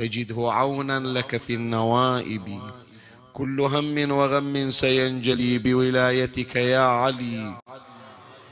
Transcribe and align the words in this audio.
تجده 0.00 0.52
عونا 0.52 1.18
لك 1.18 1.36
في 1.36 1.54
النوائب. 1.54 2.60
كل 3.32 3.60
هم 3.60 4.10
وغم 4.10 4.70
سينجلي 4.70 5.58
بولايتك 5.58 6.56
يا 6.56 6.78
علي. 6.78 7.60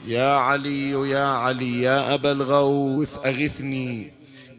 يا 0.07 0.31
علي 0.33 1.09
يا 1.09 1.25
علي 1.25 1.81
يا 1.81 2.13
أبا 2.13 2.31
الغوث 2.31 3.17
أغثني. 3.25 4.11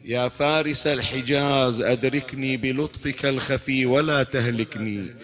يا 0.04 0.28
فارس 0.28 0.86
الحجاز 0.86 1.80
أدركني 1.80 2.56
بلطفك 2.56 3.26
الخفي 3.26 3.86
ولا 3.86 4.22
تهلكني. 4.22 5.14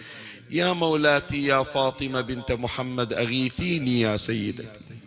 يا 0.51 0.73
مولاتي 0.73 1.45
يا 1.45 1.63
فاطمة 1.63 2.21
بنت 2.21 2.51
محمد 2.51 3.13
أغيثيني 3.13 3.99
يا 4.01 4.15
سيدتي. 4.15 5.06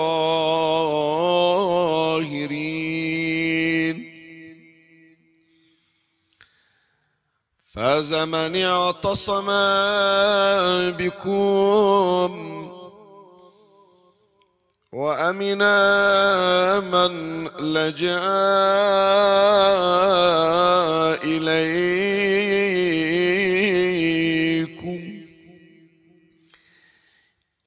فاز 7.75 8.13
من 8.13 8.63
اعتصم 8.63 9.47
بكم. 10.97 12.31
وامنا 14.93 15.69
من 16.79 17.47
لجأ 17.47 18.21
إليكم. 21.23 21.81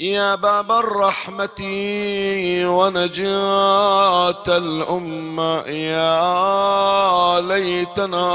يا 0.01 0.35
باب 0.35 0.73
الرحمة 0.73 1.61
ونجاة 2.67 4.45
الأمة 4.49 5.61
يا 5.69 7.41
ليتنا 7.41 8.35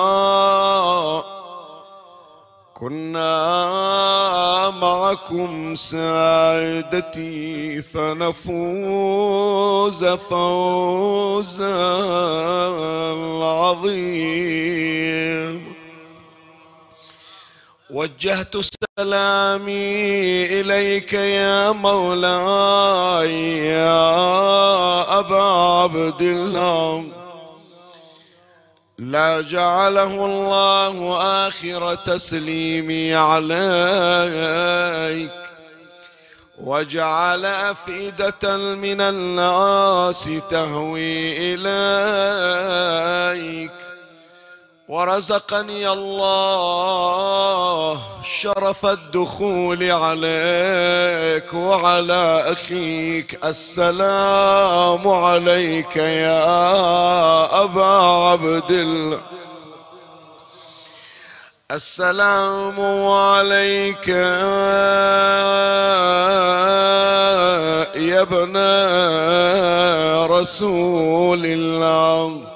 كنا 2.80 4.70
معكم 4.70 5.76
سعادتي 5.76 7.82
فنفوز 7.82 9.26
فوزا 10.06 11.86
عظيم 13.44 14.80
وجهت 17.90 18.58
سلامي 18.98 20.46
إليك 20.60 21.14
يا 21.14 21.72
مولاي 21.72 23.58
يا 23.66 25.20
أبا 25.20 25.42
عبد 25.42 26.22
الله. 26.22 27.19
لا 29.10 29.42
جعله 29.42 30.26
الله 30.26 31.18
آخر 31.48 31.96
تسليمي 31.96 33.16
عليك. 33.16 35.32
وجعل 36.58 37.46
أفئدة 37.46 38.58
من 38.58 39.02
الناس 39.02 40.30
تهوي 40.50 41.56
إليك. 41.56 43.72
ورزقني 44.90 45.90
الله 45.90 46.82
شرف 48.42 48.86
الدخول 48.86 49.92
عليك 49.92 51.54
وعلى 51.54 52.44
أخيك. 52.48 53.46
السلام 53.46 55.08
عليك 55.08 55.96
يا 55.96 56.44
أبا 57.64 57.94
عبد 58.30 58.72
الله. 58.72 59.22
السلام 61.72 62.82
عليك 63.08 64.08
يا 67.98 68.22
ابن 68.22 68.58
رسول 70.32 71.46
الله. 71.46 72.49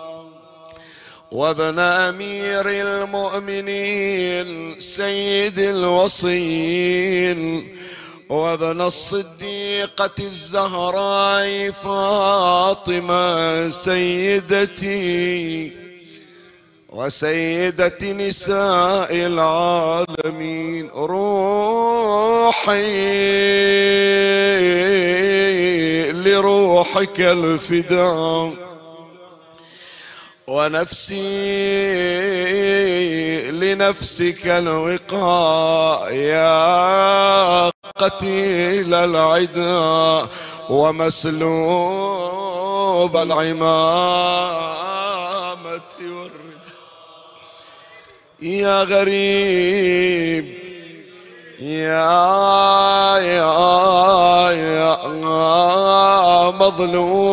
وابن 1.34 1.80
أمير 1.80 2.70
المؤمنين 2.70 4.80
سيد 4.80 5.60
الوصين 5.60 7.68
وابن 8.30 8.82
الصديقة 8.82 10.12
الزهراء 10.20 11.72
فاطمة 11.72 13.70
سيدتي 13.70 15.72
وسيدة 16.90 17.98
نساء 18.02 19.10
العالمين 19.12 20.90
روحي 20.90 21.34
لروحك 26.12 27.20
الفداء. 27.20 28.73
ونفسي 30.54 31.22
لنفسك 33.52 34.48
الوقاء 34.48 36.14
يا 36.14 37.70
قتيل 37.98 38.94
العدا 38.94 40.28
ومسلوب 40.70 41.98
العمامة 43.18 43.82
والرد 46.02 46.68
يا 48.42 48.84
غريب 48.84 50.63
يا 51.64 53.18
يا 53.20 54.52
يا 54.52 54.98
مظلوم 56.60 57.32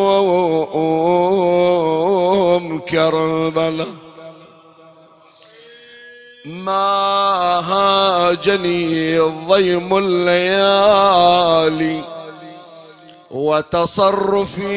كربلاء. 2.79 3.87
ما 6.45 7.59
هاجني 7.71 9.19
الضيم 9.19 9.97
الليالي 9.97 11.31
وتصرفي 13.31 14.71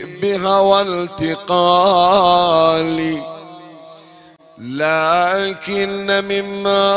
بهوى 0.00 0.82
التقالي. 0.82 2.12
لكن 4.62 6.24
مما 6.24 6.94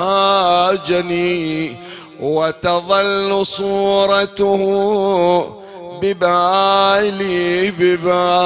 هاجني 0.00 1.76
وتظل 2.20 3.46
صورته 3.46 4.60
ببالي 6.02 7.70
ببالي. 7.70 8.42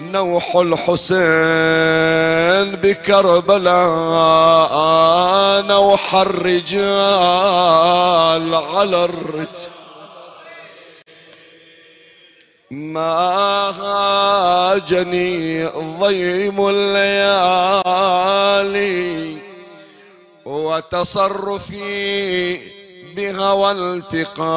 نوح 0.00 0.56
الحسين 0.56 1.20
بكربلاء 2.82 3.70
نوح 5.62 6.14
الرجال 6.14 6.94
على 8.54 9.04
الرجال. 9.04 9.79
ما 12.70 13.70
هاجني 13.80 15.66
ضيم 16.00 16.68
الليالي 16.68 17.90
وتصرفي 20.44 21.80
بهوى 23.16 23.72
التقالي 23.72 24.50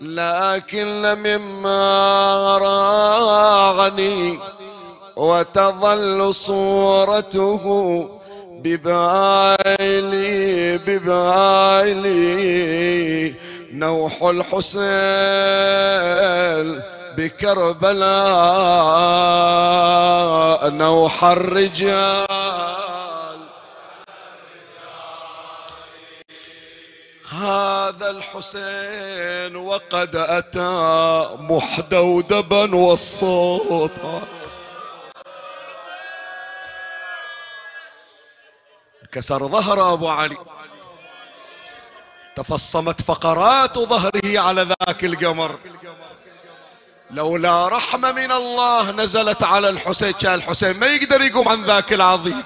لكن 0.00 1.18
مما 1.18 2.58
راغني 2.58 4.38
وتظل 5.16 6.34
صورته 6.34 7.64
ببالي 8.64 9.98
ببالي. 10.78 12.14
نوح 13.74 14.22
الحسين 14.22 14.74
بكربلاء 17.16 17.80
نوح 20.70 21.24
الرجال. 21.24 22.26
هذا 27.30 28.10
الحسين 28.10 29.56
وقد 29.56 30.16
أتى 30.16 31.28
محدودبا 31.38 32.74
والصوت 32.74 33.90
كسر 39.12 39.48
ظهر 39.48 39.92
أبو 39.92 40.08
علي. 40.08 40.36
تفصمت 42.36 43.00
فقرات 43.02 43.78
ظهره 43.78 44.38
على 44.40 44.62
ذاك 44.62 45.04
القمر. 45.04 45.58
لولا 47.10 47.68
رحمة 47.68 48.12
من 48.12 48.32
الله 48.32 48.90
نزلت 48.90 49.42
على 49.42 49.68
الحسين 49.68 50.10
كان 50.10 50.34
الحسين 50.34 50.78
ما 50.78 50.86
يقدر 50.86 51.22
يقوم 51.22 51.48
عن 51.48 51.64
ذاك 51.64 51.92
العظيم. 51.92 52.42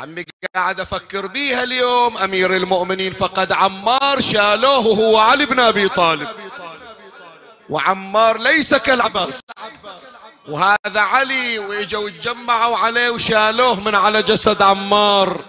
عمي 0.00 0.24
قاعد 0.54 0.80
أفكر 0.80 1.26
بيها 1.26 1.62
اليوم 1.62 2.18
أمير 2.18 2.56
المؤمنين 2.56 3.12
فقد 3.12 3.52
عمار 3.52 4.20
شالوه 4.20 4.78
هو 4.78 5.18
علي 5.18 5.46
بن 5.46 5.60
أبي 5.60 5.88
طالب. 5.88 6.28
وعمار 7.68 8.38
ليس 8.38 8.74
كالعباس. 8.74 9.40
وهذا 10.48 11.00
علي 11.00 11.58
وإجوا 11.58 12.08
اتجمعوا 12.08 12.76
عليه 12.76 13.10
وشالوه 13.10 13.80
من 13.80 13.94
على 13.94 14.22
جسد 14.22 14.62
عمار. 14.62 15.44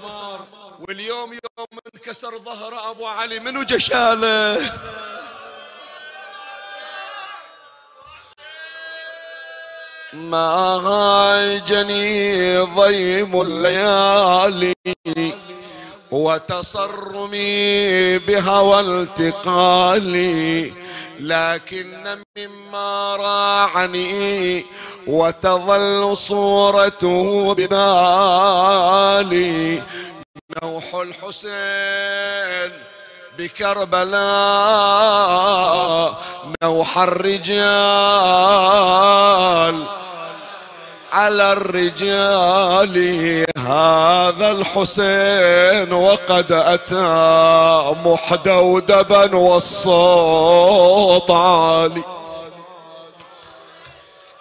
واليوم 0.79 1.33
يوم 1.33 1.79
انكسر 1.95 2.39
ظهر 2.39 2.91
أبو 2.91 3.05
علي 3.05 3.39
منو 3.39 3.63
جشاله؟ 3.63 4.71
ما 10.13 10.37
هاجني 10.87 12.57
ضيم 12.57 13.41
الليالي 13.41 14.75
وتصرمي 16.11 17.57
بهوى 18.19 18.79
التقالي 18.79 20.73
لكن 21.19 22.23
مما 22.37 23.15
راعني 23.15 24.65
وتظل 25.07 26.17
صورته 26.17 27.53
ببالي. 27.53 28.67
نوح 30.63 30.95
الحسين 30.95 32.71
بكربلاء 33.37 34.17
نوح 36.63 36.97
الرجال 36.97 37.47
على 41.13 41.51
الرجال. 41.53 42.97
هذا 43.57 44.51
الحسين 44.51 45.93
وقد 45.93 46.51
أتى 46.51 47.95
محدودبا 48.05 49.35
والصوت 49.35 51.31
عالي 51.31 52.03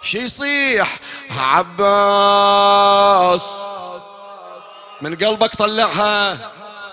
شي 0.01 0.17
يصيح 0.23 0.99
عباس؟ 1.39 2.47
من 5.01 5.15
قلبك 5.15 5.55
طلعها 5.55 6.51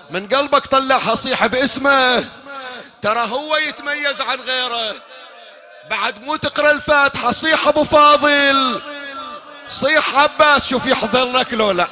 من 0.09 0.27
قلبك 0.27 0.65
طلعها 0.67 1.15
صيح 1.15 1.45
باسمه. 1.45 2.25
ترى 3.01 3.27
هو 3.29 3.55
يتميز 3.55 4.21
عن 4.21 4.39
غيره. 4.39 4.95
بعد 5.89 6.23
مو 6.23 6.35
تقرأ 6.35 6.71
الفاتحة 6.71 7.31
صيح 7.31 7.67
أبو 7.67 7.83
فاضل. 7.83 8.81
صيح 9.67 10.15
عباس 10.15 10.69
شوف 10.69 10.85
يحضر 10.85 11.25
لك 11.25 11.53
لو 11.53 11.71
لا. 11.71 11.87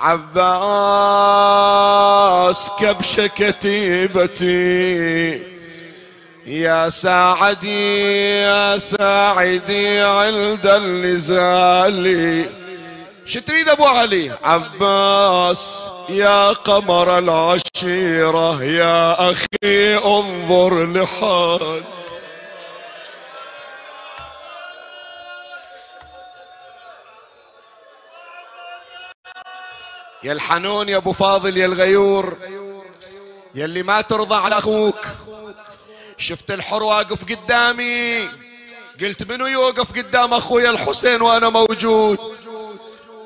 عباس 0.00 0.30
كبش 2.78 3.20
كتيبتي 3.20 4.48
يا 6.46 6.88
ساعدي 6.88 8.40
يا 8.40 8.78
ساعدي 8.78 10.00
عند 10.00 10.66
النزال 10.66 12.04
شو 12.44 12.67
تريد 13.36 13.68
أبو 13.68 13.84
علي. 13.86 14.38
عباس 14.42 15.90
يا 16.08 16.52
قمر 16.52 17.18
العشيرة 17.18 18.64
يا 18.64 19.30
أخي 19.30 19.96
انظر 19.96 20.86
لحال 20.86 21.84
يا 30.24 30.32
الحنون 30.32 30.88
يا 30.88 30.96
أبو 30.96 31.12
فاضل 31.12 31.56
يا 31.56 31.66
الغيور 31.66 32.36
يا 33.54 33.64
اللي 33.64 33.82
ما 33.82 34.00
ترضى 34.00 34.34
على 34.34 34.58
أخوك. 34.58 35.06
شفت 36.18 36.50
الحر 36.50 36.82
واقف 36.82 37.24
قدامي 37.24 38.28
قلت 39.00 39.22
منو 39.22 39.46
يوقف 39.46 39.92
قدام 39.92 40.34
أخويا 40.34 40.70
الحسين 40.70 41.22
وأنا 41.22 41.48
موجود؟ 41.48 42.18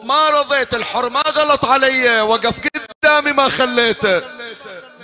ما 0.02 0.28
رضيت 0.28 0.74
الحر 0.74 1.08
ما 1.08 1.20
غلط 1.20 1.64
علي 1.64 2.20
وقف 2.20 2.60
قدامي 3.02 3.32
ما 3.32 3.48
خليته 3.48 4.22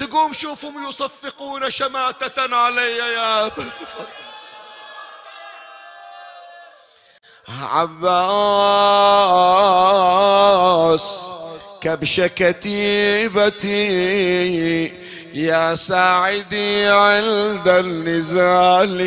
تقوم 0.00 0.32
شوفهم 0.32 0.88
يصفقون 0.88 1.70
شماتة 1.70 2.56
علي 2.56 2.96
يا 2.96 3.50
عباس 9.88 11.32
كبش 11.80 12.20
كتيبتي 12.20 13.78
يا 15.34 15.74
ساعدي 15.74 16.86
عند 16.86 17.68
النزال. 17.68 18.98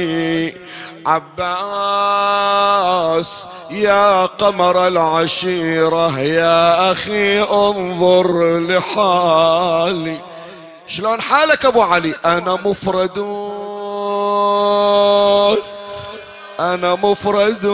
عباس 1.06 2.52
يا 3.72 4.26
قمر 4.26 4.88
العشيرة 4.88 6.20
يا 6.20 6.92
أخي 6.92 7.42
انظر 7.42 8.60
لحالي. 8.60 10.22
شلون 10.88 11.22
حالك 11.22 11.66
أبو 11.66 11.82
علي؟ 11.82 12.16
أنا 12.26 12.54
مفرد. 12.54 13.18
أنا 16.60 16.96
مفرد. 16.96 17.66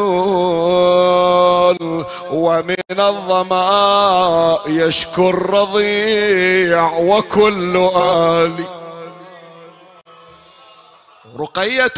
ومن 2.31 2.99
الظما 2.99 4.59
يشكو 4.67 5.29
الرضيع 5.29 6.97
وكل 6.97 7.89
آلي. 7.95 8.77
رقية. 11.39 11.93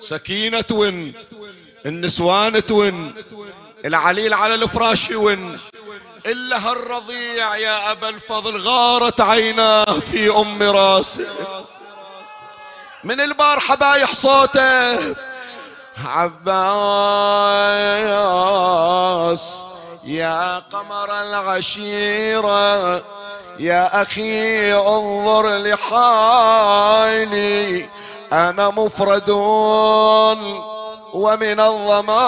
سكينة 0.00 0.64
ون 0.70 1.12
النسوان 1.86 2.66
تون 2.66 3.14
العليل 3.84 4.34
على 4.34 4.54
الفراش 4.54 5.10
ون 5.10 5.58
إلا 6.26 6.70
هالرضيع 6.70 7.56
يا 7.56 7.92
أبا 7.92 8.08
الفضل 8.08 8.60
غارت 8.60 9.20
عيناه 9.20 9.84
في 9.84 10.30
أم 10.30 10.62
راسه. 10.62 11.26
من 13.04 13.20
البار 13.20 13.60
حبايح 13.60 14.14
صوته 14.14 14.98
عباس. 16.04 16.56
يا 20.04 20.58
قمر 20.58 21.22
العشيرة 21.22 22.96
يا 23.58 24.02
أخي 24.02 24.72
انظر 24.72 25.58
لحالي. 25.58 27.20
أنا 28.32 28.70
مفرد 28.70 29.30
ومن 31.14 31.60
الظما 31.60 32.20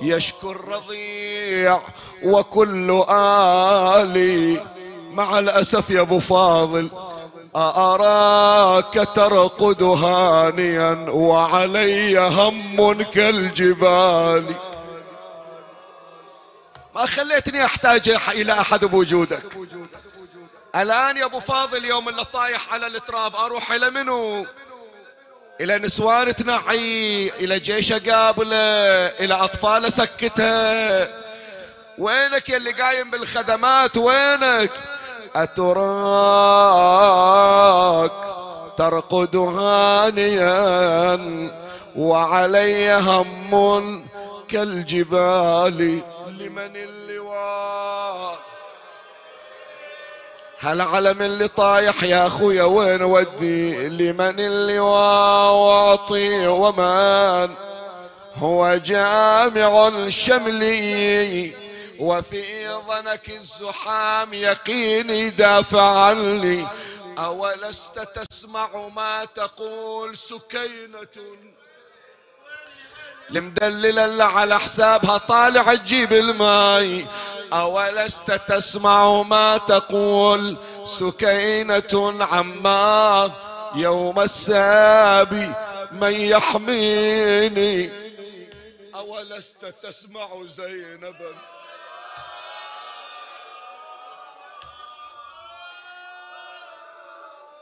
يشكو 0.00 0.50
الرضيع 0.50 1.80
وكل 2.24 3.04
آلي 3.10 4.60
مع 5.10 5.38
الأسف 5.38 5.90
يا 5.90 6.00
أبو 6.00 6.18
فاضل 6.18 6.90
أراك 7.56 9.08
ترقد 9.14 9.82
هانيا 9.82 11.06
وعلي 11.10 12.18
هم 12.18 13.02
كالجبال 13.02 14.54
ما 16.94 17.06
خليتني 17.06 17.64
أحتاج 17.64 18.08
إلى 18.28 18.52
أحد 18.52 18.84
بوجودك 18.84 19.42
الآن 20.76 21.16
يا 21.16 21.24
أبو 21.24 21.40
فاضل 21.40 21.84
يوم 21.84 22.08
اللي 22.08 22.24
طايح 22.24 22.72
على 22.74 22.86
التراب 22.86 23.36
أروح 23.36 23.72
إلى 23.72 23.90
منو؟ 23.90 24.46
إلى 25.60 25.78
نسوان 25.78 26.36
تنعي 26.36 27.28
إلى 27.40 27.58
جيش 27.58 27.92
قابله 27.92 28.56
إلى 29.06 29.34
أطفال 29.34 29.92
سكتها. 29.92 31.08
وينك 31.98 32.48
يا 32.48 32.56
اللي 32.56 32.70
قايم 32.70 33.10
بالخدمات؟ 33.10 33.96
وينك؟ 33.96 34.70
اتراك 35.36 35.74
ترقد 38.78 39.36
هانيا 39.36 41.20
وعلي 41.96 42.94
هم 42.94 44.06
كالجبال 44.48 46.00
لمن 46.28 46.76
اللواء. 46.76 48.53
هل 50.64 50.80
علم 50.80 51.22
اللي 51.22 51.48
طايح 51.48 52.02
يا 52.02 52.26
أخويا 52.26 52.64
وين 52.64 53.02
ودي؟ 53.02 53.88
لمن 53.88 54.40
اللواء 54.40 55.52
واعطي 55.52 56.46
ومن؟ 56.46 57.54
هو 58.34 58.76
جامع 58.76 60.08
شملي 60.08 61.52
وفي 61.98 62.68
ظنك 62.68 63.30
الزحام 63.30 64.34
يقيني 64.34 65.30
دافع 65.30 66.06
عني 66.06 66.66
أولست 67.18 67.98
تسمع 67.98 68.88
ما 68.96 69.24
تقول 69.24 70.16
سكينة؟ 70.16 71.14
المدللة 73.30 74.04
اللي 74.04 74.24
على 74.24 74.58
حسابها 74.58 75.18
طالع 75.18 75.74
تجيب 75.74 76.12
الماي. 76.12 77.06
أولست 77.52 78.32
تسمع 78.48 79.22
ما 79.22 79.56
تقول 79.56 80.56
سكينة 80.84 82.24
عما 82.32 83.30
يوم 83.74 84.20
السابي 84.20 85.52
من 85.92 86.12
يحميني. 86.12 87.92
أولست 88.94 89.74
تسمع 89.82 90.28
زينبا 90.44 91.34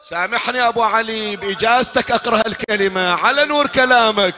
سامحني 0.01 0.69
أبو 0.69 0.83
علي 0.83 1.37
بإجازتك 1.37 2.11
أقرأ 2.11 2.43
الكلمة. 2.47 3.15
على 3.15 3.45
نور 3.45 3.67
كلامك. 3.67 4.35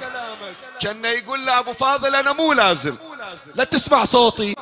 كان 0.81 1.05
يقول 1.05 1.47
له 1.47 1.59
أبو 1.59 1.73
فاضل 1.73 2.15
أنا 2.15 2.33
مو 2.33 2.53
لازم. 2.53 2.97
لا 3.55 3.65
تسمع 3.65 4.05
صوتي. 4.05 4.57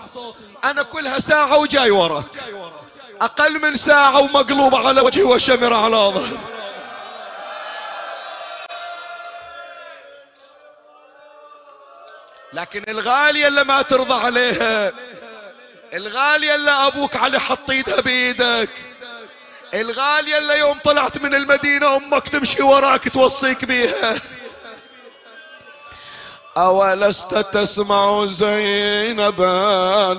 أنا 0.65 0.83
كلها 0.83 1.19
ساعة 1.19 1.57
وجاي 1.57 1.91
وراك 1.91 2.25
أقل 3.21 3.63
من 3.63 3.75
ساعة 3.75 4.21
ومقلوب 4.21 4.75
على 4.75 5.01
وجهي 5.01 5.23
وشمر 5.23 5.75
على 5.75 5.97
ظهري 5.97 6.39
لكن 12.53 12.85
الغاليه 12.89 13.49
اللي 13.49 13.65
ما 13.65 13.83
ترضى 13.83 14.15
عليها 14.15 14.93
الغاليه 15.95 16.55
اللي 16.55 16.71
أبوك 16.71 17.17
علي 17.17 17.41
حط 17.41 17.71
ايدها 17.71 18.01
بإيدك 18.01 18.71
الغالية 19.75 20.39
اللي 20.39 20.59
يوم 20.59 20.79
طلعت 20.79 21.19
من 21.19 21.35
المدينة 21.35 21.97
أمك 21.97 22.29
تمشي 22.29 22.63
وراك 22.63 23.09
توصيك 23.09 23.65
بيها. 23.65 24.15
أولست 26.57 27.35
تسمع 27.35 28.25
زينبا 28.25 30.15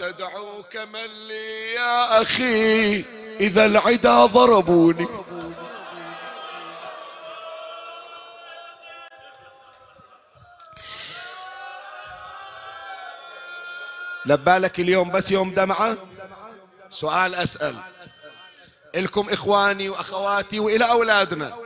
تدعوك 0.00 0.76
من 0.76 1.06
لي 1.28 1.74
يا 1.74 2.22
أخي؟ 2.22 3.04
إذا 3.40 3.64
العدا 3.64 4.26
ضربوني. 4.26 5.08
لبالك 14.26 14.80
اليوم 14.80 15.10
بس 15.10 15.30
يوم 15.30 15.54
دمعة؟ 15.54 15.96
سؤال 16.90 17.34
أسأل. 17.34 17.76
إلكم 18.94 19.28
إخواني 19.30 19.88
وأخواتي 19.88 20.60
وإلى 20.60 20.90
أولادنا. 20.90 21.56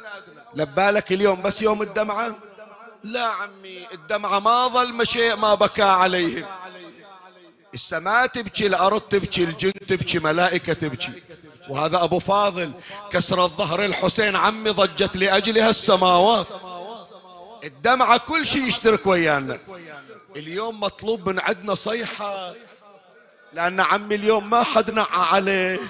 لبالك 0.54 1.12
اليوم 1.12 1.42
بس 1.42 1.62
يوم 1.62 1.82
الدمعة؟ 1.82 2.51
لا 3.04 3.24
عمي 3.24 3.86
الدمعة 3.92 4.38
ما 4.38 4.68
ظل 4.68 4.92
مشي 4.92 5.34
ما 5.34 5.54
بكى 5.54 5.82
عليهم. 5.82 6.46
السماء 7.74 8.26
تبكي 8.26 8.66
الأرض 8.66 9.00
تبكي 9.00 9.44
الجن 9.44 9.72
تبكي 9.72 10.18
ملائكة 10.18 10.72
تبكي. 10.72 11.12
وهذا 11.68 12.04
أبو 12.04 12.18
فاضل 12.18 12.72
كسر 13.10 13.44
الظهر 13.44 13.84
الحسين 13.84 14.36
عمي 14.36 14.70
ضجت 14.70 15.16
لأجلها 15.16 15.70
السماوات. 15.70 16.46
الدمعة 17.64 18.16
كل 18.16 18.46
شيء 18.46 18.62
يشترك 18.62 19.06
ويانا. 19.06 19.58
اليوم 20.36 20.80
مطلوب 20.80 21.28
من 21.28 21.40
عندنا 21.40 21.74
صيحة 21.74 22.54
لأن 23.52 23.80
عمي 23.80 24.14
اليوم 24.14 24.50
ما 24.50 24.62
حد 24.62 24.90
نعى 24.90 25.06
عليه. 25.10 25.80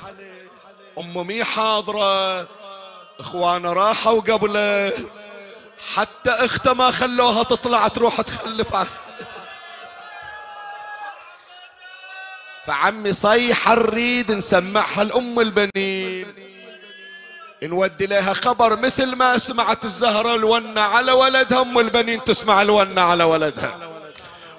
أم 0.99 1.27
مي 1.27 1.45
حاضرة 1.45 2.49
إخوانه 3.21 3.73
راحوا 3.73 4.21
قبله. 4.21 4.93
حتى 5.95 6.31
اخته 6.31 6.73
ما 6.73 6.91
خلوها 6.91 7.43
تطلع 7.43 7.89
تروح 7.89 8.21
تخلف 8.21 8.77
فعمي 12.67 13.13
صيحة 13.13 13.75
نريد 13.75 14.33
نسمعها 14.33 15.05
لأم 15.05 15.41
البنين. 15.41 16.35
نودي 17.63 18.07
لها 18.07 18.35
خبر 18.35 18.77
مثل 18.77 19.15
ما 19.17 19.39
سمعت 19.39 19.85
الزهرة 19.85 20.35
الونة 20.35 20.81
على 20.81 21.13
ولدها. 21.13 21.61
أم 21.61 21.79
البنين 21.79 22.25
تسمع 22.25 22.63
الونة 22.63 23.03
على 23.03 23.25
ولدها. 23.25 23.79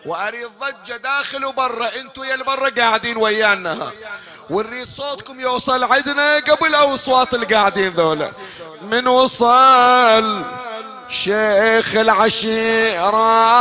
وأريد 0.06 0.50
ضجة 0.60 0.98
داخل 0.98 1.46
وبرا. 1.46 1.90
أنتوا 1.96 2.26
يا 2.26 2.36
البرا 2.36 2.70
قاعدين 2.70 3.18
ويانا. 3.18 3.92
ونريد 4.50 4.88
صوتكم 4.88 5.40
يوصل 5.40 5.84
عندنا 5.84 6.38
قبل 6.38 6.76
أصوات 6.76 7.34
القاعدين 7.34 7.94
ذولا. 7.94 8.32
من 8.82 9.08
وصل 9.08 10.44
شيخ 11.10 11.96
العشيرة. 11.96 13.54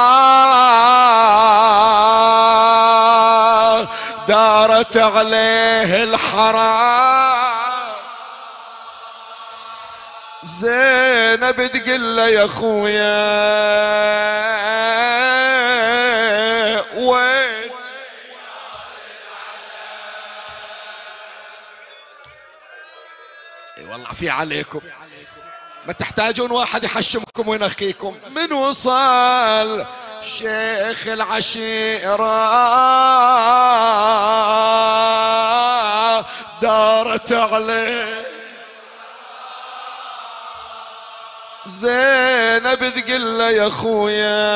دارت 4.28 4.96
عليه 4.96 6.02
الحرام. 6.02 7.52
زينب 10.42 11.66
تقول 11.66 12.16
له 12.16 12.28
يا 12.28 12.46
خويا 12.46 14.02
والله 23.90 24.12
في 24.12 24.30
عليكم. 24.30 24.80
ما 25.86 25.92
تحتاجون 25.92 26.50
واحد 26.50 26.84
يحشمكم 26.84 27.48
وينخيكم 27.48 28.16
من 28.30 28.52
وصل 28.52 29.84
شيخ 30.22 31.06
العشيرة 31.06 32.42
دارت 36.62 37.32
عليه 37.32 38.26
زينب 41.66 42.92
تقول 42.94 43.38
له 43.38 43.50
يا 43.50 43.68
خويا 43.68 44.52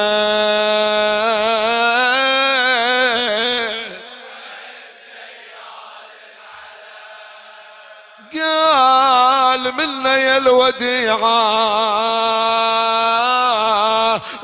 قال 8.33 9.26
منا 9.63 10.17
يا 10.17 10.37
الوديعة. 10.37 11.17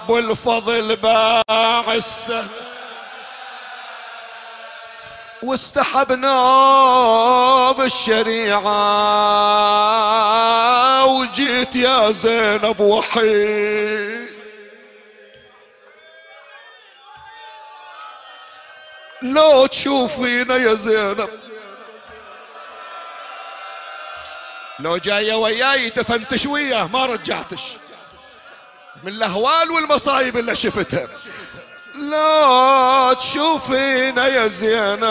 أبو 0.02 0.18
الفضل 0.18 0.96
باع 0.96 1.84
السهم 1.94 2.48
واستحبنا 5.42 6.32
بالشريعة. 7.72 8.62
وجيت 11.04 11.76
يا 11.76 12.10
زينب 12.10 12.80
وحيد. 12.80 14.32
لو 19.22 19.66
تشوفينا 19.66 20.56
يا 20.56 20.74
زينب. 20.74 21.51
لو 24.82 24.96
جاية 24.96 25.34
وياي 25.34 25.90
دفنتش 25.90 26.46
وياه 26.46 26.86
ما 26.86 27.06
رجعتش. 27.06 27.62
من 29.02 29.12
الأهوال 29.12 29.70
والمصايب 29.70 30.36
اللي 30.36 30.56
شفتها. 30.56 31.08
لا 31.94 33.14
تشوفينا 33.14 34.26
يا 34.26 34.46
زينب 34.48 35.02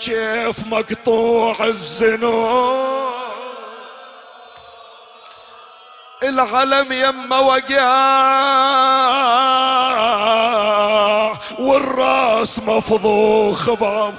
كيف 0.00 0.66
مقطوع 0.66 1.64
الزنوب 1.64 3.14
العلم 6.22 6.92
يما 6.92 7.38
وقع 7.38 7.84
والراس 11.58 12.58
مفضوخ 12.58 13.70
بام. 13.70 14.14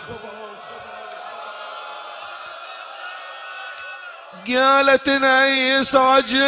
قالت 4.48 5.10
نيس 5.10 5.96
عجيل 5.96 6.46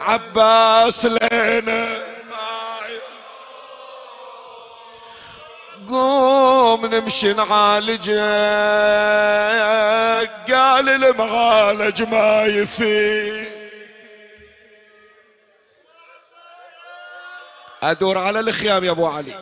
عباس 0.00 1.04
لنا 1.04 1.86
قوم 5.88 6.86
نمشي 6.86 7.32
نعالج. 7.32 8.10
قال 10.50 10.88
المعالج 10.88 12.02
ما 12.02 12.44
يفي. 12.44 13.46
أدور 17.82 18.18
على 18.18 18.40
الخيام 18.40 18.84
يا 18.84 18.90
أبو 18.90 19.06
علي. 19.06 19.34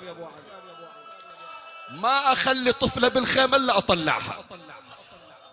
ما 1.95 2.33
أخلي 2.33 2.73
طفلة 2.73 3.09
بالخيمة 3.09 3.57
إلا 3.57 3.79
أطلعها. 3.79 4.45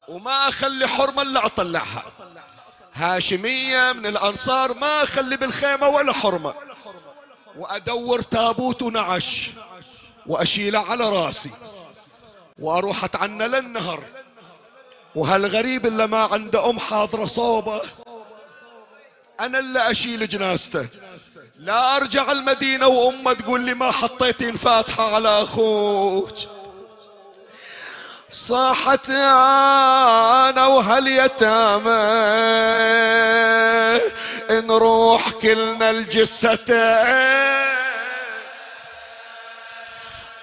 وما 0.08 0.50
أخلي 0.50 0.88
حرمة 0.88 1.22
إلا 1.22 1.46
أطلعها. 1.46 2.04
هاشمية 2.94 3.92
من 3.92 4.06
الأنصار 4.06 4.74
ما 4.74 5.04
أخلي 5.04 5.38
بالخيمة 5.38 5.88
ولا 5.88 6.14
حرمة. 6.14 6.54
وأدور 7.58 8.22
تابوت 8.22 8.82
ونعش. 8.82 9.50
واشيله 10.26 10.92
على 10.92 11.10
راسي. 11.10 11.52
وأروح 12.60 13.04
أتعنى 13.04 13.48
للنهر. 13.48 14.04
وهالغريب 15.16 15.86
اللي 15.86 16.08
ما 16.08 16.18
عنده 16.18 16.70
أم 16.70 16.80
حاضرة 16.80 17.26
صوبة؟ 17.26 17.82
أنا 19.40 19.60
اللي 19.60 19.92
أشيل 19.92 20.30
جنازته. 20.30 20.88
لا 21.62 21.96
أرجع 21.96 22.32
المدينة 22.32 22.88
وأمة 22.88 23.34
تقول 23.34 23.62
لي 23.62 23.74
ما 23.74 23.92
حطيتين 23.92 24.58
فاتحه 24.58 25.16
على 25.16 25.44
أخوك. 25.44 26.34
صاحت 28.32 29.10
أنا 29.10 30.68
وهاليتامى 30.68 31.92
نروح 34.52 35.30
كلنا 35.30 35.90
الجثتين 35.90 37.72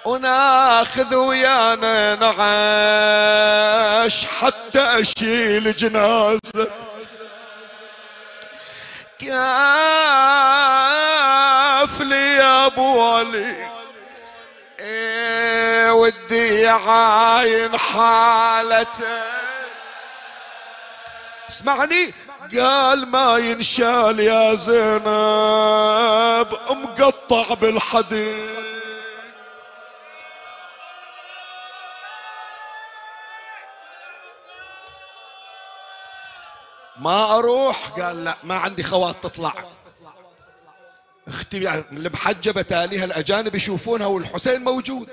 وناخذ 0.05 1.15
ويانا 1.15 2.15
نعيش 2.15 4.25
حتى 4.25 4.79
أشيل 4.79 5.73
جنازة. 5.73 6.71
كيف 9.19 9.31
لي 9.31 10.98
يا 12.49 12.65
أبو 12.65 13.01
علي. 13.01 13.69
إيه 14.79 15.91
ودي 15.91 16.67
عاين 16.67 17.77
حالته. 17.77 19.23
اسمعني. 21.49 22.13
قال 22.57 23.07
ما 23.07 23.37
ينشال 23.37 24.19
يا 24.19 24.55
زينب 24.55 26.47
مقطع 26.69 27.53
بالحديد. 27.53 28.59
ما 36.97 37.35
أروح؟ 37.35 37.89
قال 37.89 38.23
لا 38.23 38.35
ما 38.43 38.57
عندي 38.57 38.83
خوات 38.83 39.15
تطلع. 39.23 39.53
أختي 41.29 41.83
المحجبة 41.91 42.61
تاليها 42.61 43.05
الأجانب 43.05 43.55
يشوفونها 43.55 44.07
والحسين 44.07 44.63
موجود. 44.63 45.09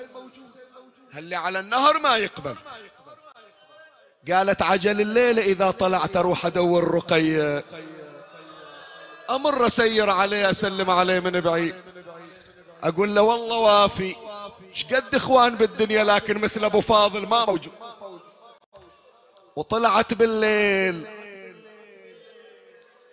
اللي 1.17 1.37
على 1.37 1.61
النهر 1.61 1.99
ما 2.01 2.17
يقبل. 2.17 2.57
قالت 4.33 4.63
عجل 4.63 5.01
الليلة 5.01 5.43
إذا 5.43 5.71
طلعت 5.71 6.17
أروح 6.17 6.47
أدور 6.47 6.95
رقية 6.95 7.65
أمر 9.31 9.67
أسير 9.67 10.11
عليه 10.11 10.51
أسلم 10.51 10.91
عليه 10.91 11.21
من 11.21 11.41
بعيد. 11.41 11.75
أقول 12.83 13.15
له 13.15 13.23
والله 13.23 13.59
وافي. 13.59 14.17
شقد 14.73 15.15
إخوان 15.15 15.55
بالدنيا 15.55 16.05
لكن 16.05 16.39
مثل 16.39 16.65
أبو 16.65 16.81
فاضل 16.81 17.27
ما 17.27 17.45
موجود. 17.45 17.73
وطلعت 19.57 20.15
بالليل. 20.15 21.07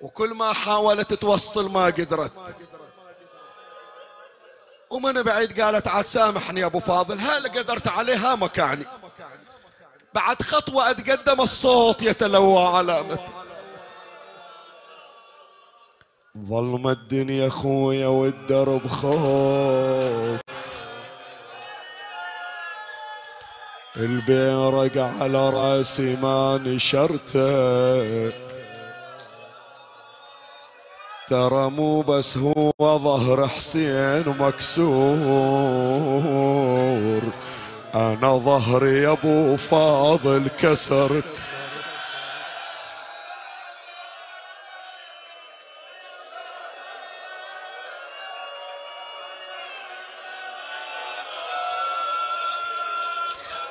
وكل 0.02 0.30
ما 0.34 0.54
حاولت 0.54 1.14
توصل 1.14 1.72
ما 1.72 1.86
قدرت. 1.86 2.32
ومن 4.94 5.22
بعيد 5.24 5.62
قالت 5.62 5.88
عاد 5.88 6.06
سامحني 6.06 6.60
يا 6.60 6.66
أبو 6.66 6.80
فاضل 6.80 7.20
هل 7.20 7.48
قدرت 7.48 7.88
عليها؟ 7.88 8.36
مكاني. 8.36 8.86
بعد 10.14 10.42
خطوة 10.42 10.90
أتقدم 10.90 11.42
الصوت 11.42 12.02
يتلوى 12.02 12.64
علامته 12.68 13.44
ظلمة 16.50 16.92
الدنيا 16.92 17.50
خويا 17.50 18.08
والدرب 18.08 18.88
خوف. 18.88 20.42
البيرق 23.98 24.98
على 24.98 25.50
رأسي 25.50 26.16
ما 26.16 26.58
نشرته. 26.58 28.43
ترى 31.30 31.70
مو 31.70 32.02
بس 32.02 32.38
هو 32.38 32.74
ظهر 32.80 33.48
حسين 33.48 34.24
مكسور. 34.28 34.84
أنا 37.96 38.38
ظهري 38.38 39.02
يا 39.02 39.12
أبو 39.12 39.58
فاضل 39.58 40.48
كسرت. 40.60 41.24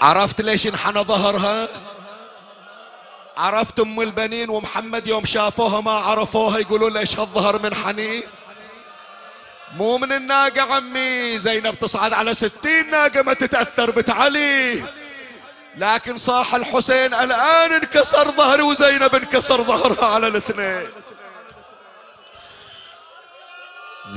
عرفت 0.01 0.41
ليش 0.41 0.67
انحنى 0.67 1.01
ظهرها؟ 1.01 1.69
عرفت 3.37 3.81
أم 3.81 4.01
البنين 4.01 4.51
ومحمد 4.51 5.07
يوم 5.07 5.25
شافوها 5.25 5.81
ما 5.81 5.93
عرفوها 5.93 6.59
يقولوا 6.59 6.91
ليش 6.91 7.19
هالظهر 7.19 7.63
من 7.63 7.75
حنين 7.75 8.23
مو 9.77 9.99
من 9.99 10.13
الناقة 10.13 10.75
عمي 10.75 11.39
زينب 11.39 11.79
تصعد 11.79 12.13
على 12.13 12.35
ستين 12.35 12.91
ناقة 12.91 13.23
ما 13.23 13.33
تتأثر 13.33 13.91
بتعلي. 13.91 14.85
لكن 15.77 16.17
صاح 16.17 16.55
الحسين 16.55 17.15
الآن 17.15 17.73
انكسر 17.73 18.31
ظهري 18.31 18.63
وزينب 18.63 19.15
انكسر 19.15 19.63
ظهرها 19.63 20.07
على 20.15 20.27
الاثنين. 20.27 20.89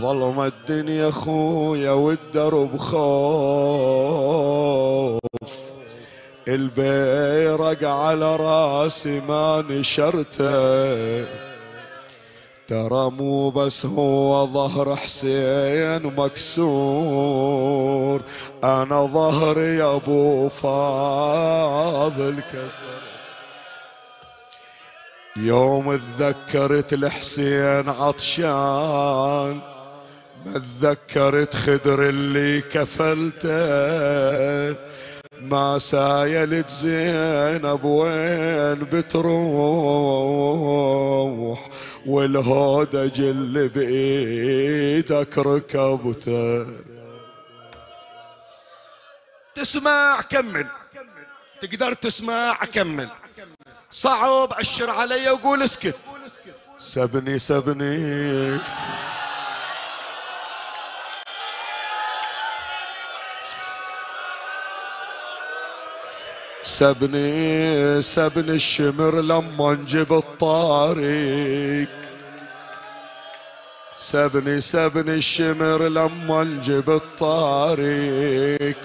ظلم 0.01 0.41
الدنيا 0.41 1.11
خويا 1.11 1.91
والدرب 1.91 2.77
خوف. 2.77 3.05
البيرق 6.47 7.89
على 7.89 8.35
راسي 8.35 9.19
ما 9.19 9.65
نشرته. 9.69 11.25
ترى 12.67 13.11
مو 13.11 13.49
بس 13.49 13.85
هو 13.85 14.47
ظهر 14.47 14.95
حسين 14.95 16.03
مكسور 16.17 17.41
أنا 18.63 19.05
ظهري 19.05 19.77
يا 19.77 19.95
أبو 19.95 20.49
فاضل 20.49 22.35
كسر. 22.53 23.01
يوم 25.37 25.99
تذكرت 26.19 26.93
الحسين 26.93 27.89
عطشان 27.89 29.59
ما 30.45 30.63
تذكرت 30.81 31.53
خدر 31.53 32.09
اللي 32.09 32.61
كفلته. 32.61 33.55
ما 35.49 35.77
سايلت 35.77 36.69
زينب 36.69 37.83
وين 37.83 38.83
بتروح؟ 38.91 39.35
والهودج 42.05 43.21
اللي 43.21 43.67
بإيدك 43.67 45.37
ركبته. 45.37 46.67
تسمع 49.55 50.21
كمل. 50.21 50.67
تقدر 51.61 51.93
تسمع 51.93 52.53
كمل. 52.53 53.09
صعب 53.91 54.53
أشر 54.53 54.89
علي 54.89 55.29
وقول 55.29 55.61
اسكت. 55.61 55.95
سبني 56.79 57.39
سبني. 57.39 58.59
سبني 66.65 68.01
سبني 68.01 68.51
الشمر 68.51 69.21
لما 69.21 69.73
نجيب 69.73 70.13
الطارق. 70.13 71.87
سبني 73.95 74.61
سبني 74.61 75.13
الشمر 75.13 75.87
لما 75.87 76.43
نجيب 76.43 76.89
الطارق. 76.89 78.75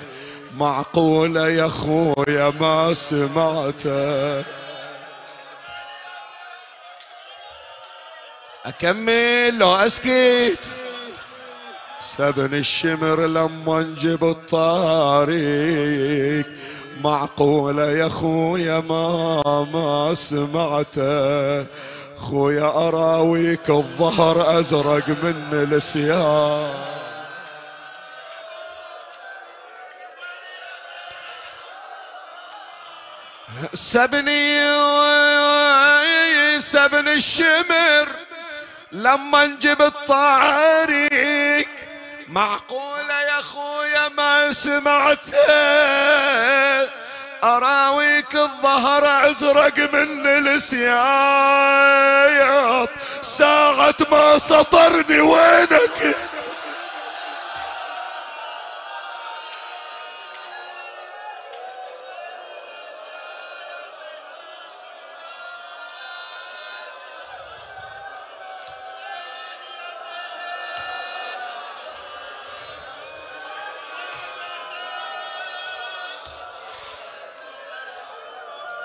معقولة 0.56 1.48
يا 1.48 1.68
خويا 1.68 2.50
ما 2.60 2.92
سمعته 2.92 4.44
أكمل 8.66 9.58
لو 9.58 9.74
أسكت. 9.74 10.64
سبن 12.00 12.54
الشمر 12.54 13.26
لما 13.26 13.80
نجيب 13.80 14.24
الطارق. 14.24 15.40
معقولة 17.04 17.90
يا 17.90 18.08
خويا 18.08 18.80
ما 18.80 19.42
ما 19.72 20.14
سمعته 20.14 21.66
خويا 22.18 22.88
أراويك 22.88 23.70
الظهر 23.70 24.60
أزرق 24.60 25.08
من 25.08 25.48
السياق 25.52 26.90
سبني 33.74 34.60
سبن 36.60 37.08
الشمر 37.08 38.08
لما 38.92 39.46
نجيب 39.46 39.82
الطارق 39.82 41.68
معقولة 42.28 43.09
ما 44.20 44.52
سمعته 44.52 45.30
أراويك 47.44 48.34
الظهر 48.34 49.30
أزرق 49.30 49.78
من 49.92 50.26
السياط 50.48 51.70
ساعة 53.22 53.94
ما 54.12 54.38
سطرني 54.38 55.20
وينك. 55.20 56.16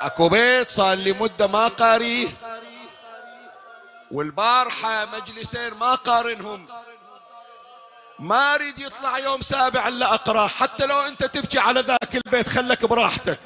أكو 0.05 0.29
بيت 0.29 0.69
صار 0.69 0.97
لي 0.97 1.13
مدة 1.13 1.47
ما 1.47 1.67
قاريه 1.67 2.27
والبارحة 4.11 5.05
مجلسين 5.05 5.73
ما 5.73 5.95
قارنهم. 5.95 6.65
ما 8.19 8.55
أريد 8.55 8.79
يطلع 8.79 9.17
يوم 9.17 9.41
سابع 9.41 9.87
إلا 9.87 10.13
اقراه 10.13 10.47
حتى 10.47 10.85
لو 10.85 10.99
أنت 11.01 11.23
تبكي 11.23 11.59
على 11.59 11.79
ذاك 11.81 12.15
البيت 12.15 12.49
خلك 12.49 12.85
براحتك. 12.85 13.39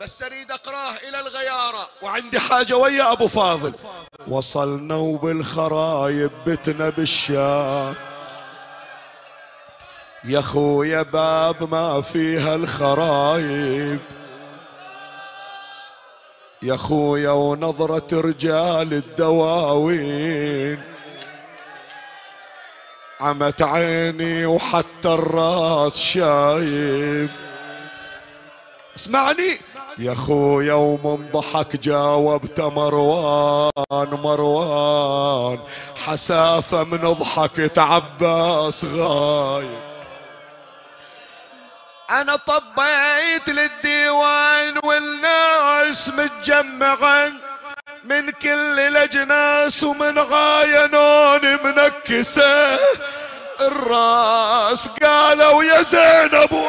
بس 0.00 0.22
أريد 0.22 0.50
أقرأه 0.50 0.96
إلى 1.08 1.20
الغيارة. 1.20 1.88
وعندي 2.02 2.40
حاجة 2.40 2.76
ويا 2.76 3.12
أبو 3.12 3.28
فاضل. 3.28 3.74
وصلنا 4.28 4.94
وبالخرايب 4.94 6.30
بتنا 6.46 6.90
بالشام. 6.90 7.94
يا 10.24 10.40
خويا 10.40 11.02
باب 11.02 11.70
ما 11.70 12.00
فيها 12.00 12.54
الخرايب. 12.54 14.00
يا 16.62 16.76
خويا 16.76 17.30
ونظرة 17.30 18.20
رجال 18.20 18.92
الدواوين. 18.92 20.82
عمت 23.20 23.62
عيني 23.62 24.46
وحتى 24.46 25.08
الراس 25.08 25.98
شايب. 25.98 27.30
اسمعني 28.96 29.58
يا 29.98 30.14
خويا 30.14 30.74
ومن 30.74 31.30
ضحك 31.32 31.76
جاوبت 31.76 32.60
مروان 32.60 34.08
مروان 34.10 35.58
حسافة 36.04 36.84
من 36.84 36.98
ضحكة 36.98 37.82
عباس 37.82 38.84
غايب 38.84 39.91
أنا 42.20 42.36
طبيت 42.36 43.48
للديوان 43.48 44.78
والناس 44.84 46.08
متجمعة 46.08 47.32
من 48.04 48.30
كل 48.30 48.80
الأجناس 48.80 49.82
ومن 49.82 50.18
غاينون 50.18 51.58
منكسة. 51.64 52.78
الراس 53.60 54.88
قالوا 55.02 55.64
يا 55.64 55.82
زينب 55.82 56.64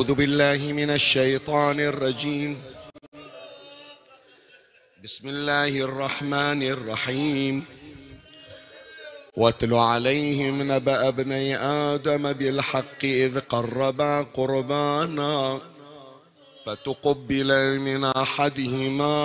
أعوذ 0.00 0.14
بالله 0.14 0.72
من 0.72 0.90
الشيطان 0.90 1.80
الرجيم. 1.80 2.62
بسم 5.04 5.28
الله 5.28 5.68
الرحمن 5.68 6.62
الرحيم. 6.62 7.64
واتل 9.36 9.74
عليهم 9.74 10.72
نبأ 10.72 11.08
ابني 11.08 11.56
آدم 11.92 12.32
بالحق 12.32 13.04
إذ 13.04 13.40
قربا 13.40 14.22
قربانا 14.22 15.60
فتقبل 16.66 17.78
من 17.78 18.04
أحدهما 18.04 19.16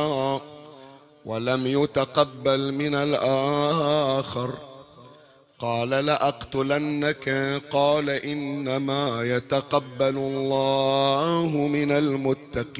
ولم 1.25 1.67
يتقبل 1.67 2.71
من 2.71 2.95
الآخر. 2.95 4.74
قال 5.59 5.89
لأقتلنك. 5.89 7.29
قال 7.71 8.09
إنما 8.09 9.23
يتقبل 9.23 10.17
الله 10.17 11.67
من 11.67 11.91
المتقين. 11.91 12.75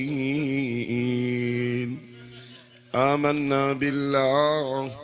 آمنا 2.95 3.73
بالله. 3.73 4.99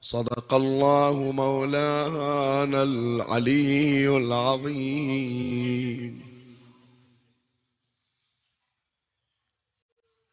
صدق 0.00 0.54
الله 0.54 1.32
مولانا 1.32 2.82
العلي 2.82 4.16
العظيم. 4.16 5.46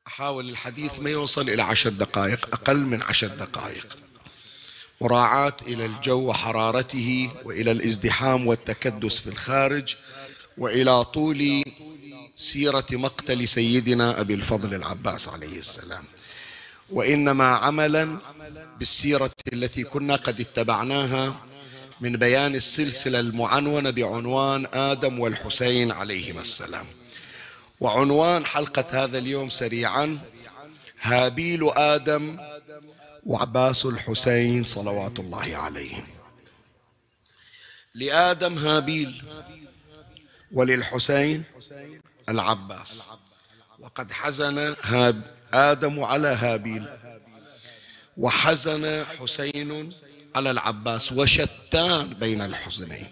أحاول 0.08 0.50
الحديث 0.50 1.00
ما 1.00 1.10
يوصل 1.10 1.50
إلى 1.50 1.64
عشر 1.64 1.90
دقائق 1.90 2.48
أقل 2.54 2.78
من 2.78 3.02
عشر 3.02 3.28
دقائق. 3.28 3.98
مراعاة 5.04 5.58
إلى 5.68 5.86
الجو 5.86 6.30
وحرارته 6.30 7.30
وإلى 7.46 7.72
الازدحام 7.72 8.48
والتكدس 8.48 9.18
في 9.18 9.28
الخارج 9.28 9.96
وإلى 10.58 11.04
طول 11.04 11.64
سيرة 12.36 12.86
مقتل 12.92 13.48
سيدنا 13.48 14.20
أبي 14.20 14.34
الفضل 14.34 14.74
العباس 14.74 15.30
عليه 15.30 15.58
السلام. 15.58 16.04
وإنما 16.90 17.48
عملا 17.48 18.18
بالسيرة 18.80 19.32
التي 19.54 19.84
كنا 19.84 20.16
قد 20.16 20.40
اتبعناها 20.40 21.36
من 22.02 22.18
بيان 22.18 22.56
السلسلة 22.56 23.20
المعنونة 23.20 23.90
بعنوان 23.90 24.68
آدم 24.74 25.20
والحسين 25.20 25.92
عليهما 25.92 26.42
السلام. 26.42 26.86
وعنوان 27.80 28.46
حلقة 28.46 29.04
هذا 29.04 29.18
اليوم 29.18 29.50
سريعا 29.50 30.20
هابيل 31.02 31.70
آدم 31.78 32.38
وعباس 33.26 33.86
الحسين 33.86 34.64
صلوات 34.64 35.20
الله 35.20 35.56
عليهم 35.56 36.08
لآدم 37.96 38.58
هابيل. 38.58 39.24
وللحسين 40.52 41.44
العباس. 42.30 43.04
وقد 43.80 44.12
حزن 44.12 44.76
هاب 44.82 45.22
آدم 45.54 46.04
على 46.04 46.28
هابيل. 46.28 46.86
وحزن 48.18 49.06
حسين 49.06 49.94
على 50.36 50.52
العباس. 50.52 51.12
وشتان 51.12 52.14
بين 52.14 52.42
الحزنين. 52.42 53.08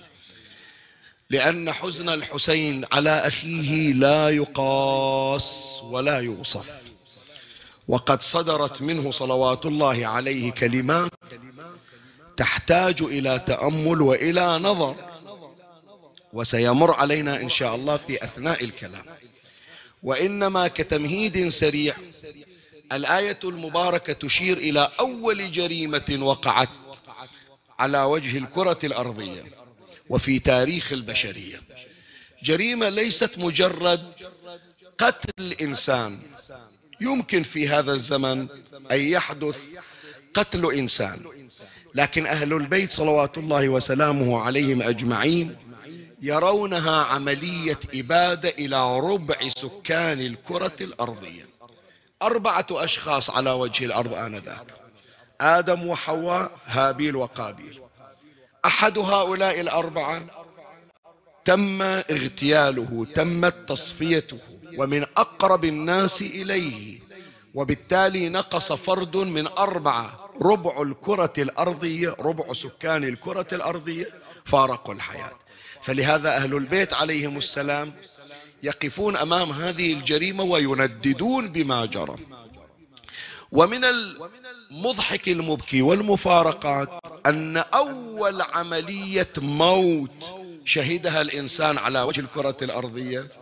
لأن 1.29 1.71
حزن 1.71 2.09
الحسين 2.09 2.85
على 2.91 3.09
أخيه 3.09 3.93
لا 3.93 4.29
يقاس 4.29 5.79
ولا 5.83 6.19
يوصف. 6.19 6.81
وقد 7.91 8.21
صدرت 8.21 8.81
منه 8.81 9.11
صلوات 9.11 9.65
الله 9.65 10.07
عليه 10.07 10.51
كلمات 10.51 11.11
تحتاج 12.37 13.01
إلى 13.01 13.39
تأمل 13.39 14.01
وإلى 14.01 14.59
نظر 14.59 14.95
وسيمر 16.33 16.93
علينا 16.93 17.41
إن 17.41 17.49
شاء 17.49 17.75
الله 17.75 17.97
في 17.97 18.23
أثناء 18.23 18.63
الكلام. 18.63 19.05
وإنما 20.03 20.67
كتمهيد 20.67 21.47
سريع 21.47 21.95
الآية 22.91 23.39
المباركة 23.43 24.13
تشير 24.13 24.57
إلى 24.57 24.91
أول 24.99 25.51
جريمة 25.51 26.17
وقعت 26.21 26.69
على 27.79 28.03
وجه 28.03 28.37
الكرة 28.37 28.79
الأرضية 28.83 29.43
وفي 30.09 30.39
تاريخ 30.39 30.93
البشرية. 30.93 31.61
جريمة 32.43 32.89
ليست 32.89 33.37
مجرد 33.37 34.13
قتل 34.97 35.53
إنسان 35.61 36.19
يمكن 37.01 37.43
في 37.43 37.67
هذا 37.67 37.93
الزمن 37.93 38.47
أن 38.91 38.99
يحدث 38.99 39.59
قتل 40.33 40.73
إنسان. 40.73 41.19
لكن 41.95 42.25
أهل 42.25 42.53
البيت 42.53 42.91
صلوات 42.91 43.37
الله 43.37 43.69
وسلامه 43.69 44.41
عليهم 44.41 44.81
أجمعين 44.81 45.55
يرونها 46.21 47.03
عملية 47.03 47.79
إبادة 47.95 48.49
إلى 48.49 48.99
ربع 48.99 49.47
سكان 49.47 50.19
الكرة 50.19 50.75
الأرضية. 50.81 51.45
أربعة 52.21 52.67
أشخاص 52.71 53.29
على 53.29 53.51
وجه 53.51 53.85
الأرض 53.85 54.13
آنذاك. 54.13 54.67
آدم 55.41 55.87
وحواء 55.87 56.51
هابيل 56.65 57.15
وقابيل. 57.15 57.81
أحد 58.65 58.97
هؤلاء 58.97 59.59
الأربعة 59.61 60.25
تم 61.45 61.81
اغتياله 61.81 63.07
تمت 63.15 63.55
تصفيته. 63.67 64.39
ومن 64.77 65.05
أقرب 65.17 65.65
الناس 65.65 66.21
إليه. 66.21 66.99
وبالتالي 67.53 68.29
نقص 68.29 68.71
فرد 68.73 69.17
من 69.17 69.47
أربعة 69.47 70.29
ربع 70.41 70.81
الكرة 70.81 71.33
الأرضية 71.37 72.15
ربع 72.19 72.53
سكان 72.53 73.03
الكرة 73.03 73.47
الأرضية 73.51 74.07
فارقوا 74.45 74.93
الحياة. 74.93 75.31
فلهذا 75.83 76.35
أهل 76.35 76.55
البيت 76.55 76.93
عليهم 76.93 77.37
السلام 77.37 77.93
يقفون 78.63 79.17
أمام 79.17 79.51
هذه 79.51 79.93
الجريمة 79.93 80.43
وينددون 80.43 81.47
بما 81.47 81.85
جرى. 81.85 82.15
ومن 83.51 83.85
المضحك 83.85 85.29
المبكي 85.29 85.81
والمفارقات 85.81 86.89
أن 87.25 87.57
أول 87.57 88.41
عملية 88.41 89.33
موت 89.37 90.23
شهدها 90.65 91.21
الإنسان 91.21 91.77
على 91.77 92.01
وجه 92.01 92.19
الكرة 92.19 92.57
الأرضية 92.61 93.40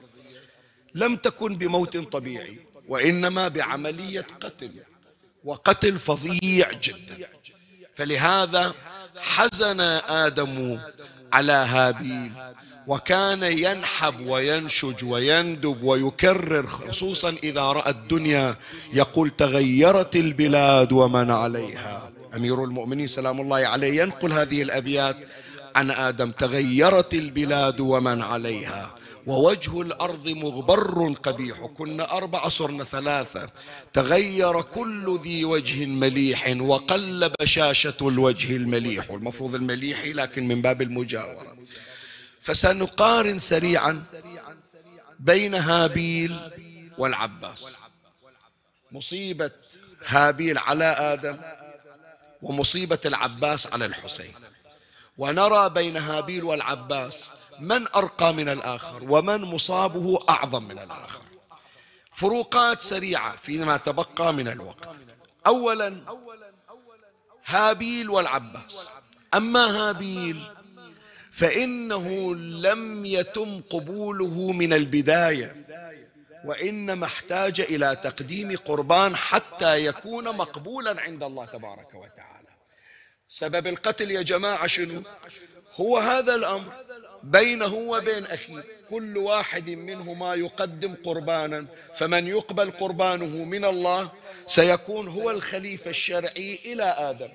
لم 0.96 1.16
تكن 1.16 1.56
بموت 1.56 1.98
طبيعي 1.98 2.60
وإنما 2.88 3.48
بعملية 3.48 4.28
قتل 4.42 4.72
وقتل 5.44 6.00
فظيع 6.00 6.72
جدا. 6.72 7.28
فلهذا 7.96 8.74
حزن 9.18 9.80
آدم 10.26 10.80
على 11.34 11.52
هابيل 11.52 12.32
وكان 12.88 13.44
ينحب 13.44 14.20
وينشج 14.26 15.06
ويندب 15.06 15.84
ويكرر 15.84 16.68
خصوصا 16.68 17.36
إذا 17.44 17.62
رأى 17.62 17.92
الدنيا 17.92 18.56
يقول 18.94 19.30
تغيرت 19.30 20.16
البلاد 20.16 20.92
ومن 20.92 21.32
عليها. 21.32 22.12
أمير 22.36 22.64
المؤمنين 22.64 23.08
سلام 23.08 23.42
الله 23.42 23.68
عليه 23.68 24.02
ينقل 24.02 24.32
هذه 24.32 24.62
الأبيات 24.62 25.18
عن 25.76 25.92
آدم 25.92 26.32
تغيرت 26.32 27.14
البلاد 27.14 27.80
ومن 27.80 28.22
عليها. 28.22 28.96
ووجه 29.28 29.82
الأرض 29.82 30.28
مغبر 30.28 31.14
قبيح 31.24 31.66
كنا 31.66 32.18
أربع 32.18 32.48
صرنا 32.48 32.84
ثلاثة. 32.84 33.50
تغير 33.94 34.62
كل 34.62 35.20
ذي 35.24 35.46
وجه 35.46 35.86
مليح 35.86 36.56
وقل 36.60 37.32
بشاشة 37.40 37.98
الوجه 38.02 38.56
المليح. 38.56 39.10
المفروض 39.10 39.56
المليح 39.56 40.06
لكن 40.06 40.48
من 40.48 40.62
باب 40.62 40.82
المجاورة. 40.82 41.58
فسنقارن 42.42 43.40
سريعا 43.40 44.04
بين 45.20 45.56
هابيل 45.56 46.40
والعباس. 46.98 47.78
مصيبة 48.92 49.52
هابيل 50.06 50.58
على 50.58 50.86
آدم 50.86 51.38
ومصيبة 52.42 53.00
العباس 53.06 53.68
على 53.68 53.86
الحسين. 53.86 54.34
ونرى 55.18 55.70
بين 55.70 55.98
هابيل 55.98 56.44
والعباس 56.44 57.32
من 57.60 57.88
أرقى 57.96 58.34
من 58.34 58.50
الآخر 58.50 59.04
ومن 59.04 59.42
مصابه 59.42 60.20
أعظم 60.30 60.64
من 60.64 60.80
الآخر. 60.80 61.22
فروقات 62.14 62.82
سريعة 62.82 63.36
فيما 63.36 63.78
تبقى 63.78 64.34
من 64.34 64.48
الوقت. 64.48 64.90
أولا 65.48 66.02
هابيل 67.46 68.10
والعباس. 68.10 68.90
أما 69.34 69.90
هابيل 69.90 70.44
فإنه 71.32 72.36
لم 72.36 73.06
يتم 73.06 73.62
قبوله 73.62 74.52
من 74.52 74.74
البداية 74.74 75.56
وإنما 76.46 77.06
احتاج 77.06 77.62
إلى 77.62 77.96
تقديم 78.04 78.58
قربان 78.58 79.16
حتى 79.16 79.86
يكون 79.86 80.24
مقبولا 80.24 81.02
عند 81.02 81.24
الله 81.24 81.46
تبارك 81.46 81.94
وتعالى. 81.94 82.50
سبب 83.30 83.68
القتل 83.68 84.12
يا 84.12 84.22
جماعة 84.22 84.68
شنو؟ 84.68 85.04
هو 85.76 85.98
هذا 85.98 86.36
الأمر. 86.36 86.74
بينه 87.24 87.74
وبين 87.74 88.26
أخيه 88.26 88.64
كل 88.90 89.18
واحد 89.18 89.70
منهما 89.70 90.36
يقدم 90.36 90.96
قربانا 91.04 91.66
فمن 91.96 92.28
يقبل 92.28 92.72
قربانه 92.72 93.44
من 93.46 93.66
الله 93.66 94.12
سيكون 94.48 95.08
هو 95.08 95.32
الخليفة 95.32 95.90
الشرعي 95.90 96.60
إلى 96.66 96.84
آدم. 96.84 97.30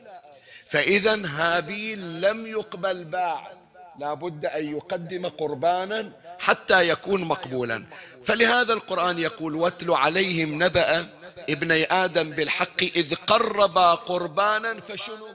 فإذا 0.66 1.22
هابيل 1.26 2.20
لم 2.20 2.46
يقبل 2.46 3.04
بعد 3.04 3.56
لا 3.98 4.14
بد 4.14 4.46
أن 4.46 4.76
يقدم 4.76 5.26
قربانا 5.26 6.12
حتى 6.38 6.88
يكون 6.88 7.24
مقبولا. 7.24 7.84
فلهذا 8.24 8.72
القرآن 8.72 9.18
يقول 9.18 9.54
واتل 9.54 9.90
عليهم 9.90 10.62
نبأ 10.62 11.06
ابني 11.50 11.84
آدم 11.84 12.30
بالحق 12.30 12.82
إذ 12.82 13.14
قربا 13.14 13.94
قربانا 13.94 14.80
فشنو؟ 14.80 15.28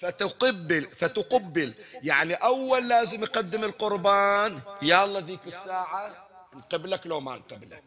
فتقبل 0.00 0.88
فتقبل. 0.96 1.74
يعني 2.02 2.34
أول 2.34 2.88
لازم 2.88 3.22
يقدم 3.22 3.64
القربان. 3.64 4.60
الله 5.04 5.20
ذيك 5.20 5.40
الساعة 5.46 6.26
نقبلك 6.54 7.06
لو 7.06 7.20
ما 7.20 7.36
نقبلك 7.36 7.82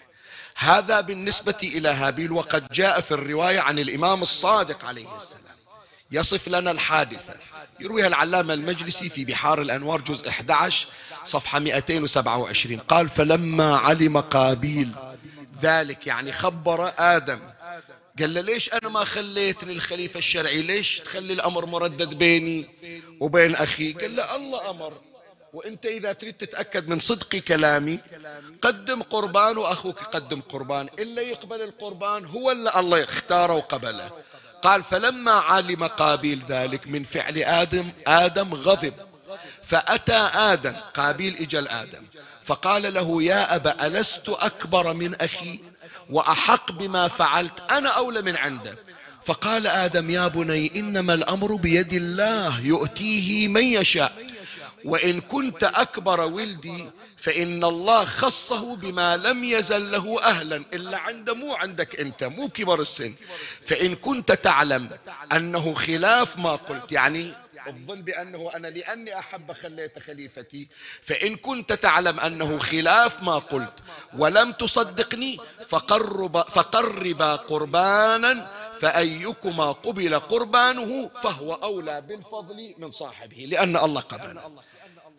هذا 0.55 1.01
بالنسبة 1.01 1.57
إلى 1.63 1.89
هابيل 1.89 2.31
وقد 2.31 2.67
جاء 2.71 3.01
في 3.01 3.11
الرواية 3.11 3.59
عن 3.59 3.79
الإمام 3.79 4.21
الصادق 4.21 4.85
عليه 4.85 5.17
السلام. 5.17 5.57
يصف 6.11 6.47
لنا 6.47 6.71
الحادثة. 6.71 7.33
يرويها 7.79 8.07
العلامة 8.07 8.53
المجلسي 8.53 9.09
في 9.09 9.25
بحار 9.25 9.61
الأنوار 9.61 10.01
جزء 10.01 10.29
11 10.29 10.87
صفحة 11.23 11.59
227 11.59 12.79
قال 12.79 13.09
فلما 13.09 13.77
علم 13.77 14.17
قابيل 14.17 14.91
ذلك 15.61 16.07
يعني 16.07 16.31
خبر 16.31 16.93
آدم 16.99 17.39
قال 18.19 18.33
له 18.33 18.41
ليش 18.41 18.73
أنا 18.73 18.89
ما 18.89 19.03
خليتني 19.03 19.73
الخليفة 19.73 20.17
الشرعي؟ 20.17 20.61
ليش 20.61 20.99
تخلي 20.99 21.33
الأمر 21.33 21.65
مردد 21.65 22.13
بيني 22.13 22.65
وبين 23.19 23.55
أخي؟ 23.55 23.93
قال 23.93 24.15
له 24.15 24.35
الله 24.35 24.69
أمر. 24.69 24.93
وإنت 25.53 25.85
إذا 25.85 26.13
تريد 26.13 26.33
تتأكد 26.33 26.87
من 26.87 26.99
صدق 26.99 27.35
كلامي 27.35 27.99
قدم 28.61 29.01
قربان 29.01 29.57
وأخوك 29.57 30.01
يقدم 30.01 30.41
قربان. 30.41 30.89
إلا 30.99 31.21
يقبل 31.21 31.61
القربان 31.61 32.25
هو 32.25 32.51
اللي 32.51 32.71
الله 32.75 33.03
اختاره 33.03 33.53
وقبله. 33.53 34.11
قال 34.61 34.83
فلما 34.83 35.31
علم 35.31 35.87
قابيل 35.87 36.43
ذلك 36.49 36.87
من 36.87 37.03
فعل 37.03 37.37
آدم 37.37 37.89
آدم 38.07 38.53
غضب. 38.53 38.93
فأتى 39.63 40.29
آدم 40.35 40.75
قابيل 40.93 41.35
أجل 41.35 41.67
آدم 41.67 42.03
فقال 42.43 42.93
له 42.93 43.23
يا 43.23 43.55
ابا 43.55 43.87
ألست 43.87 44.29
أكبر 44.29 44.93
من 44.93 45.15
أخي؟ 45.15 45.59
وأحق 46.09 46.71
بما 46.71 47.07
فعلت 47.07 47.71
أنا 47.71 47.89
أولى 47.89 48.21
من 48.21 48.35
عندك. 48.35 48.77
فقال 49.25 49.67
آدم 49.67 50.09
يا 50.09 50.27
بني 50.27 50.79
إنما 50.79 51.13
الأمر 51.13 51.55
بيد 51.55 51.93
الله 51.93 52.59
يؤتيه 52.59 53.47
من 53.47 53.63
يشاء. 53.63 54.13
وإن 54.85 55.21
كنت 55.21 55.63
أكبر 55.63 56.21
ولدي 56.21 56.89
فإن 57.17 57.63
الله 57.63 58.05
خصه 58.05 58.75
بما 58.75 59.17
لم 59.17 59.43
يزل 59.43 59.91
له 59.91 60.23
أهلا 60.23 60.63
إلا 60.73 60.97
عنده 60.97 61.33
مو 61.33 61.53
عندك 61.53 61.99
أنت 61.99 62.23
مو 62.23 62.49
كبر 62.49 62.81
السن. 62.81 63.13
فإن 63.65 63.95
كنت 63.95 64.31
تعلم 64.31 64.89
أنه 65.31 65.73
خلاف 65.73 66.37
ما 66.37 66.55
قلت 66.55 66.91
يعني 66.91 67.33
الظن 67.67 68.01
بأنه 68.01 68.51
أنا 68.55 68.67
لأني 68.67 69.19
أحب 69.19 69.51
خليت 69.51 69.99
خليفتي 69.99 70.67
فإن 71.01 71.35
كنت 71.35 71.73
تعلم 71.73 72.19
أنه 72.19 72.57
خلاف 72.57 73.23
ما 73.23 73.35
قلت 73.39 73.73
ولم 74.17 74.51
تصدقني 74.51 75.37
فقرب 75.67 76.41
فقربا 76.41 77.35
قربانا 77.35 78.47
فأيكما 78.79 79.71
قبل 79.71 80.19
قربانه 80.19 81.09
فهو 81.23 81.53
أولى 81.53 82.01
بالفضل 82.01 82.75
من 82.77 82.91
صاحبه 82.91 83.37
لأن 83.37 83.77
الله 83.77 84.01
قبل 84.01 84.39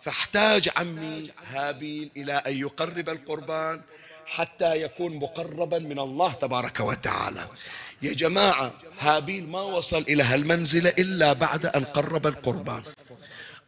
فاحتاج 0.03 0.69
عمي 0.77 1.31
هابيل 1.47 2.11
إلى 2.17 2.33
أن 2.33 2.55
يقرب 2.57 3.09
القربان 3.09 3.83
حتى 4.27 4.83
يكون 4.83 5.17
مقربا 5.17 5.79
من 5.79 5.99
الله 5.99 6.33
تبارك 6.33 6.81
وتعالى. 6.81 7.49
يا 8.03 8.13
جماعة 8.13 8.75
هابيل 8.99 9.49
ما 9.49 9.61
وصل 9.61 10.03
إلى 10.09 10.23
هالمنزلة 10.23 10.91
إلا 10.99 11.33
بعد 11.33 11.67
أن 11.67 11.85
قرب 11.85 12.27
القربان. 12.27 12.83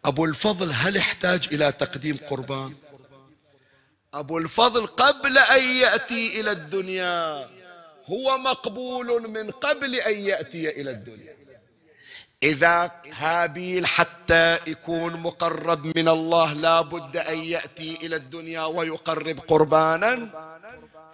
أبو 0.04 0.24
الفضل 0.24 0.70
هل 0.72 0.96
احتاج 0.96 1.48
إلى 1.52 1.72
تقديم 1.72 2.16
قربان؟ 2.28 2.74
أبو 4.14 4.38
الفضل 4.38 4.86
قبل 4.86 5.38
أن 5.38 5.62
يأتي 5.76 6.40
إلى 6.40 6.50
الدنيا 6.50 7.48
هو 8.06 8.38
مقبول 8.38 9.30
من 9.30 9.50
قبل 9.50 9.94
أن 9.94 10.20
يأتي 10.20 10.80
إلى 10.80 10.90
الدنيا. 10.90 11.34
إذا 12.42 12.90
هابيل 13.12 13.86
حتى 13.86 14.58
يكون 14.66 15.12
مقرب 15.16 15.86
من 15.96 16.08
الله 16.08 16.52
لا 16.52 16.80
بد 16.80 17.16
أن 17.16 17.38
يأتي 17.38 17.98
إلى 18.02 18.16
الدنيا 18.16 18.64
ويقرب 18.64 19.38
قربانا. 19.38 20.30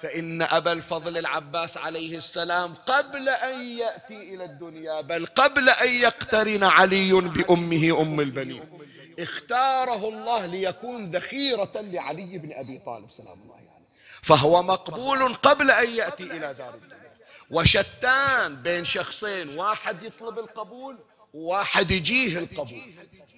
فإن 0.02 0.42
أبا 0.42 0.72
الفضل 0.72 1.18
العباس 1.18 1.78
عليه 1.78 2.16
السلام 2.16 2.74
قبل 2.74 3.28
أن 3.28 3.60
يأتي 3.60 4.34
إلى 4.34 4.44
الدنيا 4.44 5.00
بل 5.00 5.26
قبل 5.26 5.68
أن 5.68 5.88
يقترن 5.88 6.64
علي 6.64 7.12
بأمه 7.12 8.00
أم 8.00 8.20
البنين. 8.20 8.78
اختاره 9.18 10.08
الله 10.08 10.46
ليكون 10.46 11.10
ذخيرة 11.10 11.72
لعلي 11.74 12.38
بن 12.38 12.52
أبي 12.52 12.78
طالب 12.78 13.10
سلام 13.10 13.42
الله 13.42 13.54
عليه. 13.54 13.66
يعني. 13.66 13.84
فهو 14.22 14.62
مقبول 14.62 15.34
قبل 15.34 15.70
أن 15.70 15.90
يأتي 15.90 16.22
إلى 16.22 16.54
دار 16.54 16.74
الدنيا. 16.74 16.96
وشتان 17.50 18.62
بين 18.62 18.84
شخصين 18.84 19.58
واحد 19.58 20.02
يطلب 20.02 20.38
القبول 20.38 20.98
وواحد 21.34 21.90
يجيه 21.90 22.38
القبول. 22.38 22.94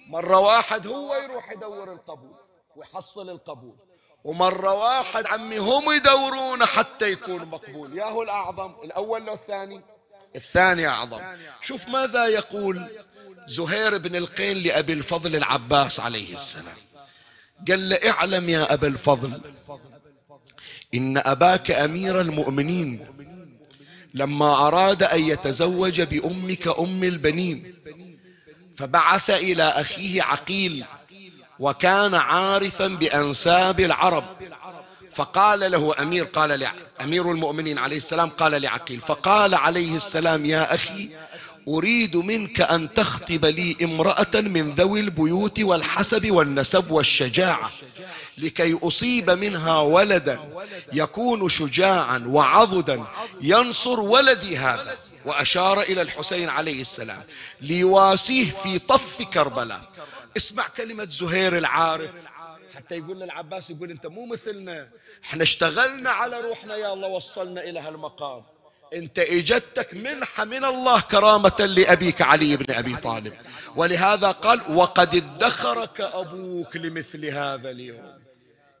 مرة 0.07 0.39
واحد 0.39 0.87
هو 0.87 1.15
يروح 1.15 1.51
يدور 1.51 1.93
القبول 1.93 2.37
ويحصل 2.75 3.29
القبول. 3.29 3.75
ومرة 4.23 4.73
واحد 4.73 5.27
عمي 5.27 5.57
هم 5.57 5.91
يدورون 5.91 6.65
حتى 6.65 7.05
يكون 7.09 7.45
مقبول. 7.45 7.97
يا 7.97 8.05
هو 8.05 8.23
الأعظم 8.23 8.73
الأول 8.83 9.25
لو 9.25 9.33
الثاني؟ 9.33 9.81
الثاني 10.35 10.87
أعظم. 10.87 11.21
شوف 11.61 11.87
ماذا 11.87 12.25
يقول 12.25 12.87
زهير 13.47 13.97
بن 13.97 14.15
القين 14.15 14.57
لأبي 14.57 14.93
الفضل 14.93 15.35
العباس 15.35 15.99
عليه 15.99 16.35
السلام. 16.35 16.77
قال 17.67 17.89
له 17.89 17.95
اعلم 17.95 18.49
يا 18.49 18.73
أبا 18.73 18.87
الفضل 18.87 19.41
إن 20.93 21.17
أباك 21.17 21.71
أمير 21.71 22.21
المؤمنين 22.21 23.07
لما 24.13 24.67
أراد 24.67 25.03
أن 25.03 25.19
يتزوج 25.19 26.01
بأمك 26.01 26.67
أم 26.79 27.03
البنين 27.03 27.75
فبعث 28.77 29.29
إلى 29.29 29.63
أخيه 29.63 30.23
عقيل 30.23 30.85
وكان 31.59 32.15
عارفا 32.15 32.87
بأنساب 32.87 33.79
العرب. 33.79 34.23
فقال 35.15 35.71
له 35.71 35.93
أمير 36.01 36.23
قال 36.23 36.67
أمير 37.01 37.31
المؤمنين 37.31 37.79
عليه 37.79 37.97
السلام 37.97 38.29
قال 38.29 38.61
لعقيل 38.61 39.01
فقال 39.01 39.55
عليه 39.55 39.95
السلام 39.95 40.45
يا 40.45 40.75
أخي 40.75 41.09
أريد 41.67 42.17
منك 42.17 42.61
أن 42.61 42.93
تخطب 42.93 43.45
لي 43.45 43.77
امرأة 43.83 44.35
من 44.35 44.71
ذوي 44.71 44.99
البيوت 44.99 45.59
والحسب 45.59 46.31
والنسب 46.31 46.91
والشجاعة 46.91 47.71
لكي 48.37 48.79
أصيب 48.83 49.29
منها 49.29 49.79
ولدا 49.79 50.39
يكون 50.93 51.49
شجاعا 51.49 52.23
وعضدا 52.27 53.03
ينصر 53.41 53.99
ولدي 53.99 54.57
هذا. 54.57 54.97
وأشار 55.25 55.81
إلى 55.81 56.01
الحسين 56.01 56.49
عليه 56.49 56.81
السلام 56.81 57.23
ليواسيه 57.61 58.51
في 58.63 58.79
طف 58.79 59.21
كربلاء. 59.21 59.81
اسمع 60.39 60.67
كلمة 60.67 61.07
زهير 61.19 61.57
العارف. 61.57 62.11
حتى 62.75 62.95
يقول 62.97 63.19
للعباس 63.19 63.69
يقول 63.69 63.91
انت 63.91 64.05
مو 64.07 64.25
مثلنا. 64.25 64.87
إحنا 65.23 65.43
اشتغلنا 65.43 66.11
على 66.11 66.41
روحنا 66.41 66.75
يا 66.75 66.93
الله 66.93 67.07
وصلنا 67.07 67.61
إلى 67.63 67.79
هالمقام. 67.79 68.43
انت 68.93 69.19
إجتك 69.19 69.93
منحة 69.93 70.45
من 70.45 70.65
الله 70.65 71.01
كرامة 71.01 71.59
لأبيك 71.59 72.21
علي 72.21 72.57
بن 72.57 72.73
أبي 72.73 72.95
طالب. 72.95 73.33
ولهذا 73.75 74.31
قال 74.31 74.61
وقد 74.69 75.15
ادخرك 75.15 76.01
أبوك 76.01 76.75
لمثل 76.75 77.25
هذا 77.25 77.69
اليوم. 77.69 78.19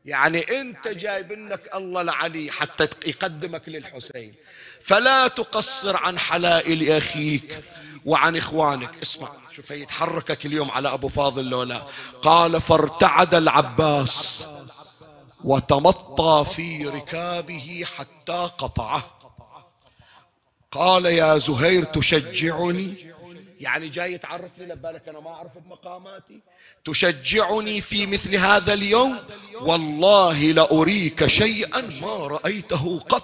يعني 0.05 0.61
انت 0.61 0.87
جايب 0.87 1.31
انك 1.31 1.75
الله 1.75 2.01
العلي 2.01 2.51
حتى 2.51 2.87
يقدمك 3.05 3.69
للحسين. 3.69 4.35
فلا 4.81 5.27
تقصر 5.27 5.97
عن 5.97 6.19
حلائل 6.19 6.91
أخيك 6.91 7.63
وعن 8.05 8.35
إخوانك. 8.37 8.91
اسمع. 9.01 9.31
شوف 9.59 9.71
يتحركك 9.71 10.45
اليوم 10.45 10.71
على 10.71 10.93
أبو 10.93 11.07
فاضل 11.07 11.49
لولا. 11.49 11.85
قال 12.21 12.61
فارتعد 12.61 13.35
العباس 13.35 14.47
وتمطى 15.43 16.45
في 16.55 16.85
ركابه 16.85 17.83
حتى 17.95 18.49
قطعه. 18.57 19.03
قال 20.71 21.05
يا 21.05 21.37
زهير 21.37 21.83
تشجعني؟ 21.83 23.13
يعني 23.59 23.89
جاي 23.89 24.17
تعرفني 24.17 24.65
لبالك 24.65 25.07
أنا 25.07 25.19
ما 25.19 25.29
أعرف 25.29 25.51
بمقاماتي. 25.57 26.39
تشجعني 26.85 27.81
في 27.81 28.05
مثل 28.05 28.35
هذا 28.35 28.73
اليوم؟ 28.73 29.19
والله 29.61 30.41
لأريك 30.41 31.27
شيئا 31.27 31.81
ما 31.81 32.27
رأيته 32.27 32.99
قط. 32.99 33.23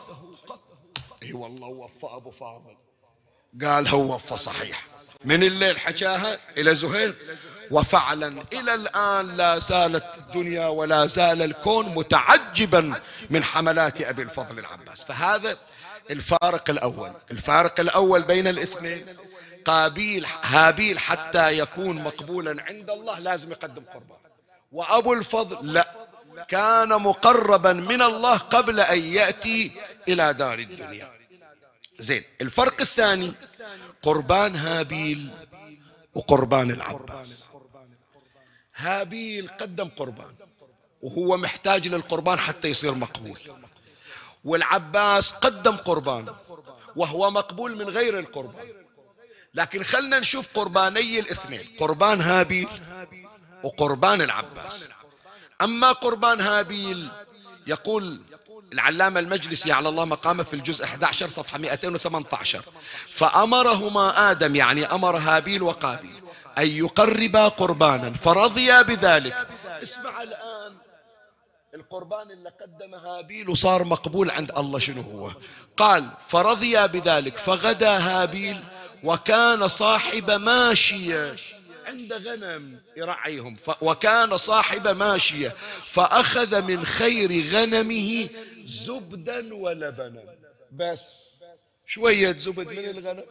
إي 1.24 1.34
والله 1.34 1.68
وفى 1.68 2.06
أبو 2.06 2.32
فاضل. 2.32 2.76
قال 3.64 3.88
هو 3.88 4.16
وفى 4.16 4.38
صحيح. 4.38 4.95
من 5.24 5.44
الليل 5.44 5.80
حكاها 5.80 6.40
إلى 6.58 6.76
زهير. 6.76 7.16
وفعلا 7.72 8.44
إلى 8.54 8.74
الآن 8.74 9.38
لا 9.38 9.60
زالت 9.60 10.18
الدنيا 10.18 10.68
ولا 10.68 11.06
زال 11.06 11.42
الكون 11.42 11.86
متعجبا 11.86 13.02
من 13.30 13.44
حملات 13.44 14.02
أبي 14.02 14.22
الفضل 14.22 14.60
العباس. 14.60 15.04
فهذا 15.04 15.58
الفارق 16.10 16.70
الأول. 16.70 17.12
الفارق 17.32 17.80
الأول 17.80 18.22
بين 18.22 18.48
الاثنين. 18.48 19.18
قابيل 19.66 20.26
هابيل 20.44 21.00
حتى 21.00 21.58
يكون 21.58 22.04
مقبولا 22.04 22.64
عند 22.64 22.90
الله 22.90 23.20
لازم 23.20 23.52
يقدم 23.52 23.84
قربان. 23.94 24.18
وأبو 24.72 25.14
الفضل 25.14 25.74
لا. 25.74 25.92
كان 26.48 26.90
مقربا 26.90 27.74
من 27.74 28.02
الله 28.02 28.38
قبل 28.38 28.80
أن 28.80 29.02
يأتي 29.02 29.72
إلى 30.08 30.34
دار 30.34 30.60
الدنيا. 30.60 31.12
زين. 32.00 32.24
الفرق 32.42 32.82
الثاني. 32.82 33.34
قربان 34.06 34.56
هابيل 34.56 35.30
وقربان 36.14 36.72
العباس. 36.72 37.50
هابيل 38.76 39.48
قدم 39.48 39.90
قربان 39.90 40.36
وهو 41.02 41.38
محتاج 41.38 41.88
للقربان 41.88 42.40
حتى 42.40 42.68
يصير 42.68 42.94
مقبول. 42.96 43.40
والعباس 44.44 45.32
قدم 45.32 45.76
قربان 45.78 46.36
وهو 46.96 47.32
مقبول 47.32 47.76
من 47.76 47.90
غير 47.90 48.20
القربان. 48.20 48.68
لكن 49.54 49.84
خلنا 49.84 50.20
نشوف 50.20 50.48
قرباني 50.54 51.20
الاثنين 51.20 51.76
قربان 51.80 52.22
هابيل 52.22 52.68
وقربان 53.64 54.22
العباس. 54.22 54.90
أما 55.62 55.92
قربان 55.92 56.42
هابيل 56.42 57.10
يقول 57.68 58.22
العلامة 58.76 59.20
المجلسي 59.20 59.72
على 59.72 59.90
الله 59.90 60.06
مقامه 60.06 60.44
في 60.44 60.54
الجزء 60.54 60.84
11 60.84 61.28
صفحة 61.28 61.58
218 61.58 62.62
فأمرهما 63.12 64.32
آدم 64.32 64.56
يعني 64.56 64.86
أمر 64.86 65.18
هابيل 65.18 65.64
وقابيل 65.64 66.22
أن 66.58 66.68
يقربا 66.68 67.48
قربانا 67.48 68.14
فرضيا 68.14 68.82
بذلك. 68.82 69.48
اسمع 69.84 70.24
الآن 70.24 70.74
القربان 71.76 72.32
اللي 72.32 72.50
قدم 72.62 72.96
هابيل 72.96 73.50
وصار 73.50 73.84
مقبول 73.84 74.30
عند 74.32 74.52
الله 74.58 74.80
شنو 74.80 75.02
هو؟ 75.02 75.32
قال 75.78 76.10
فرضيا 76.28 76.86
بذلك 76.86 77.38
فغدا 77.38 77.98
هابيل 77.98 78.64
وكان 79.04 79.68
صاحب 79.68 80.32
ماشية 80.32 81.36
عند 81.88 82.14
غنم 82.14 82.80
يرعيهم 82.98 83.58
وكان 83.82 84.38
صاحب 84.38 84.88
ماشية 84.88 85.56
فأخذ 85.92 86.62
من 86.62 86.86
خير 86.86 87.48
غنمه 87.48 88.30
زبدا 88.66 89.54
ولبنا 89.54 90.24
بس. 90.72 91.36
شوية 91.88 92.32
زبد 92.32 92.68
من 92.68 92.86
الغنم 92.90 93.24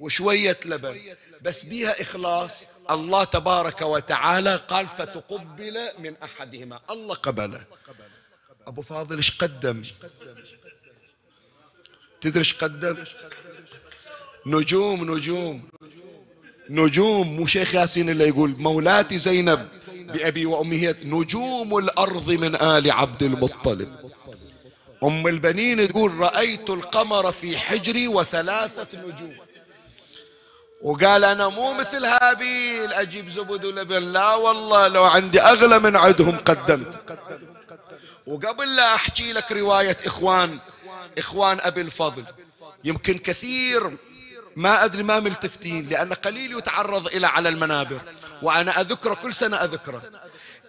وشوية 0.00 0.58
لبن. 0.64 1.16
بس 1.42 1.64
بيها 1.64 2.00
إخلاص. 2.00 2.68
الله 2.90 3.24
تبارك 3.24 3.82
وتعالى 3.82 4.56
قال 4.56 4.88
فتقبل 4.88 5.76
من 5.98 6.16
أحدهما. 6.16 6.80
الله 6.90 7.14
قبله. 7.14 7.64
أبو 8.66 8.82
فاضل 8.82 9.16
إيش 9.16 9.38
قدم؟ 9.38 9.82
تدري 12.20 12.38
إيش 12.38 12.54
قدم؟ 12.54 13.04
نجوم 14.46 15.16
نجوم. 15.16 15.68
نجوم. 16.70 17.36
مو 17.36 17.46
شيخ 17.46 17.74
ياسين 17.74 18.10
اللي 18.10 18.28
يقول 18.28 18.50
مولاتي 18.50 19.18
زينب 19.18 19.68
بأبي 19.88 20.46
وأمي 20.46 20.94
نجوم 21.02 21.78
الأرض 21.78 22.30
من 22.30 22.54
آل 22.54 22.90
عبد 22.90 23.22
المطلب. 23.22 24.15
أم 25.04 25.26
البنين 25.26 25.88
تقول 25.88 26.18
رأيت 26.18 26.70
القمر 26.70 27.32
في 27.32 27.58
حجري 27.58 28.08
وثلاثة 28.08 28.86
نجوم. 28.94 29.36
وقال 30.82 31.24
أنا 31.24 31.48
مو 31.48 31.74
مثل 31.74 32.04
هابيل 32.04 32.92
أجيب 32.92 33.28
زبد 33.28 33.64
ولبن. 33.64 34.02
لا 34.12 34.34
والله 34.34 34.88
لو 34.88 35.04
عندي 35.04 35.40
أغلى 35.40 35.78
من 35.78 35.96
عندهم 35.96 36.38
قدمت. 36.38 37.18
وقبل 38.26 38.76
لا 38.76 38.94
أحكي 38.94 39.32
لك 39.32 39.52
رواية 39.52 39.96
إخوان 40.06 40.58
إخوان 41.18 41.58
أبي 41.60 41.80
الفضل 41.80 42.24
يمكن 42.84 43.18
كثير 43.18 43.96
ما 44.56 44.84
أدري 44.84 45.02
ما 45.02 45.20
ملتفتين 45.20 45.88
لأن 45.88 46.12
قليل 46.12 46.58
يتعرض 46.58 47.06
إلى 47.06 47.26
على 47.26 47.48
المنابر. 47.48 48.00
وأنا 48.42 48.80
أذكره 48.80 49.14
كل 49.14 49.34
سنة 49.34 49.56
أذكره. 49.56 50.02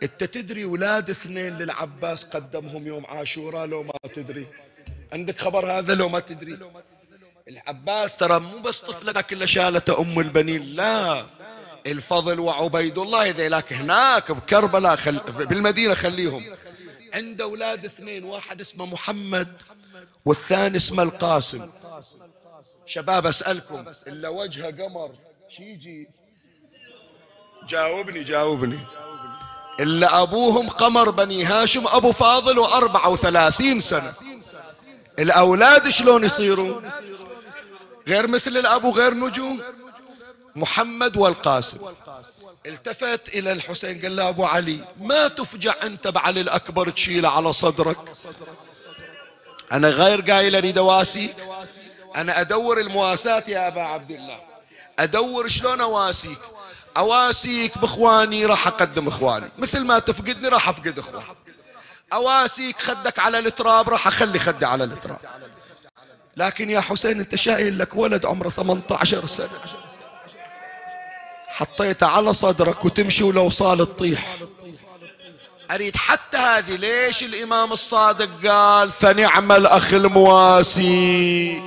أنت 0.03 0.23
تدري 0.23 0.63
أولاد 0.63 1.09
اثنين 1.09 1.57
للعباس 1.57 2.23
قدمهم 2.23 2.87
يوم 2.87 3.05
عاشوراء 3.05 3.65
لو 3.65 3.83
ما 3.83 3.93
تدري. 4.13 4.47
عندك 5.13 5.39
خبر 5.39 5.71
هذا 5.71 5.95
لو 5.95 6.09
ما 6.09 6.19
تدري؟ 6.19 6.59
العباس 7.47 8.17
ترى 8.17 8.39
مو 8.39 8.59
بس 8.59 8.79
طفلة 8.79 9.21
كله 9.21 9.45
شالته 9.45 10.01
أم 10.01 10.19
البنين 10.19 10.61
لا. 10.61 11.25
الفضل 11.87 12.39
وعبيد 12.39 12.97
الله 12.97 13.29
ذيلاك 13.29 13.73
هناك 13.73 14.31
بكربلاء 14.31 14.95
خل... 14.95 15.19
بالمدينة 15.19 15.93
خليهم. 15.93 16.55
عنده 17.13 17.43
أولاد 17.43 17.85
اثنين 17.85 18.23
واحد 18.23 18.61
اسمه 18.61 18.85
محمد 18.85 19.61
والثاني 20.25 20.77
اسمه 20.77 21.03
القاسم. 21.03 21.69
شباب 22.85 23.25
أسألكم 23.25 23.85
إلا 24.07 24.29
وجهه 24.29 24.71
قمر. 24.71 25.11
شيجي 25.49 26.07
جاوبني 27.67 28.23
جاوبني. 28.23 28.79
إلا 29.79 30.21
أبوهم 30.21 30.69
قمر 30.69 31.09
بني 31.09 31.43
هاشم 31.45 31.87
أبو 31.87 32.11
فاضل 32.11 32.59
وأربعة 32.59 33.09
وثلاثين 33.09 33.79
سنة. 33.79 34.13
الأولاد 35.19 35.89
شلون 35.89 36.23
يصيرون 36.23 36.89
غير 38.07 38.27
مثل 38.27 38.57
الأب 38.57 38.83
وغير 38.83 39.13
نجوم. 39.13 39.61
محمد 40.55 41.17
والقاسم. 41.17 41.77
التفت 42.65 43.27
إلى 43.27 43.51
الحسين 43.51 44.01
قال 44.01 44.15
له 44.15 44.29
أبو 44.29 44.45
علي 44.45 44.79
ما 45.01 45.27
تفجع 45.27 45.73
أنت 45.83 46.07
بعلي 46.07 46.41
الأكبر 46.41 46.89
تشيله 46.89 47.29
على 47.29 47.53
صدرك؟ 47.53 47.97
أنا 49.71 49.89
غير 49.89 50.31
قايل 50.31 50.55
أريد 50.55 50.77
أواسيك 50.77 51.35
أنا 52.15 52.41
أدور 52.41 52.79
المواساة 52.79 53.43
يا 53.47 53.67
أبا 53.67 53.81
عبد 53.81 54.11
الله. 54.11 54.39
أدور 54.99 55.47
شلون 55.47 55.81
أواسيك. 55.81 56.39
أواسيك 56.97 57.77
بإخواني 57.77 58.45
راح 58.45 58.67
أقدم 58.67 59.07
إخواني. 59.07 59.49
مثل 59.57 59.85
ما 59.85 59.99
تفقدني 59.99 60.47
راح 60.47 60.69
أفقد 60.69 60.99
إخواني. 60.99 61.25
أواسيك 62.13 62.79
خدك 62.79 63.19
على 63.19 63.39
التراب 63.39 63.89
راح 63.89 64.07
أخلي 64.07 64.39
خدي 64.39 64.65
على 64.65 64.83
التراب. 64.83 65.19
لكن 66.37 66.69
يا 66.69 66.81
حسين 66.81 67.19
أنت 67.19 67.35
شايل 67.35 67.79
لك 67.79 67.95
ولد 67.95 68.25
عمره 68.25 68.49
18 68.49 69.25
سنة. 69.25 69.49
حطيته 71.47 72.07
على 72.07 72.33
صدرك 72.33 72.85
وتمشي 72.85 73.23
ولو 73.23 73.49
صال 73.49 73.77
تطيح 73.77 74.37
أريد 75.71 75.95
حتى 75.95 76.37
هذه 76.37 76.75
ليش 76.75 77.23
الإمام 77.23 77.71
الصادق 77.71 78.47
قال 78.47 78.91
فنعم 78.91 79.51
الأخ 79.51 79.93
المواسي؟ 79.93 81.61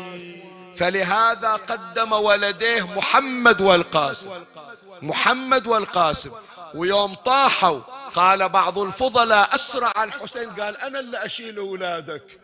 فلهذا 0.76 1.53
قدم 1.53 2.12
ولديه 2.12 2.87
محمد 2.87 3.61
والقاسم. 3.61 4.31
محمد 5.03 5.66
والقاسم. 5.66 6.30
ويوم 6.74 7.14
طاحوا 7.14 7.80
قال 8.14 8.48
بعض 8.48 8.78
الفضلاء 8.78 9.55
أسرع 9.55 10.05
الحسين 10.05 10.51
قال 10.51 10.76
أنا 10.76 10.98
اللي 10.98 11.24
أشيل 11.24 11.59
أولادك. 11.59 12.40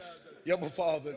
يا 0.47 0.55
أبو 0.55 0.69
فاضل 0.69 1.17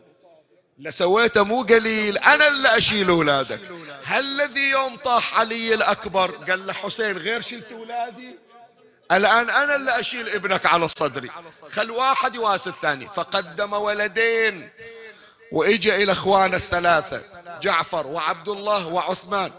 لسويته 0.80 1.44
مو 1.44 1.64
قليل 1.64 2.18
أنا 2.18 2.48
اللي 2.48 2.78
أشيل 2.78 3.10
أولادك. 3.10 3.62
هل 4.04 4.42
الذي 4.42 4.70
يوم 4.70 4.98
طاح 4.98 5.40
علي 5.40 5.74
الأكبر 5.74 6.32
قال 6.32 6.68
له 6.68 6.74
حسين 6.74 7.18
غير 7.18 7.42
شلت 7.42 7.72
أولادي؟ 7.72 8.36
الآن 9.12 9.50
أنا 9.50 9.76
اللي 9.76 10.00
أشيل 10.00 10.30
ابنك 10.30 10.66
على 10.66 10.88
صدري. 10.88 11.30
خل 11.72 11.92
واحد 11.92 12.36
يواسي 12.36 12.70
الثاني. 12.70 13.10
فقدم 13.10 13.74
ولدين. 13.74 14.70
وإجا 15.52 15.96
إلى 15.96 16.12
أخوان 16.12 16.54
الثلاثة 16.54 17.24
جعفر 17.62 18.08
وعبد 18.08 18.50
الله 18.50 18.88
وعثمان. 18.88 19.52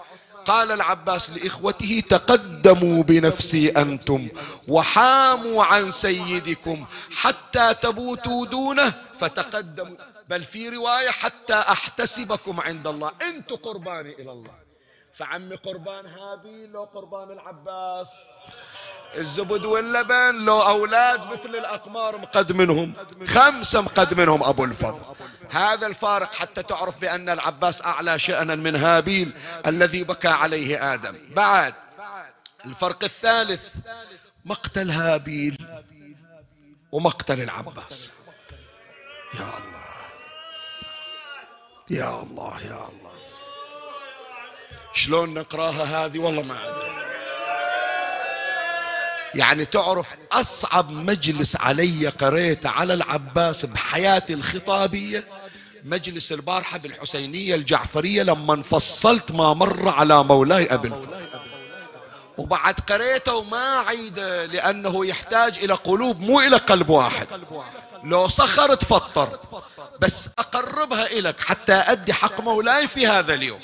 قال 0.46 0.72
العباس 0.72 1.30
لإخوته 1.30 2.02
تقدموا 2.08 3.02
بنفسي 3.02 3.68
أنتم 3.68 4.28
وحاموا 4.68 5.64
عن 5.64 5.90
سيدكم 5.90 6.86
حتى 7.10 7.74
تبوتوا 7.74 8.46
دونه 8.46 8.94
فتقدموا. 9.18 9.96
بل 10.28 10.44
في 10.44 10.68
رواية 10.68 11.10
حتى 11.10 11.54
أحتسبكم 11.54 12.60
عند 12.60 12.86
الله. 12.86 13.12
أنتم 13.22 13.56
قرباني 13.56 14.14
إلى 14.14 14.32
الله. 14.32 14.54
فعمي 15.14 15.56
قربان 15.56 16.06
هابيل 16.06 16.70
لو 16.70 16.84
قربان 16.84 17.30
العباس. 17.30 18.08
الزبد 19.14 19.64
واللبن 19.64 20.44
لو 20.44 20.62
أولاد 20.62 21.20
مثل 21.20 21.48
الأقمار 21.48 22.18
مقدمنهم 22.18 22.92
خمسة 23.26 23.80
مقدمنهم 23.80 24.42
أبو 24.42 24.64
الفضل. 24.64 25.04
هذا 25.50 25.86
الفارق 25.86 26.34
حتى 26.34 26.62
تعرف 26.62 26.98
بأن 26.98 27.28
العباس 27.28 27.82
أعلى 27.82 28.18
شأنا 28.18 28.54
من 28.54 28.76
هابيل 28.76 29.32
الذي 29.66 30.04
بكى 30.04 30.28
عليه 30.28 30.94
آدم. 30.94 31.18
بعد 31.36 31.74
الفرق 32.66 33.04
الثالث 33.04 33.74
مقتل 34.44 34.90
هابيل 34.90 35.58
ومقتل 36.92 37.40
العباس. 37.40 38.10
يا 39.34 39.58
الله. 39.58 39.80
يا 41.90 42.22
الله 42.22 42.60
يا 42.60 42.88
الله. 42.88 43.10
شلون 44.94 45.34
نقراها 45.34 45.84
هذه؟ 45.84 46.18
والله 46.18 46.42
ما 46.42 46.68
أدري. 46.68 46.99
يعني 49.34 49.64
تعرف 49.64 50.08
أصعب 50.32 50.90
مجلس 50.90 51.56
علي 51.56 52.08
قريته 52.08 52.68
على 52.70 52.94
العباس 52.94 53.66
بحياتي 53.66 54.32
الخطابية؟ 54.32 55.28
مجلس 55.84 56.32
البارحة 56.32 56.78
بالحسينية 56.78 57.54
الجعفرية 57.54 58.22
لما 58.22 58.54
انفصلت 58.54 59.32
ما 59.32 59.54
مر 59.54 59.88
على 59.88 60.24
مولاي 60.24 60.66
أبي 60.74 60.92
وبعد 62.38 62.74
قريته 62.74 63.34
وما 63.34 63.78
عيده 63.88 64.46
لأنه 64.46 65.06
يحتاج 65.06 65.58
إلى 65.58 65.74
قلوب 65.74 66.20
مو 66.20 66.40
إلى 66.40 66.56
قلب 66.56 66.90
واحد. 66.90 67.26
لو 68.04 68.28
صخر 68.28 68.74
تفطر. 68.74 69.38
بس 70.00 70.28
أقربها 70.38 71.06
إليك 71.06 71.40
حتى 71.40 71.72
أدي 71.72 72.12
حق 72.12 72.40
مولاي 72.40 72.88
في 72.88 73.06
هذا 73.06 73.34
اليوم. 73.34 73.60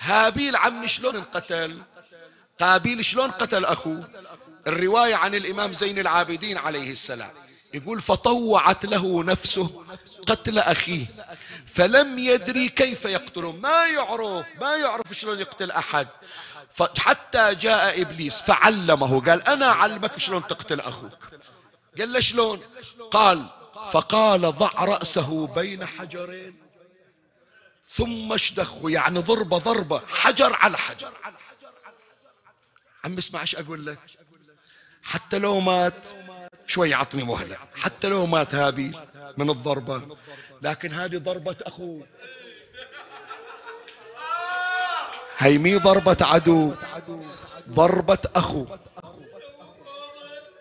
هابيل 0.00 0.56
عمي 0.56 0.88
شلون 0.88 1.16
انقتل؟ 1.16 1.78
قابيل 2.60 3.04
شلون 3.04 3.30
قتل 3.30 3.64
أخوه؟ 3.64 4.08
الرواية 4.66 5.14
عن 5.14 5.34
الإمام 5.34 5.72
زين 5.72 5.98
العابدين 5.98 6.58
عليه 6.58 6.90
السلام. 6.90 7.30
يقول 7.74 8.02
فطوعت 8.02 8.86
له 8.86 9.24
نفسه 9.24 9.84
قتل 10.26 10.58
أخيه 10.58 11.06
فلم 11.74 12.18
يدري 12.18 12.68
كيف 12.68 13.04
يقتله 13.04 13.52
ما 13.52 13.86
يعرف 13.86 14.46
ما 14.60 14.76
يعرف 14.76 15.12
شلون 15.12 15.38
يقتل 15.38 15.70
أحد. 15.70 16.08
حتى 16.98 17.54
جاء 17.54 18.00
إبليس 18.00 18.42
فعلمه 18.42 19.20
قال 19.20 19.42
أنا 19.42 19.66
أعلمك 19.66 20.18
شلون 20.18 20.46
تقتل 20.46 20.80
أخوك. 20.80 21.18
قال 21.98 22.12
له 22.12 22.20
شلون؟ 22.20 22.60
قال 23.10 23.46
فقال 23.92 24.40
ضع 24.40 24.84
رأسه 24.84 25.46
بين 25.46 25.86
حجرين 25.86 26.56
ثم 27.90 28.32
اشدخه. 28.32 28.90
يعني 28.90 29.18
ضربة 29.18 29.58
ضربة 29.58 30.02
حجر 30.08 30.56
على 30.56 30.78
حجر. 30.78 31.12
عم 33.04 33.18
اسمع 33.18 33.40
إيش 33.40 33.56
أقول 33.56 33.86
لك؟ 33.86 33.98
حتى 35.06 35.38
لو 35.38 35.60
مات 35.60 36.06
شوي 36.66 36.94
عطني 36.94 37.22
مهلة. 37.22 37.56
حتى 37.74 38.08
لو 38.08 38.26
مات 38.26 38.54
هابيل 38.54 38.98
من 39.36 39.50
الضربة. 39.50 40.16
لكن 40.62 40.92
هذه 40.92 41.16
ضربة 41.16 41.56
أخوه. 41.62 42.06
هي 45.38 45.58
مي 45.58 45.76
ضربة 45.76 46.16
عدو. 46.20 46.74
ضربة 47.70 48.18
أخو. 48.36 48.66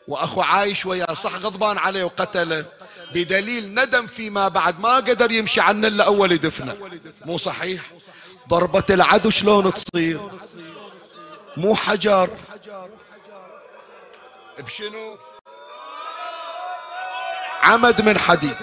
وأخو 0.07 0.41
عايش 0.41 0.85
وياه 0.85 1.13
صح 1.13 1.35
غضبان 1.35 1.77
عليه 1.77 2.03
وقتله. 2.03 2.65
بدليل 3.13 3.73
ندم 3.73 4.07
فيما 4.07 4.47
بعد. 4.47 4.79
ما 4.79 4.95
قدر 4.95 5.31
يمشي 5.31 5.61
عنا 5.61 5.87
إلا 5.87 6.05
أول 6.05 6.37
دفنه. 6.37 6.77
مو 7.25 7.37
صحيح؟ 7.37 7.91
ضربة 8.49 8.83
العدو 8.89 9.29
شلون 9.29 9.73
تصير؟ 9.73 10.21
مو 11.57 11.75
حجر. 11.75 12.29
بشنو؟ 14.59 15.17
عمد 17.63 18.01
من 18.01 18.17
حديد. 18.17 18.55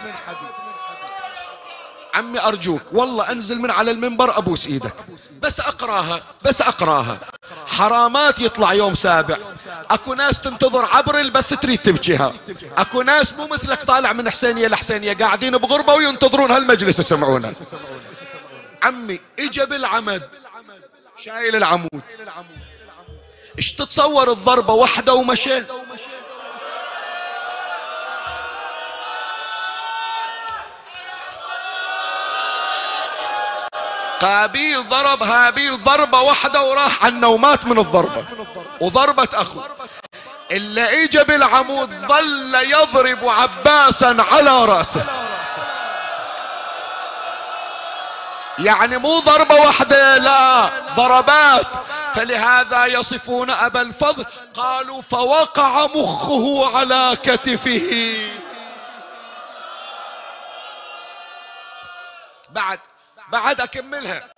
عمي 2.15 2.41
أرجوك 2.41 2.83
والله 2.93 3.33
أنزل 3.33 3.59
من 3.59 3.71
على 3.71 3.91
المنبر 3.91 4.39
أبوس 4.39 4.67
إيدك. 4.67 4.95
بس 5.41 5.61
أقراها 5.61 6.23
بس 6.43 6.61
أقراها. 6.61 7.19
حرامات 7.67 8.41
يطلع 8.41 8.73
يوم 8.73 8.95
سابع. 8.95 9.37
أكو 9.91 10.15
ناس 10.15 10.41
تنتظر 10.41 10.85
عبر 10.85 11.21
البث 11.21 11.55
تريد 11.55 11.79
تبكيها. 11.79 12.33
أكو 12.77 13.03
ناس 13.03 13.33
مو 13.33 13.47
مثلك 13.47 13.85
طالع 13.85 14.13
من 14.13 14.31
حسينية 14.31 14.69
لحسينية 14.69 15.13
قاعدين 15.13 15.59
بغربة 15.59 15.95
وينتظرون 15.95 16.51
هالمجلس 16.51 16.99
يسمعونه 16.99 17.55
عمي 18.83 19.21
إجا 19.39 19.65
بالعمد. 19.65 20.29
شايل 21.25 21.57
العمود. 21.57 22.03
إيش 23.59 23.73
تتصور 23.73 24.33
الضربة 24.33 24.75
واحدة 24.75 25.15
ومشى 25.15 25.63
قابيل 34.21 34.89
ضرب 34.89 35.23
هابيل 35.23 35.85
ضربة 35.85 36.21
واحدة 36.21 36.63
وراح 36.63 37.05
عنه 37.05 37.29
ومات 37.29 37.67
من 37.67 37.79
الضربة. 37.79 38.25
وضربة 38.81 39.29
أخوه 39.35 39.65
إلا 40.51 41.05
إجا 41.05 41.23
بالعمود 41.23 41.91
ظل 42.07 42.55
يضرب 42.55 43.29
عباسا 43.29 44.17
على 44.33 44.65
رأسه. 44.65 45.05
يعني 48.59 48.99
مو 48.99 49.19
ضربة 49.19 49.55
واحدة 49.55 50.17
لا 50.17 50.71
ضربات. 50.97 51.67
فلهذا 52.15 52.87
يصفون 52.87 53.51
أبا 53.51 53.81
الفضل 53.83 54.27
قالوا 54.55 55.03
فوقع 55.03 55.87
مخه 55.87 56.77
على 56.77 57.17
كتفه. 57.23 58.31
بعد 62.51 62.79
بعد 63.29 63.61
أكملها 63.61 64.29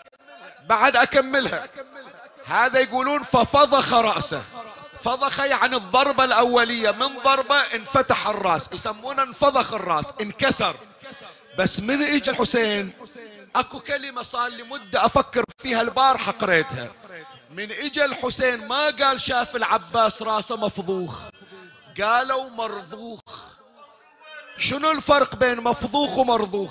بعد 0.69 0.97
أكملها. 0.97 1.69
هذا 2.47 2.81
يقولون 2.81 3.23
ففضخ 3.23 3.95
رأسه. 3.95 4.43
فضخ 5.05 5.41
يعني 5.41 5.77
الضربة 5.77 6.25
الأولية. 6.25 6.91
من 6.91 7.19
ضربة؟ 7.25 7.57
انفتح 7.57 8.27
الرأس. 8.27 8.69
يسمونه 8.73 9.23
انفضخ 9.23 9.73
الرأس 9.73 10.07
انكسر. 10.21 10.77
بس 11.59 11.81
من 11.81 12.03
اجى 12.03 12.31
الحسين؟ 12.31 12.93
اكو 13.57 13.81
كلمة 13.81 14.23
صار 14.23 14.49
لي 14.49 14.63
مدة 14.63 15.07
أفكر 15.07 15.45
فيها 15.59 15.83
البارحة 15.83 16.33
قريتها. 16.33 16.89
من 17.51 17.73
اجى 17.73 18.05
الحسين 18.05 18.69
ما 18.69 18.87
قال 18.87 19.21
شاف 19.21 19.57
العباس 19.57 20.23
راسه 20.23 20.57
مفضوخ. 20.57 21.19
قالوا 22.01 22.51
مرضوخ. 22.51 23.21
شنو 24.59 24.91
الفرق 24.91 25.37
بين 25.37 25.61
مفضوخ 25.61 26.19
ومرضوخ؟ 26.19 26.71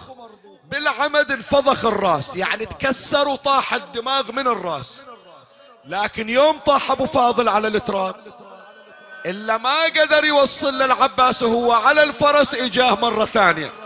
بالعمد 0.71 1.31
انفضخ 1.31 1.86
الراس 1.86 2.36
يعني 2.36 2.65
تكسر 2.65 3.27
وطاح 3.27 3.73
الدماغ 3.73 4.31
من 4.31 4.47
الراس. 4.47 5.05
لكن 5.86 6.29
يوم 6.29 6.57
طاح 6.57 6.91
ابو 6.91 7.05
فاضل 7.05 7.49
على 7.49 7.67
التراب 7.67 8.15
إلا 9.25 9.57
ما 9.57 9.84
قدر 9.84 10.25
يوصل 10.25 10.73
للعباس 10.73 11.43
وهو 11.43 11.71
على 11.71 12.03
الفرس 12.03 12.53
إجاه 12.53 12.95
مرة 12.95 13.25
ثانية. 13.25 13.82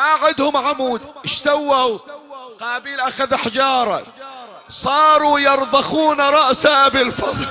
ما 0.00 0.26
عندهم 0.26 0.56
عمود. 0.56 1.00
إيش 1.24 1.38
سووا؟ 1.38 1.98
قابيل 2.60 3.00
أخذ 3.00 3.34
حجارة. 3.34 4.02
صاروا 4.70 5.40
يرضخون 5.40 6.20
رأس 6.20 6.66
ابي 6.66 7.02
الفضل 7.02 7.46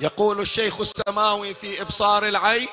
يقول 0.00 0.40
الشيخ 0.40 0.80
السماوي 0.80 1.54
في 1.54 1.82
إبصار 1.82 2.28
العين 2.28 2.68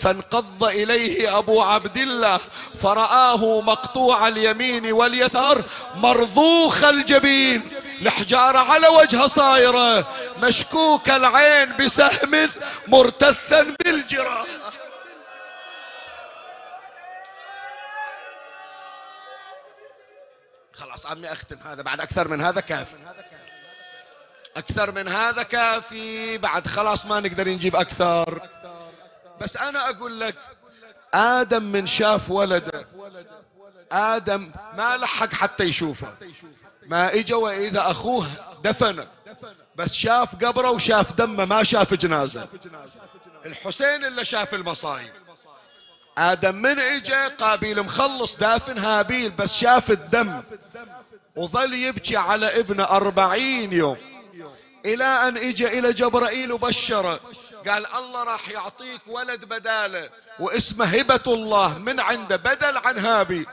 فانقض 0.00 0.64
إليه 0.64 1.38
أبو 1.38 1.62
عبد 1.62 1.96
الله 1.96 2.40
فرآه 2.82 3.60
مقطوع 3.60 4.28
اليمين 4.28 4.92
واليسار 4.92 5.64
مرضوخ 5.94 6.84
الجبين 6.84 7.68
الحجارة 8.02 8.58
على 8.58 8.88
وجهه 8.88 9.26
صايرة 9.26 10.06
مشكوك 10.38 11.10
العين 11.10 11.76
بسهم 11.76 12.48
مرتثا 12.88 13.76
بالجراح 13.84 14.46
خلاص 20.72 21.06
عمي 21.06 21.32
أختم 21.32 21.58
هذا 21.64 21.82
بعد 21.82 22.00
أكثر 22.00 22.28
من 22.28 22.40
هذا 22.40 22.60
كافي 22.60 22.96
أكثر 24.56 24.92
من 24.92 25.08
هذا 25.08 25.42
كافي. 25.42 26.38
بعد 26.38 26.66
خلاص 26.66 27.06
ما 27.06 27.20
نقدر 27.20 27.48
نجيب 27.48 27.76
أكثر. 27.76 28.48
بس 29.40 29.56
أنا 29.56 29.90
أقول 29.90 30.20
لك 30.20 30.34
آدم 31.14 31.62
من 31.62 31.86
شاف 31.86 32.30
ولده. 32.30 32.86
آدم 33.92 34.50
ما 34.76 34.96
لحق 34.96 35.32
حتى 35.32 35.64
يشوفه. 35.64 36.14
ما 36.86 37.14
اجى 37.14 37.34
وإذا 37.34 37.90
أخوه 37.90 38.26
دفنه. 38.64 39.06
بس 39.76 39.94
شاف 39.94 40.44
قبره 40.44 40.70
وشاف 40.70 41.12
دمه 41.12 41.44
ما 41.44 41.62
شاف 41.62 41.94
جنازة. 41.94 42.48
الحسين 43.46 44.04
اللي 44.04 44.24
شاف 44.24 44.54
المصايب. 44.54 45.12
آدم 46.18 46.54
من 46.54 46.78
اجى 46.78 47.26
قابيل 47.38 47.82
مخلص 47.82 48.36
دافن 48.36 48.78
هابيل 48.78 49.30
بس 49.30 49.54
شاف 49.54 49.90
الدم. 49.90 50.42
وظل 51.36 51.74
يبكي 51.74 52.16
على 52.16 52.60
ابنه 52.60 52.84
أربعين 52.84 53.72
يوم. 53.72 54.11
إلى 54.86 55.04
أن 55.04 55.36
إجا 55.36 55.68
إلى 55.68 55.92
جبرائيل 55.92 56.52
وبشره 56.52 57.20
قال 57.68 57.86
الله 57.86 58.24
راح 58.24 58.48
يعطيك 58.48 59.00
ولد 59.06 59.44
بدالة 59.44 60.10
واسمه 60.38 60.84
هبة 60.84 61.20
الله 61.26 61.78
من 61.78 62.00
عنده 62.00 62.36
بدل 62.36 62.78
عن 62.78 62.98
هابيل 62.98 63.46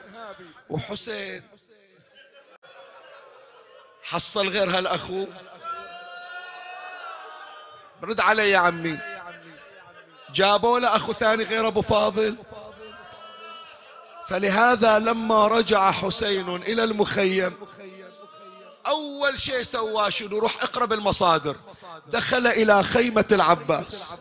وحسين 0.70 1.42
حصل 4.02 4.48
غير 4.48 4.70
هالأخو. 4.70 5.26
رد 8.02 8.20
علي 8.20 8.50
يا 8.50 8.58
عمي. 8.58 8.98
جابوا 10.32 10.78
له 10.78 10.96
أخو 10.96 11.12
ثاني 11.12 11.44
غير 11.44 11.66
أبو 11.66 11.82
فاضل. 11.82 12.36
فلهذا 14.28 14.98
لما 14.98 15.46
رجع 15.46 15.90
حسين 15.90 16.56
إلى 16.56 16.84
المخيم 16.84 17.56
أول 18.86 19.38
شيء 19.38 19.62
سواه 19.62 20.08
شنو؟ 20.08 20.38
روح 20.38 20.62
اقرب 20.62 20.92
المصادر 20.92 21.56
دخل 22.06 22.46
إلى 22.46 22.82
خيمة 22.82 23.24
العباس. 23.32 24.18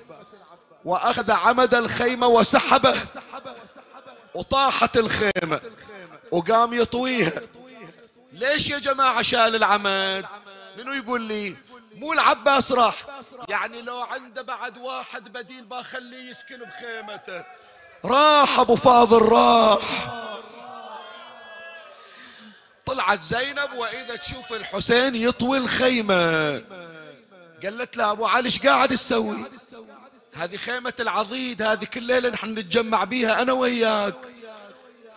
وأخذ 0.86 1.32
عمد 1.32 1.74
الخيمة 1.74 2.28
وسحبه. 2.28 2.96
وطاحت 4.36 4.98
الخيمة. 4.98 5.62
وقام 6.32 6.74
يطويها. 6.74 7.42
ليش 8.34 8.70
يا 8.70 8.80
جماعة 8.80 9.22
شال 9.22 9.56
العمد؟ 9.56 10.26
منو 10.78 10.94
يقول 10.94 11.22
لي؟ 11.22 11.56
مو 11.96 12.14
العباس 12.14 12.72
راح. 12.72 13.06
يعني 13.50 13.82
لو 13.82 14.02
عنده 14.02 14.42
بعد 14.42 14.78
واحد 14.78 15.24
بديل 15.24 15.66
بخليه 15.66 16.30
يسكن 16.32 16.60
بخيمته. 16.60 17.44
راح 18.06 18.60
أبو 18.60 18.76
فاضل 18.76 19.22
راح. 19.22 20.29
طلعت 22.90 23.22
زينب 23.22 23.74
وإذا 23.76 24.16
تشوف 24.16 24.54
الحسين 24.54 25.16
يطوي 25.16 25.58
الخيمة. 25.58 26.52
قالت 27.64 27.98
له 27.98 28.12
أبو 28.12 28.26
علي 28.26 28.46
إيش 28.46 28.60
قاعد 28.60 28.90
تسوي؟ 28.90 29.38
هذه 30.34 30.58
خيمة 30.58 30.94
العضيد 31.00 31.62
هذه 31.62 31.86
كل 31.86 32.04
ليلة 32.04 32.30
نحن 32.30 32.50
نتجمع 32.50 33.04
بيها 33.04 33.42
أنا 33.42 33.54
وياك. 33.54 34.16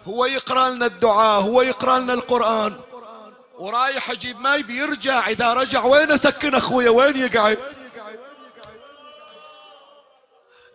هو 0.07 0.25
يقرأ 0.25 0.71
لنا 0.71 0.87
الدعاء 0.87 1.41
هو 1.41 1.63
يقرأ 1.63 1.99
لنا 1.99 2.15
القرآن. 2.15 2.81
ورايح 3.59 4.11
أجيب 4.11 4.41
ماي 4.41 4.63
بيرجع. 4.63 5.29
إذا 5.29 5.53
رجع 5.53 5.85
وين 5.85 6.13
أسكن 6.13 6.55
أخويا؟ 6.55 6.91
وين 6.91 7.17
يقعد؟ 7.17 7.59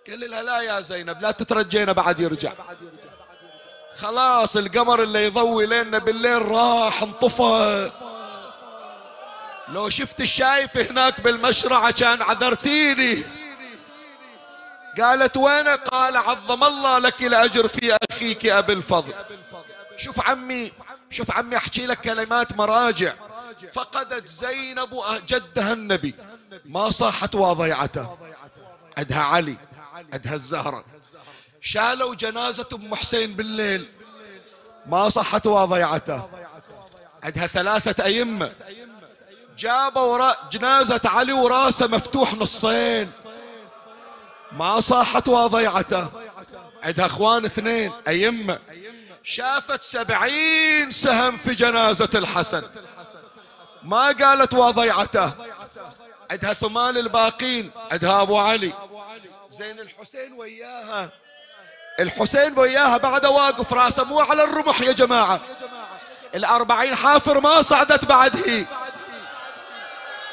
قال 0.09 0.29
لها 0.29 0.43
لا 0.43 0.61
يا 0.61 0.81
زينب 0.81 1.21
لا 1.21 1.31
تترجينا 1.31 1.91
بعد 1.91 2.19
يرجع. 2.19 2.53
خلاص 3.97 4.57
القمر 4.57 5.03
اللي 5.03 5.25
يضوي 5.25 5.65
لنا 5.65 5.97
بالليل 5.97 6.41
راح 6.41 7.03
انطفى. 7.03 7.91
لو 9.67 9.89
شفت 9.89 10.21
الشايف 10.21 10.77
هناك 10.77 11.21
بالمشرعة 11.21 11.91
كان 11.91 12.21
عذرتيني. 12.21 13.23
قالت 15.01 15.37
وين 15.37 15.67
قال 15.67 16.17
عظم 16.17 16.63
الله 16.63 16.99
لك 16.99 17.23
الأجر 17.23 17.67
في 17.67 17.97
أخيك 18.11 18.45
أبي 18.45 18.73
الفضل. 18.73 19.13
شوف 19.97 20.29
عمي 20.29 20.71
شوف 21.11 21.31
عمي 21.31 21.57
أحكي 21.57 21.85
لك 21.85 22.01
كلمات 22.01 22.53
مراجع. 22.53 23.13
فقدت 23.73 24.27
زينب 24.27 25.03
جدها 25.27 25.73
النبي. 25.73 26.15
ما 26.65 26.91
صاحت 26.91 27.35
وضيعته 27.35 28.17
عندها 28.97 29.21
علي 29.21 29.57
عندها 30.13 30.35
الزهرة. 30.35 30.83
شالوا 31.61 32.15
جنازة 32.15 32.67
أم 32.73 32.95
حسين 32.95 33.35
بالليل. 33.35 33.87
ما 34.85 35.09
صحت 35.09 35.47
وضيعته 35.47 36.29
عندها 37.23 37.47
ثلاثة 37.47 38.03
أئمة. 38.03 38.51
جابوا 39.57 40.49
جنازة 40.51 41.01
علي 41.05 41.33
وراسه 41.33 41.87
مفتوح 41.87 42.33
نصين. 42.33 43.11
ما 44.51 44.79
صاحت 44.79 45.27
وضيعته 45.27 46.07
عندها 46.83 47.05
إخوان 47.05 47.45
اثنين 47.45 47.93
أئمة. 48.07 48.59
شافت 49.23 49.83
سبعين 49.83 50.91
سهم 50.91 51.37
في 51.37 51.55
جنازة 51.55 52.09
الحسن. 52.15 52.63
ما 53.83 54.07
قالت 54.07 54.53
وضيعته 54.53 55.33
عندها 56.31 56.53
ثمان 56.53 56.97
الباقين 56.97 57.71
عندها 57.91 58.21
أبو 58.21 58.37
علي. 58.37 58.73
زين 59.49 59.79
الحسين 59.79 60.33
وياها. 60.33 61.11
الحسين 61.99 62.59
وياها 62.59 62.97
بعد 62.97 63.25
واقف 63.25 63.73
راسه 63.73 64.03
مو 64.03 64.19
على 64.19 64.43
الرمح 64.43 64.81
يا 64.81 64.91
جماعة. 64.91 65.39
الأربعين 66.35 66.95
حافر 66.95 67.39
ما 67.39 67.61
صعدت 67.61 68.05
بعد 68.05 68.49
هي 68.49 68.65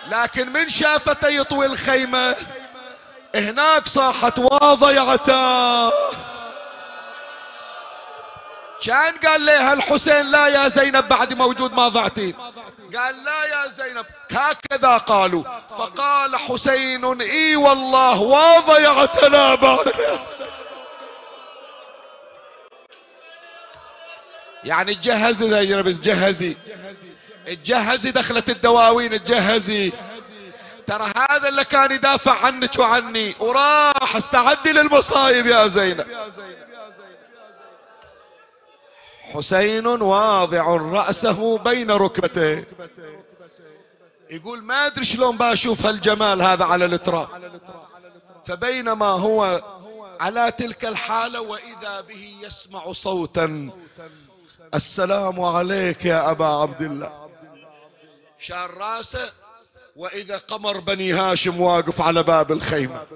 لكن 0.09 0.53
من 0.53 0.69
شافته 0.69 1.29
يطوي 1.29 1.67
الخيمة. 1.67 2.37
هناك 3.35 3.89
صاحت 3.89 4.39
وضيعته 4.39 5.91
كان 8.83 9.15
قال 9.27 9.47
لها 9.47 9.73
الحسين 9.73 10.31
لا 10.31 10.47
يا 10.47 10.69
زينب 10.69 11.09
بعد 11.09 11.33
موجود 11.33 11.73
ما 11.73 11.89
ضعتين 11.89 12.35
قال 12.97 13.25
لا 13.25 13.45
يا 13.45 13.69
زينب. 13.69 14.07
هكذا 14.31 14.97
قالوا. 14.97 15.45
فقال 15.79 16.37
حسين 16.37 17.21
إي 17.21 17.57
والله 17.57 18.21
وضيعتنا 18.21 19.55
بعد 19.55 19.93
يعني 24.65 24.95
تجهزي 24.95 25.51
زينب 25.51 25.91
تجهزي. 25.91 26.57
تجهزي 27.47 28.11
دخلت 28.11 28.51
الدواوين 28.51 29.25
تجهزي. 29.25 29.93
ترى 30.87 31.13
هذا 31.31 31.49
اللي 31.49 31.65
كان 31.65 31.93
يدافع 31.93 32.47
عنك 32.47 32.79
وعني. 32.79 33.35
وراح 33.41 34.17
استعدي 34.17 34.73
للمصايب 34.73 35.47
يا 35.47 35.67
زينب. 35.67 36.07
حسين 39.35 39.87
واضع 39.87 40.77
رأسه 40.77 41.59
بين 41.59 41.91
ركبتيه. 41.91 42.69
يقول 44.31 44.63
ما 44.63 44.87
أدري 44.87 45.05
شلون 45.05 45.39
بشوف 45.39 45.87
هالجمال 45.87 46.43
هذا 46.43 46.65
على 46.65 46.85
التراب 46.85 47.29
فبينما 48.47 49.07
هو 49.07 49.63
على 50.21 50.53
تلك 50.59 50.85
الحالة 50.85 51.41
وإذا 51.41 52.01
به 52.09 52.35
يسمع 52.43 52.93
صوتا. 52.93 53.71
السلام 54.75 55.41
عليك 55.41 56.05
يا 56.05 56.31
أبا 56.31 56.47
عبد 56.47 56.83
الله 56.83 57.29
شار 58.39 58.75
راسه 58.75 59.33
وإذا 59.97 60.39
قمر 60.39 60.81
بني 60.81 61.13
هاشم 61.13 61.61
واقف 61.61 62.01
على 62.01 62.23
باب 62.23 62.53
الخيمة. 62.53 63.07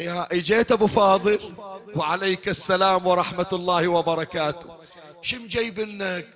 يا 0.00 0.26
إجيت 0.32 0.72
أبو 0.72 0.86
فاضل 0.86 1.54
وعليك 1.94 2.48
السلام 2.48 3.06
ورحمة 3.06 3.46
الله 3.52 3.88
وبركاته. 3.88 4.76
شم 5.22 5.46
جايبنك 5.46 6.26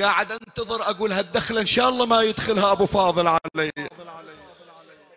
قاعد 0.00 0.32
أنتظر 0.32 0.82
أقول 0.82 1.12
هالدخلة 1.12 1.60
إن 1.60 1.66
شاء 1.66 1.88
الله 1.88 2.06
ما 2.06 2.22
يدخلها 2.22 2.72
أبو 2.72 2.86
فاضل 2.86 3.28
علي. 3.28 3.70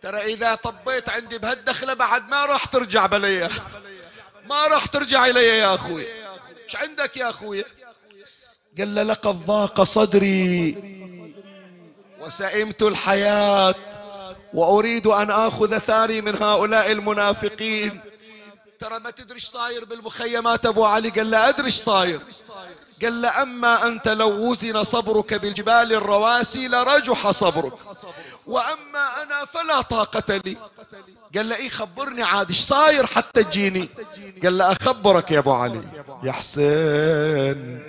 ترى 0.02 0.34
إذا 0.34 0.56
طبيت 0.56 1.10
عندي 1.10 1.38
بهالدخلة 1.38 1.94
بعد 1.94 2.30
ما 2.30 2.46
راح 2.46 2.66
ترجع 2.66 3.06
بلي 3.06 3.50
ما 4.46 4.68
راح 4.68 4.86
ترجع 4.86 5.26
إلي 5.26 5.48
يا 5.48 5.76
أخوي. 5.76 6.27
إيش 6.68 6.76
عندك 6.76 7.18
يا 7.18 7.30
أخوي 7.30 7.64
قال 8.78 8.96
له 8.96 9.04
لقد 9.04 9.46
ضاق 9.46 9.84
صدري 9.84 10.78
وسئمت 12.20 12.82
الحياة 12.84 13.76
وأريد 14.54 15.08
أن 15.08 15.32
آخذ 15.32 15.78
ثاري 15.78 16.22
من 16.22 16.36
هؤلاء 16.36 16.92
المنافقين. 16.92 18.02
ترى 18.80 19.00
ما 19.00 19.12
تدري 19.12 19.40
صاير 19.40 19.86
بالمخيمات 19.86 20.66
أبو 20.66 20.86
علي؟ 20.86 21.10
قال 21.10 21.32
له 21.32 21.50
أدري 21.50 21.70
صاير. 21.70 22.22
قال 23.02 23.22
له 23.22 23.42
أما 23.42 23.88
أنت 23.88 24.08
لو 24.08 24.52
وزن 24.52 24.84
صبرك 24.84 25.34
بالجبال 25.34 25.94
الرواسي 25.94 26.68
لرجح 26.68 27.32
صبرك. 27.32 27.74
وأما 28.48 29.24
أنا 29.24 29.46
فلا 29.46 29.82
طاقة 29.82 30.42
لي. 30.46 30.58
قال 31.36 31.50
له 31.50 31.56
إيه 31.56 31.70
خبرني 31.70 32.24
عاد 32.24 32.48
إيش 32.50 32.60
صاير 32.60 33.06
حتى 33.06 33.44
تجيني؟ 33.44 33.90
قال 34.44 34.58
له 34.58 34.72
أخبرك 34.72 35.32
يا 35.32 35.40
أبو 35.40 35.54
علي. 35.54 35.82
يا 36.24 36.32
حسين. 36.32 37.84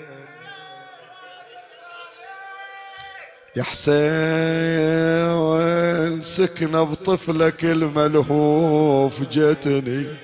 يا 3.56 3.62
حسين 3.62 3.98
سكنة 6.22 6.82
بطفلك 6.82 7.64
الملهوف 7.64 9.20
جتني. 9.20 10.16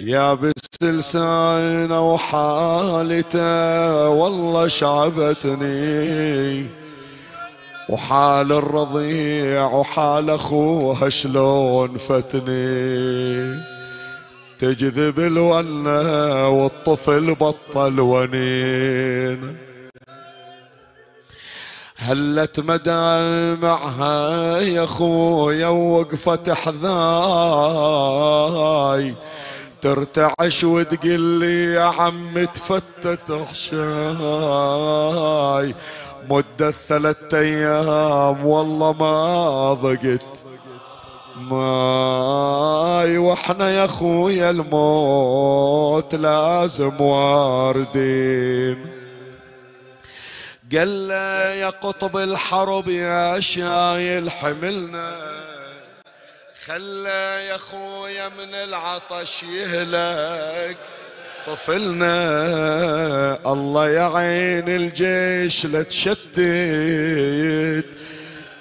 يا 0.00 0.34
بالسلسانة 0.34 2.12
وحالته 2.12 4.08
والله 4.08 4.68
شعبتني. 4.68 5.60
وحال 7.90 8.52
الرضيع 8.52 9.66
وحال 9.66 10.30
أخوها 10.30 11.08
شلون 11.08 11.98
فتني. 11.98 13.60
تجذب 14.58 15.20
الونة 15.20 16.48
والطفل 16.48 17.34
بطل 17.34 18.00
ونين. 18.00 19.56
هلت 21.96 22.60
مدامعها 22.60 24.58
يا 24.58 24.86
خويا 24.86 25.68
وقفت 25.68 26.50
حذاي. 26.50 26.80
ترتعش 29.82 30.64
وتقول 30.64 31.20
لي 31.20 31.64
يا 31.74 31.82
عم 31.82 32.44
تفتت 32.44 33.32
حشاي 33.50 33.80
مدة 36.30 36.70
ثلاثة 36.70 37.38
أيام 37.38 38.46
والله 38.46 38.92
ما 38.92 39.72
ضقت. 39.72 40.44
ماي 41.36 43.18
وإحنا 43.18 43.70
يا 43.70 43.86
خويا 43.86 44.50
الموت 44.50 46.14
لازم 46.14 47.00
واردين. 47.00 48.86
قال 50.76 51.08
له 51.08 51.54
يا 51.54 51.70
قطب 51.70 52.16
الحرب 52.16 52.88
يا 52.88 53.40
شايل 53.40 54.30
حملنا. 54.30 55.16
خلى 56.66 57.46
يا 57.48 57.56
خويا 57.56 58.28
من 58.28 58.54
العطش 58.54 59.42
يهلك. 59.42 60.99
طفلنا 61.50 62.18
الله 63.52 63.88
يعين 63.88 64.68
الجيش 64.68 65.66
لتشتت 65.66 66.40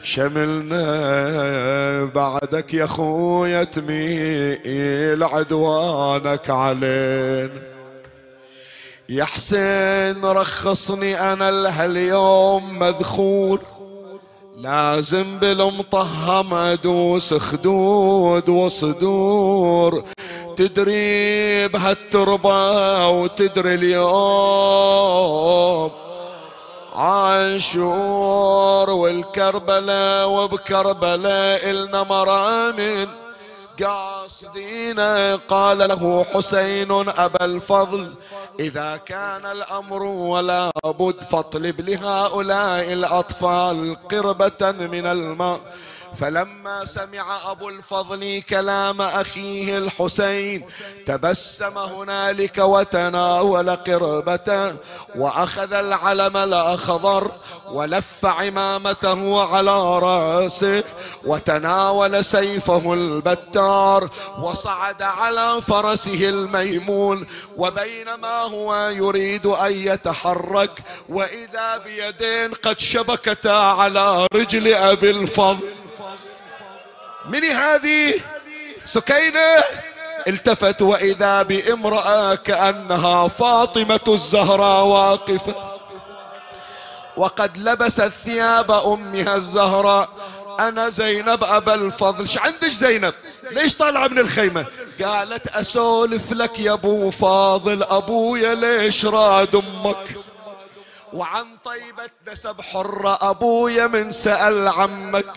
شملنا 0.03 0.85
بعدك 2.15 2.73
يا 2.73 2.85
خويا 2.85 3.63
تميل 3.63 5.23
عدوانك 5.23 6.49
علينا. 6.49 7.61
يا 9.09 9.23
حسين 9.23 10.25
رخصني 10.25 11.19
أنا 11.33 11.51
لهاليوم 11.51 12.79
مذخور. 12.79 13.78
لازم 14.59 15.39
بالمطهم 15.39 16.53
ادوس 16.53 17.33
خدود 17.33 18.49
وصدور. 18.49 20.03
تدري 20.57 21.67
بهالتربة 21.67 23.07
وتدري 23.07 23.73
اليوم 23.75 24.09
عاشور 26.93 28.89
والكربلاء 28.89 30.29
وبكربلاء 30.29 31.69
إلنا 31.69 32.03
مرامن 32.03 33.07
قاصدين 33.83 34.99
قال 35.47 35.77
له 35.77 36.25
حسين 36.33 36.91
أبا 37.09 37.45
الفضل 37.45 38.15
إذا 38.59 38.97
كان 38.97 39.45
الأمر 39.45 40.03
ولا 40.03 40.71
بد 40.85 41.23
فاطلب 41.23 41.81
لهؤلاء 41.81 42.93
الأطفال 42.93 43.97
قربة 44.11 44.71
من 44.71 45.05
الماء 45.05 45.59
فلما 46.19 46.85
سمع 46.85 47.51
أبو 47.51 47.69
الفضل 47.69 48.41
كلام 48.49 49.01
أخيه 49.01 49.77
الحسين 49.77 50.65
تبسم 51.05 51.77
هنالك 51.77 52.57
وتناول 52.57 53.69
قربته 53.69 54.75
وأخذ 55.15 55.73
العلم 55.73 56.37
الأخضر 56.37 57.31
ولف 57.71 58.25
عمامته 58.25 59.41
على 59.55 59.99
رأسه 59.99 60.83
وتناول 61.25 62.25
سيفه 62.25 62.93
البتار 62.93 64.09
وصعد 64.41 65.01
على 65.01 65.61
فرسه 65.61 66.29
الميمون 66.29 67.27
وبينما 67.57 68.41
هو 68.41 68.87
يريد 68.87 69.45
أن 69.45 69.71
يتحرك 69.71 70.71
وإذا 71.09 71.77
بيدين 71.77 72.51
قد 72.53 72.79
شبكتا 72.79 73.49
على 73.49 74.27
رجل 74.33 74.73
أبي 74.73 75.09
الفضل. 75.09 75.69
من 77.29 77.43
هذه 77.43 78.13
سكينة 78.85 79.63
التفت 80.27 80.81
وإذا 80.81 81.41
بامرأة 81.41 82.35
كأنها 82.35 83.27
فاطمة 83.27 83.99
الزهراء 84.07 84.85
واقفة. 84.85 85.55
وقد 87.17 87.57
لبست 87.57 88.11
ثياب 88.25 88.71
أمها 88.71 89.35
الزهراء. 89.35 90.09
أنا 90.59 90.89
زينب 90.89 91.43
أبا 91.43 91.73
الفضل. 91.73 92.27
ش 92.27 92.37
عندك 92.37 92.71
زينب؟ 92.71 93.13
ليش 93.51 93.75
طالعة 93.75 94.07
من 94.07 94.19
الخيمة؟ 94.19 94.65
قالت 95.03 95.47
أسولف 95.47 96.31
لك 96.31 96.59
يا 96.59 96.73
أبو 96.73 97.11
فاضل. 97.11 97.83
أبويا 97.83 98.55
ليش 98.55 99.05
راد 99.05 99.55
أمك؟ 99.55 100.17
وعن 101.13 101.45
طيبة 101.65 102.09
نسب 102.27 102.61
حرة 102.61 103.17
أبويا 103.21 103.87
من 103.87 104.11
سأل 104.11 104.67
عمك 104.67 105.33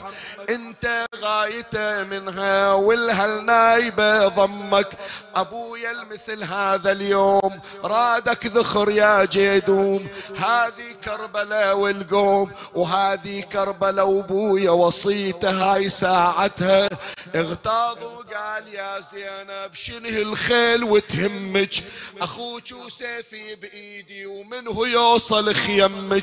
أنت 0.51 1.07
غايته 1.17 2.05
منها 2.05 2.73
والهل 2.73 3.45
نايبة 3.45 4.29
ضمك. 4.29 4.89
أبويا 5.35 5.91
المثل 5.91 6.45
هذا 6.45 6.93
اليوم 6.93 7.61
رادك 7.85 8.47
ذخر 8.47 8.91
يا 8.91 9.25
جيدوم 9.25 10.09
هذه 10.37 10.93
كربلاء 11.05 11.77
والقوم 11.77 12.53
وهذه 12.75 13.41
كربلاء 13.41 14.07
وأبويا 14.07 14.71
وصيته 14.71 15.51
هاي 15.51 15.89
ساعتها. 15.89 16.89
اغتاظوا 17.35 18.23
قال 18.23 18.69
يا 18.69 19.01
زينب 19.01 19.75
شنه 19.75 20.09
الخيل 20.09 20.85
وتهمك؟ 20.85 21.73
أخوك 22.21 22.73
وسيفي 22.73 23.55
بإيدي 23.55 24.27
ومنه 24.27 24.89
يوصل 24.89 25.55
خيمك. 25.55 26.22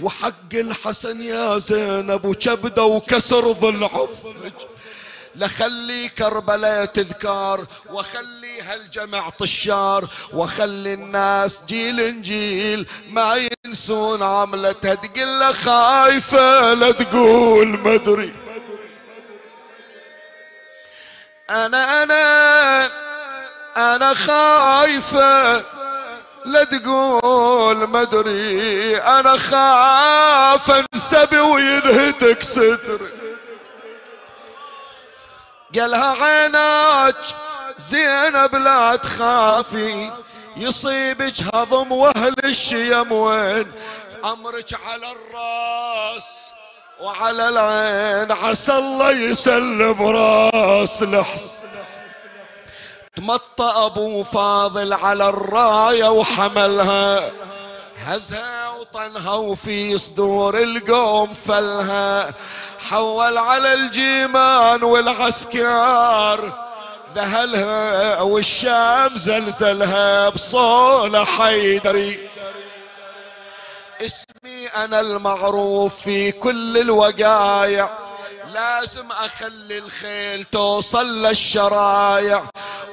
وحق 0.00 0.52
الحسن 0.54 1.22
يا 1.22 1.58
زينب 1.58 2.24
وكبده 2.24 2.82
وكسر 2.84 3.52
ضلع 3.52 3.90
لخلي 5.36 6.08
كربلاء 6.08 6.84
تذكار 6.84 7.66
وخلي 7.90 8.62
هالجمع 8.62 9.28
طشار 9.28 10.08
وخلي 10.32 10.94
الناس 10.94 11.60
جيل 11.68 12.22
جيل 12.22 12.86
ما 13.10 13.48
ينسون 13.66 14.22
عملتها. 14.22 14.94
تقول 14.94 15.54
خايفة 15.54 16.74
لا 16.74 16.90
تقول 16.90 17.68
مدري 17.68 18.32
أنا 21.50 22.02
أنا 22.02 22.90
أنا 23.76 24.14
خايفة 24.14 25.64
لا 26.44 26.64
تقول 26.64 27.88
مدري 27.88 28.96
أنا 28.98 29.36
خاف 29.36 30.84
انسبي 30.94 31.38
وينهتك 31.38 32.42
ستري 32.42 33.06
قالها 35.74 36.24
عيناك 36.24 37.16
زينب 37.78 38.56
لا 38.56 38.96
تخافي 38.96 40.10
يصيبك 40.56 41.34
هضم 41.54 41.92
وأهل 41.92 42.34
الشيم 42.44 43.12
وين؟ 43.12 43.72
أمرك 44.24 44.74
على 44.86 45.06
الرأس 45.12 46.52
وعلى 47.00 47.48
العين 47.48 48.32
عسى 48.32 48.72
الله 48.78 49.10
يسلم 49.10 50.02
رأس 50.02 51.02
لحس 51.02 51.62
تمطى 53.16 53.72
أبو 53.76 54.22
فاضل 54.22 54.92
على 54.92 55.28
الراية 55.28 56.08
وحملها. 56.08 57.30
هزها 57.98 58.68
وطنها 58.68 59.32
وفي 59.32 59.98
صدور 59.98 60.58
القوم 60.58 61.34
فلها. 61.34 62.34
حول 62.78 63.38
على 63.38 63.72
الجيمان 63.72 64.82
والعسكر. 64.82 66.52
ذهلها 67.14 68.20
والشام 68.20 69.10
زلزلها 69.16 70.28
بصولة 70.28 71.24
حيدري. 71.24 72.28
اسمي 74.00 74.66
أنا 74.84 75.00
المعروف 75.00 76.00
في 76.00 76.32
كل 76.32 76.78
الوقايع. 76.78 77.88
لازم 78.52 79.12
أخلي 79.12 79.78
الخيل 79.78 80.44
توصل 80.44 81.22
للشرايع 81.22 82.42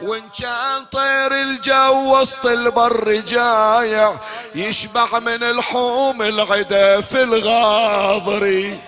وإن 0.02 0.30
كان 0.40 0.86
طير 0.92 1.42
الجو 1.42 2.18
وسط 2.18 2.46
البر 2.46 3.12
جايع 3.16 4.14
يشبع 4.56 5.20
من 5.20 5.44
الحوم 5.44 6.22
العدا 6.22 7.02
في 7.02 7.24
الغاضري. 7.24 8.80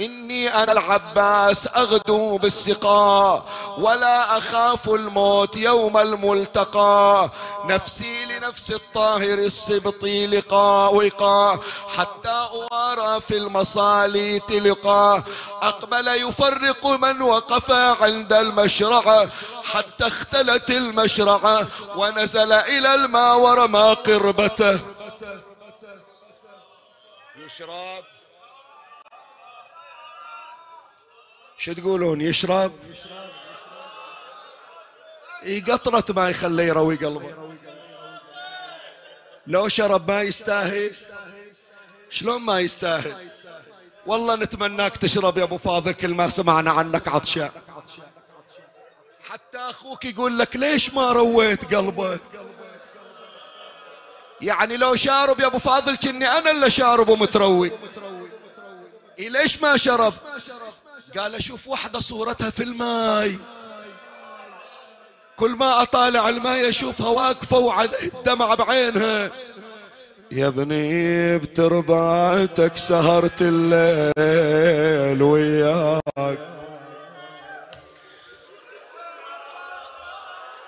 إني 0.00 0.48
أنا 0.48 0.72
العباس 0.72 1.66
أغدو 1.66 2.38
بالسقاء 2.38 3.44
ولا 3.78 4.38
أخاف 4.38 4.88
الموت 4.88 5.56
يوم 5.56 5.96
الملتقى. 5.96 7.30
نفسي 7.64 8.24
لنفس 8.24 8.70
الطاهر 8.70 9.38
السبطي 9.38 10.26
لقاء 10.26 10.94
وقاء 10.94 11.58
حتى 11.96 12.48
أوارى 12.52 13.20
في 13.20 13.36
المصالي 13.36 14.40
تلقى 14.40 15.22
أقبل 15.62 16.08
يفرق 16.08 16.86
من 16.86 17.22
وقف 17.22 17.70
عند 18.02 18.32
المشرعة 18.32 19.28
حتى 19.64 20.06
اختلت 20.06 20.70
المشرعة 20.70 21.68
ونزل 21.96 22.52
إلى 22.52 22.94
الماء 22.94 23.38
ورمى 23.38 23.96
قربته. 24.06 24.80
يشرب 27.36 28.04
شو 31.58 31.72
تقولون؟ 31.72 32.20
يشرب؟ 32.20 32.72
إي 35.42 35.60
قطرة 35.60 36.04
ما 36.08 36.28
يخليه 36.30 36.64
يروي 36.64 36.96
قلبه. 36.96 37.58
لو 39.46 39.68
شرب 39.68 40.10
ما 40.10 40.22
يستاهل. 40.22 40.94
شلون 42.10 42.42
ما 42.42 42.60
يستاهل؟ 42.60 43.30
والله 44.06 44.34
نتمناك 44.36 44.96
تشرب 44.96 45.38
يا 45.38 45.42
أبو 45.42 45.58
فاضل 45.58 45.92
كل 45.92 46.14
ما 46.14 46.28
سمعنا 46.28 46.70
عنك 46.70 47.08
عطشان 47.08 47.50
حتى 49.28 49.58
أخوك 49.58 50.04
يقول 50.04 50.38
لك 50.38 50.56
ليش 50.56 50.94
ما 50.94 51.12
رويت 51.12 51.74
قلبك 51.74 52.20
يعني 54.40 54.76
لو 54.76 54.94
شارب 54.94 55.40
يا 55.40 55.46
أبو 55.46 55.58
فاضل 55.58 55.96
كني 55.96 56.28
أنا 56.28 56.50
اللي 56.50 56.70
شارب 56.70 57.08
ومتروي 57.08 57.72
إيه 59.18 59.28
ليش 59.28 59.62
ما 59.62 59.76
شرب؟ 59.76 60.12
قال 61.16 61.34
أشوف 61.34 61.68
وحدة 61.68 62.00
صورتها 62.00 62.50
في 62.50 62.62
الماي. 62.62 63.38
كل 65.36 65.50
ما 65.50 65.82
أطالع 65.82 66.28
الماي 66.28 66.68
أشوفها 66.68 67.08
واقفة 67.08 67.58
وعلى 67.58 67.90
الدمع 68.02 68.54
بعينها. 68.54 69.30
يا 70.30 70.46
ابني 70.46 71.38
بترباتك 71.38 72.76
سهرت 72.76 73.38
الليل 73.40 75.22
وياك. 75.22 76.38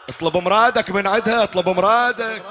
اطلب 0.08 0.36
مرادك 0.36 0.90
من 0.90 1.06
عدها 1.06 1.42
اطلب 1.42 1.68
مرادك. 1.68 2.42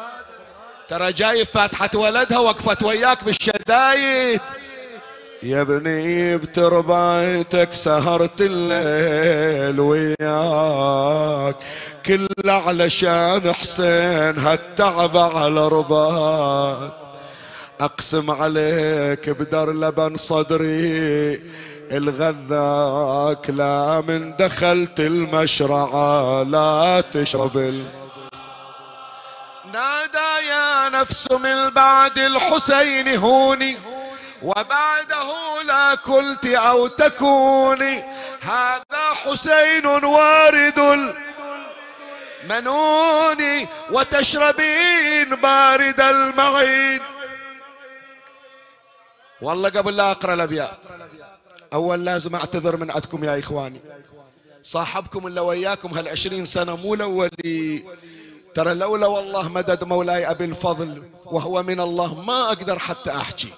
ترى 0.90 1.14
جايب 1.14 1.48
فاتحة 1.48 1.90
ولدها 1.96 2.40
وقفت 2.40 2.84
وياك 2.84 3.24
بالشدايد. 3.24 4.42
يا 5.44 5.62
ابني 5.62 6.38
بتربايتك 6.38 7.74
سهرت 7.74 8.42
الليل 8.42 9.80
وياك 9.80 11.56
كل 12.06 12.28
علشان 12.50 13.54
حسين 13.54 14.38
هالتعب 14.38 15.18
على 15.18 15.68
رباك. 15.68 16.92
أقسم 17.82 18.32
عليك 18.32 19.30
بدر 19.30 19.74
لبن 19.74 20.18
صدري 20.18 21.42
الغذاك 21.92 23.50
لا 23.50 24.04
من 24.08 24.36
دخلت 24.36 25.00
المشرعة 25.00 26.44
لا 26.44 27.04
تشرب 27.12 27.58
ال... 27.58 27.84
نادى 29.74 30.48
يا 30.50 30.90
نفس 30.90 31.32
من 31.32 31.70
بعد 31.70 32.18
الحسين 32.18 33.18
هوني. 33.18 33.78
وبعده 34.44 35.62
لا 35.64 35.96
كنت 35.96 36.46
أو 36.46 36.88
تكوني. 36.88 38.04
هذا 38.42 39.10
حسين 39.14 39.86
وارد 39.86 40.80
المنون 42.44 43.68
وتشربين 43.92 45.36
بارد 45.36 46.02
المعين. 46.02 47.02
والله 49.42 49.70
قبل 49.70 49.98
لا 49.98 50.12
أقرأ 50.12 50.34
الأبيات 50.34 50.78
أول 51.74 52.06
لازم 52.06 52.36
أعتذر 52.36 52.78
من 52.78 52.92
عندكم 52.92 53.24
يا 53.24 53.40
إخواني. 53.40 53.82
صاحبكم 54.64 55.28
اللي 55.28 55.42
وياكم 55.42 55.94
هالعشرين 55.98 56.46
سنة 56.46 56.76
مو 56.76 56.94
الأولي. 56.94 57.84
ترى 58.56 58.74
لولا 58.74 59.08
والله 59.08 59.50
مدد 59.50 59.84
مولاي 59.84 60.32
أبي 60.32 60.46
الفضل 60.46 61.04
وهو 61.26 61.64
من 61.64 61.80
الله 61.80 62.22
ما 62.22 62.48
أقدر 62.48 62.80
حتى 62.80 63.12
أحكي. 63.12 63.54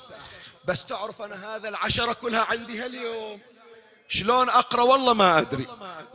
بس 0.72 0.86
تعرف 0.86 1.22
أنا 1.22 1.56
هذا 1.56 1.70
العشرة 1.70 2.14
كلها 2.14 2.42
عندي 2.42 2.82
هاليوم. 2.84 3.40
شلون 4.10 4.50
أقرأ؟ 4.50 4.82
والله 4.82 5.14
ما 5.14 5.40
أدري. 5.40 5.68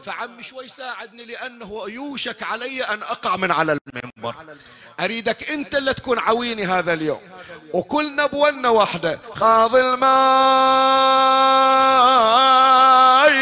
فعمي 0.05 0.43
شوي 0.43 0.69
ساعدني 0.69 1.25
لأنه 1.25 1.85
يوشك 1.89 2.43
علي 2.43 2.85
أن 2.85 3.03
أقع 3.03 3.37
من 3.37 3.53
على 3.53 3.79
المنبر. 3.79 4.35
أريدك 5.01 5.51
أنت 5.51 5.75
اللي 5.75 5.95
تكون 5.95 6.19
عويني 6.19 6.65
هذا 6.65 6.93
اليوم. 6.93 7.21
وكل 7.73 8.17
نبونا 8.17 8.69
وحدة. 8.69 9.21
خاض 9.35 9.77
الماي 9.77 10.07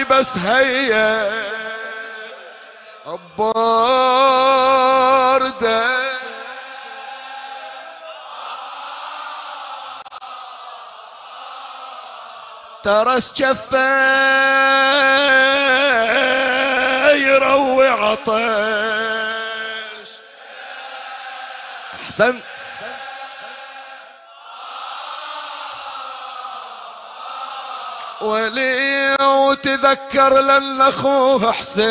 بس 0.04 0.36
هيا. 0.36 1.44
بوردة 3.38 4.44
ترس 12.84 13.32
جفه 13.32 13.78
يروي 17.14 17.88
عطش. 17.88 18.34
أحسن. 22.02 22.40
ولي 28.20 29.16
وتذكر 29.20 30.40
لأن 30.40 30.80
أخوه 30.80 31.52
حسين. 31.52 31.84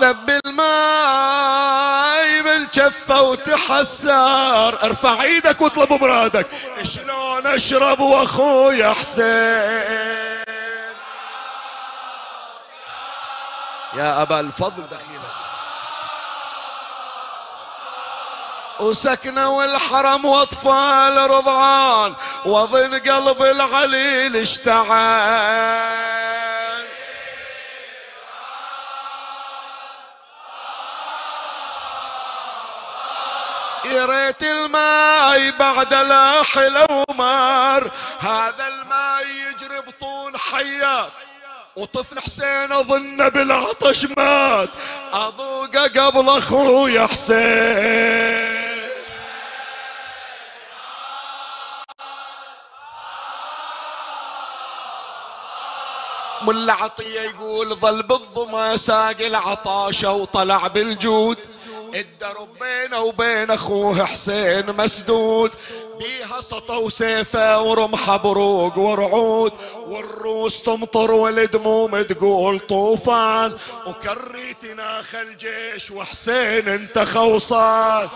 ذب 0.00 0.40
الماي 0.46 2.42
بالجفة 2.42 3.22
وتحسر. 3.22 4.82
ارفع 4.82 5.22
إيدك 5.22 5.60
واطلب 5.60 5.92
مرادك. 5.92 6.46
شلون 6.82 7.46
اشرب 7.46 8.00
واخويا 8.00 8.90
حسين؟ 8.90 10.46
يا 13.94 14.22
أبا 14.22 14.40
الفضل 14.40 14.84
دخيلك 14.90 15.20
وسكنوا 18.80 19.64
الحرم 19.64 20.24
واطفال 20.24 21.30
رضعان 21.30 22.14
وظن 22.46 22.94
قلب 22.94 23.42
العليل 23.42 24.36
اشتعل. 24.36 26.45
يا 33.92 34.04
ريت 34.06 34.42
الماي 34.42 35.52
بعد 35.52 35.94
لاح 35.94 36.58
لو 36.58 37.04
مار 37.14 37.90
هذا 38.18 38.68
الماي 38.68 39.40
يجري 39.40 39.80
بطول 39.80 40.36
حيات 40.36 41.10
وطفل 41.76 42.20
حسين 42.20 42.72
أظن 42.72 43.28
بالعطش 43.28 44.04
مات. 44.04 44.68
اذوقه 45.14 45.82
قبل 45.82 46.28
اخويا 46.28 47.06
حسين. 47.06 48.56
ملا 56.42 56.72
عطية 56.72 57.20
يقول 57.20 57.76
ظل 57.76 58.02
بالظما 58.02 58.76
ساق 58.76 59.16
العطاشة 59.20 60.12
وطلع 60.12 60.66
بالجود. 60.66 61.55
الدرب 62.00 62.48
بينه 62.60 63.00
وبين 63.00 63.50
اخوه 63.50 64.04
حسين 64.04 64.66
مسدود. 64.66 65.50
بيها 65.98 66.40
سطى 66.40 66.74
وسيفه 66.76 67.62
ورمحة 67.62 68.16
بروق 68.16 68.78
ورعود. 68.78 69.52
والروس 69.76 70.62
تمطر 70.62 71.10
والدموم 71.10 72.02
تقول 72.02 72.58
طوفان. 72.58 73.56
وكريت 73.86 74.64
ناخ 74.76 75.14
الجيش 75.14 75.90
وحسين 75.90 76.68
انت 76.68 76.98
خوصان. 76.98 78.08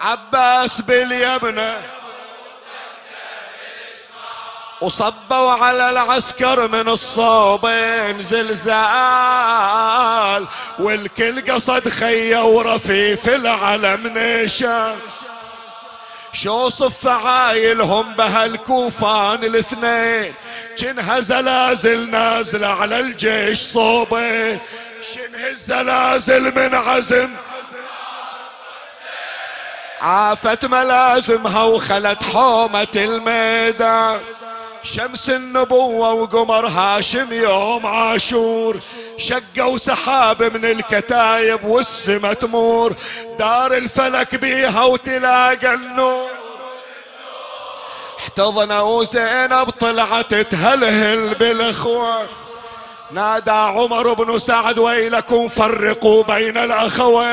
عباس 0.00 0.80
باليمنة 0.80 1.82
وصبوا 4.84 5.50
على 5.52 5.90
العسكر 5.90 6.68
من 6.68 6.88
الصوبين 6.88 8.22
زلزال 8.22 8.76
والكل 10.78 11.52
قصد 11.52 11.88
خية 11.88 12.44
ورفيف 12.44 13.28
العلم 13.28 14.12
نشان 14.16 14.98
شو 16.32 16.68
صف 16.68 17.06
عايلهم 17.06 18.14
بهالكوفان 18.14 19.44
الاثنين؟ 19.44 20.34
شنها 20.76 21.20
زلازل 21.20 22.10
نازلة 22.10 22.66
على 22.68 23.00
الجيش 23.00 23.60
صوبين؟ 23.60 24.58
شنها 25.14 25.48
الزلازل 25.50 26.42
من 26.42 26.74
عزم؟ 26.74 27.30
عافت 30.00 30.64
ملازمها 30.64 31.62
وخلت 31.62 32.22
حومة 32.22 32.86
الميدان. 32.96 34.20
شمس 34.84 35.30
النبوة 35.30 36.12
وقمر 36.12 36.66
هاشم 36.66 37.32
يوم 37.32 37.86
عاشور. 37.86 38.78
شقوا 39.18 39.78
سحاب 39.78 40.42
من 40.42 40.64
الكتايب 40.64 41.64
والسما 41.64 42.32
تمور. 42.32 42.94
دار 43.38 43.74
الفلك 43.74 44.34
بيها 44.34 44.84
وتلاقى 44.84 45.74
النور. 45.74 46.30
احتضنا 48.18 48.80
وزينب 48.80 49.70
طلعت 49.70 50.34
تهلهل 50.34 51.34
بالأخوان. 51.34 52.26
نادى 53.10 53.50
عمر 53.50 54.12
بن 54.12 54.38
سعد 54.38 54.78
ويلكم 54.78 55.48
فرقوا 55.48 56.22
بين 56.22 56.58
الاخوين 56.58 57.24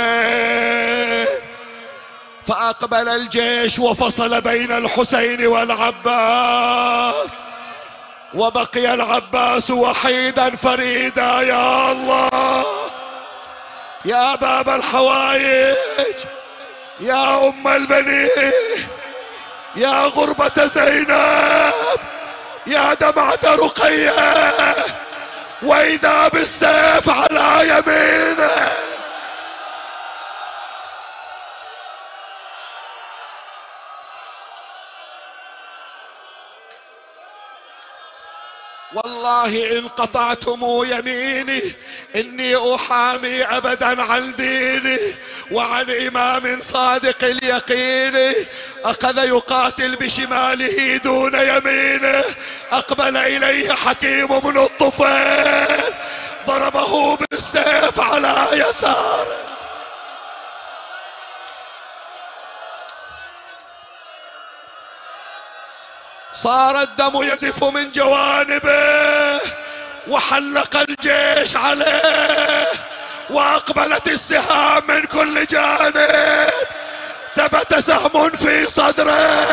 فأقبل 2.48 3.10
الجيش 3.10 3.80
وفصل 3.80 4.42
بين 4.42 4.72
الحسين 4.72 5.48
والعباس. 5.48 7.32
وبقي 8.34 8.94
العباس 8.94 9.72
وحيدا 9.72 10.56
فريدا 10.56 11.42
يا 11.42 11.92
الله. 11.92 12.66
يا 14.06 14.36
باب 14.36 14.70
الحوايج 14.70 15.76
يا 17.00 17.48
أم 17.48 17.68
البنين 17.68 18.52
يا 19.76 20.06
غربة 20.06 20.66
زينب 20.66 22.00
يا 22.68 22.94
دمعة 22.94 23.40
رقية. 23.46 24.14
وإذا 25.64 26.28
بالسيف 26.28 27.10
على 27.10 27.70
يمينه 27.70 28.72
والله 38.94 39.78
إن 39.78 39.88
قطعتم 39.88 40.60
يميني 40.64 41.62
إني 42.16 42.76
أحامي 42.76 43.44
أبدا 43.44 44.02
عن 44.02 44.36
ديني 44.36 44.98
وعن 45.52 45.90
إمام 45.90 46.62
صادق 46.62 47.24
اليقين. 47.24 48.34
أخذ 48.86 49.18
يقاتل 49.18 49.96
بشماله 49.96 50.98
دون 50.98 51.36
يمينه. 51.36 52.24
أقبل 52.72 53.18
إليه 53.18 53.72
حكيم 53.72 54.28
بن 54.28 54.58
الطفيل. 54.58 55.94
ضربه 56.48 57.16
بالسيف 57.18 58.00
على 58.00 58.48
يساره. 58.52 59.51
صار 66.34 66.82
الدم 66.82 67.24
يزف 67.24 67.64
من 67.64 67.92
جوانبه 67.92 69.40
وحلق 70.08 70.76
الجيش 70.78 71.56
عليه 71.56 72.68
وأقبلت 73.30 74.08
السهام 74.08 74.88
من 74.88 75.06
كل 75.06 75.46
جانب. 75.46 76.52
ثبت 77.36 77.76
سهم 77.76 78.30
في 78.30 78.68
صدره. 78.68 79.46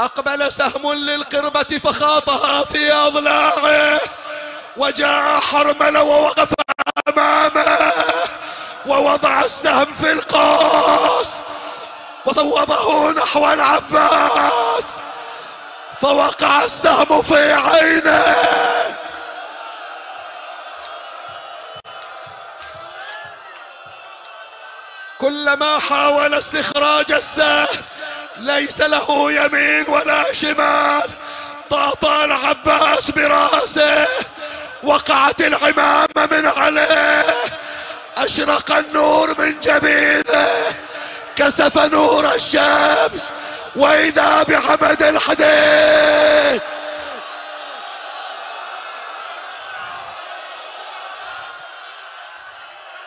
أقبل 0.00 0.52
سهم 0.52 0.92
للقربة 0.92 1.78
فخاطها 1.84 2.64
في 2.64 2.92
أضلاعه. 2.92 4.00
وجاء 4.76 5.40
حرمل 5.40 5.98
ووقف 5.98 6.48
أمامه. 7.08 7.92
ووضع 8.86 9.44
السهم 9.44 9.94
في 9.94 10.12
القوس 10.12 11.28
وصوبه 12.26 13.10
نحو 13.10 13.52
العباس 13.52 14.84
فوقع 16.02 16.64
السهم 16.64 17.22
في 17.22 17.52
عينه. 17.52 18.36
كلما 25.18 25.78
حاول 25.78 26.34
استخراج 26.34 27.12
السهم 27.12 27.82
ليس 28.36 28.80
له 28.80 29.32
يمين 29.32 29.84
ولا 29.88 30.32
شمال 30.32 31.10
طاطا 31.70 32.24
العباس 32.24 33.10
برأسه 33.10 34.06
وقعت 34.82 35.40
العمامة 35.40 36.28
من 36.30 36.46
عليه. 36.56 37.24
أشرق 38.16 38.72
النور 38.72 39.34
من 39.38 39.60
جبينه 39.60 40.48
كسف 41.36 41.78
نور 41.78 42.34
الشمس 42.34 43.30
وإذا 43.76 44.42
بعمد 44.42 45.02
الحديد. 45.02 46.62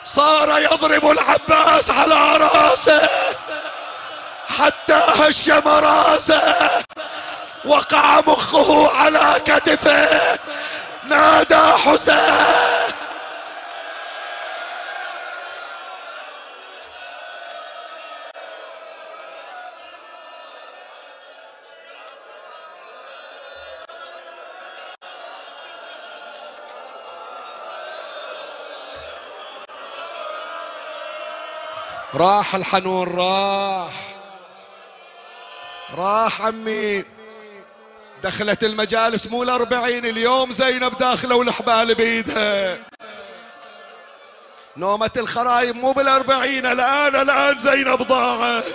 صار 0.06 0.60
يضرب 0.60 1.12
العباس 1.12 1.90
على 1.90 2.38
رأسه 2.38 3.10
حتى 4.60 5.02
هشم 5.20 5.68
رأسه 5.68 6.56
وقع 7.66 8.20
مخه 8.28 8.98
على 8.98 9.42
كتفه. 9.46 10.40
نادى 11.04 11.56
حسين. 11.56 12.69
راح 32.20 32.56
الحنون 32.56 33.08
راح. 33.08 34.16
راح 35.98 36.42
عمي. 36.42 37.04
دخلت 38.24 38.64
المجالس 38.64 39.28
مو 39.28 39.44
الأربعين 39.44 40.06
اليوم 40.06 40.52
زينب 40.52 40.98
داخلة 40.98 41.36
والحبال 41.36 41.96
بيدها. 41.96 42.78
نومة 44.78 45.12
الخرايب 45.18 45.76
مو 45.76 45.92
بالأربعين 45.92 46.66
الآن 46.66 47.16
الآن 47.16 47.58
زينب 47.58 48.02
ضاعت. 48.02 48.66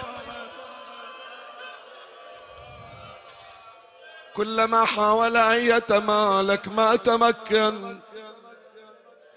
كلما 4.34 4.84
حاول 4.84 5.36
أن 5.36 5.76
يتمالك 5.76 6.68
ما 6.68 6.96
تمكن. 6.96 7.98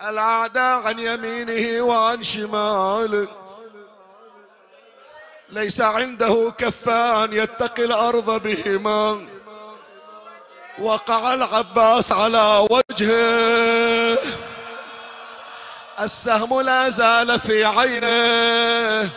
الأعداء 0.02 0.88
عن 0.88 1.00
يمينه 1.00 1.82
وعن 1.82 2.24
شماله. 2.24 3.47
ليس 5.50 5.82
عنده 5.82 6.54
كفان 6.58 7.34
يتقي 7.34 7.84
الأرض 7.84 8.42
بهما. 8.42 9.28
وقع 10.80 11.34
العباس 11.34 12.12
على 12.12 12.68
وجهه. 12.72 14.18
السهم 16.00 16.62
لا 16.62 16.90
زال 16.90 17.40
في 17.40 17.66
عينه. 17.66 19.10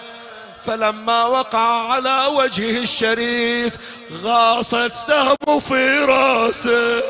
فلما 0.67 1.25
وقع 1.25 1.93
على 1.93 2.27
وجهه 2.27 2.83
الشريف 2.83 3.75
غاصت 4.23 4.93
سهم 4.95 5.61
في 5.61 5.99
راسه. 5.99 7.03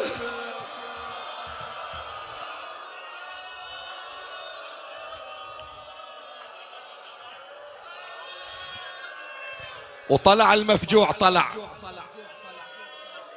وطلع 10.10 10.54
المفجوع 10.54 11.10
طلع. 11.12 11.46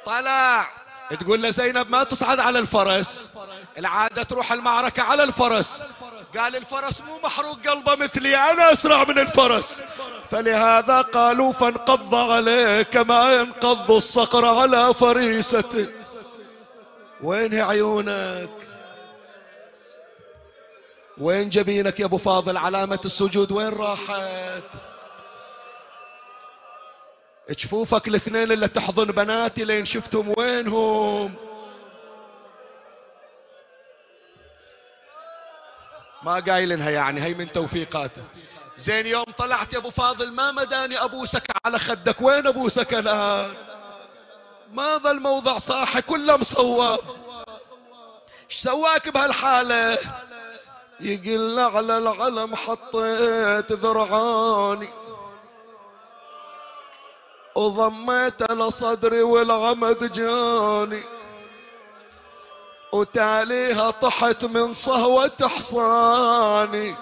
طلع. 0.06 0.68
تقول 1.20 1.42
له 1.42 1.50
زينب 1.50 1.90
ما 1.90 2.04
تصعد 2.04 2.40
على 2.40 2.58
الفرس. 2.58 3.30
العادة 3.78 4.22
تروح 4.22 4.52
المعركة 4.52 5.02
على 5.02 5.24
الفرس. 5.24 5.82
قال 6.38 6.56
الفرس 6.56 7.00
مو 7.00 7.18
محروق 7.24 7.68
قلبه 7.68 7.94
مثلي 7.94 8.36
أنا 8.36 8.72
أسرع 8.72 9.04
من 9.04 9.18
الفرس. 9.18 9.82
فلهذا 10.30 11.00
قالوا 11.00 11.52
فانقض 11.52 12.14
عليه 12.14 12.82
كما 12.82 13.34
ينقض 13.34 13.90
الصقر 13.90 14.44
على 14.44 14.94
فريسته 14.94 15.86
وين 17.22 17.60
عيونك؟ 17.60 18.50
وين 21.18 21.48
جبينك 21.48 22.00
يا 22.00 22.04
أبو 22.04 22.18
فاضل؟ 22.18 22.56
علامة 22.56 23.00
السجود 23.04 23.52
وين 23.52 23.68
راحت؟ 23.68 24.62
جفوفك 27.50 28.08
الاثنين 28.08 28.52
اللي 28.52 28.68
تحضن 28.68 29.04
بناتي 29.04 29.64
لين 29.64 29.84
شفتهم 29.84 30.34
وينهم؟ 30.36 31.34
ما 36.22 36.40
قايلنها 36.40 36.90
يعني 36.90 37.22
هي 37.22 37.34
من 37.34 37.52
توفيقاته 37.52 38.22
زين 38.76 39.06
يوم 39.06 39.24
طلعت 39.38 39.72
يا 39.72 39.78
أبو 39.78 39.90
فاضل 39.90 40.30
ما 40.30 40.52
مداني 40.52 41.04
أبوسك 41.04 41.42
على 41.66 41.78
خدك. 41.78 42.20
وين 42.20 42.46
أبوسك 42.46 42.94
الآن؟ 42.94 43.54
ما 44.72 44.96
ظل 44.96 45.20
موضع 45.20 45.58
صاحي 45.58 46.02
كله 46.02 46.36
مصوب 46.36 47.00
إيش 48.50 48.58
سواك 48.58 49.08
بهالحالة؟ 49.08 49.98
يقل 51.00 51.58
على 51.58 51.98
العلم 51.98 52.56
حطيت 52.56 53.72
ذرعاني. 53.72 55.03
وضميت 57.54 58.52
لصدري 58.52 59.22
والعمد 59.22 60.12
جاني. 60.12 61.04
وتاليها 62.92 63.90
طحت 63.90 64.44
من 64.44 64.74
صهوة 64.74 65.36
حصاني. 65.42 66.96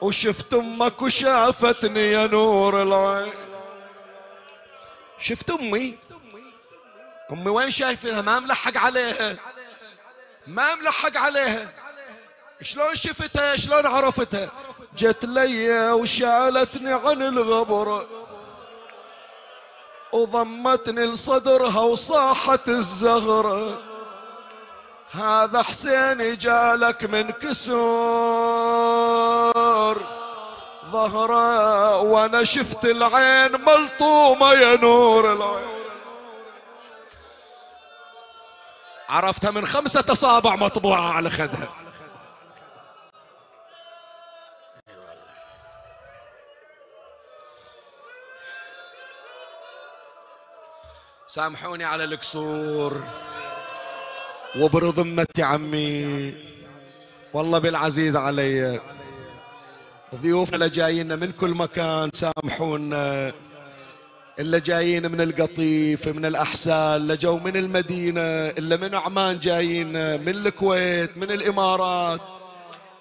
وشفت 0.00 0.54
أمك 0.54 1.02
وشافتني 1.02 2.00
يا 2.00 2.26
نور 2.26 2.82
العين. 2.82 3.32
شفت 5.18 5.50
أمي؟ 5.50 5.98
أمي 7.32 7.50
وين 7.50 7.70
شايفينها؟ 7.70 8.20
ما 8.20 8.40
ملحق 8.40 8.76
عليها. 8.76 9.36
ما 10.46 10.74
ملحق 10.74 11.16
عليها. 11.16 11.72
شلون 12.62 12.94
شفتها؟ 12.94 13.56
شلون 13.56 13.86
عرفتها؟ 13.86 14.50
جت 14.96 15.24
لي 15.24 15.92
وشالتني 15.92 16.92
عن 16.92 17.22
الغبره 17.22 18.21
وضمتني 20.12 21.06
لصدرها 21.06 21.80
وصاحت 21.80 22.68
الزغرة 22.68 23.78
هذا 25.10 25.62
حسين 25.62 26.38
جالك 26.38 27.04
من 27.04 27.30
كسور. 27.30 27.72
ظهره 30.90 31.98
وأنا 31.98 32.44
شفت 32.44 32.84
العين 32.84 33.52
ملطومة 33.52 34.52
يا 34.52 34.76
نور 34.76 35.32
العين. 35.32 35.82
عرفتها 39.08 39.50
من 39.50 39.66
خمسة 39.66 40.04
أصابع 40.10 40.56
مطبوعة 40.56 41.12
على 41.12 41.30
خدها. 41.30 41.81
سامحوني 51.34 51.84
على 51.84 52.04
الكسور. 52.04 53.02
وبرضمتي 54.58 55.42
عمي 55.42 56.34
والله 57.32 57.58
بالعزيز 57.58 58.16
علي. 58.16 58.80
ضيوفنا 60.14 60.54
اللي 60.54 60.68
جايين 60.68 61.18
من 61.18 61.32
كل 61.32 61.50
مكان 61.50 62.10
سامحونا. 62.12 63.32
اللي 64.38 64.60
جايين 64.60 65.12
من 65.12 65.20
القطيف 65.20 66.08
من 66.08 66.24
الأحساء 66.24 66.96
اللي 66.96 67.16
جو 67.16 67.38
من 67.38 67.56
المدينة 67.56 68.20
اللي 68.58 68.76
من 68.76 68.94
عمان 68.94 69.38
جايين 69.38 70.20
من 70.20 70.28
الكويت 70.28 71.16
من 71.16 71.30
الإمارات 71.30 72.20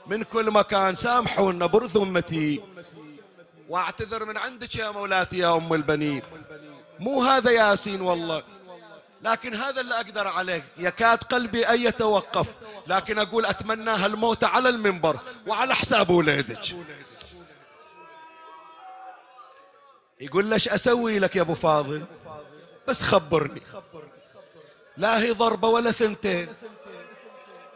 من 0.08 0.24
كل 0.24 0.52
مكان. 0.52 0.96
سامحونا 0.96 1.66
برث 1.66 1.98
أمتي 1.98 2.62
واعتذر 3.70 4.26
من 4.26 4.38
عندك 4.38 4.76
يا 4.76 4.92
مولاتي 4.92 5.38
يا 5.38 5.58
أم 5.58 5.74
البنين. 5.74 6.22
مو 7.02 7.24
هذا 7.24 7.52
ياسين 7.52 8.02
والله. 8.02 8.44
لكن 9.24 9.56
هذا 9.56 9.82
اللي 9.82 9.96
أقدر 9.96 10.28
عليه. 10.28 10.64
يكاد 10.78 11.24
قلبي 11.24 11.68
أن 11.68 11.82
يتوقف. 11.82 12.48
لكن 12.88 13.20
أقول 13.20 13.46
أتمنى 13.46 13.92
هالموت 13.92 14.44
على 14.44 14.70
المنبر 14.70 15.20
وعلى 15.48 15.76
حساب 15.76 16.10
ولادك 16.10 16.76
يقول 20.20 20.46
ليش 20.46 20.68
أسوي 20.70 21.20
لك 21.20 21.36
يا 21.36 21.42
أبو 21.42 21.54
فاضل؟ 21.54 22.06
بس 22.88 23.02
خبرني. 23.02 23.62
لا 24.98 25.22
هي 25.22 25.32
ضربة 25.32 25.68
ولا 25.68 25.92
ثنتين. 25.92 26.48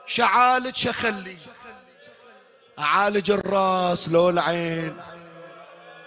شعالج 0.07 0.75
شخلي. 0.75 1.37
أعالج 2.79 3.31
الراس 3.31 4.09
لو 4.09 4.29
العين. 4.29 4.97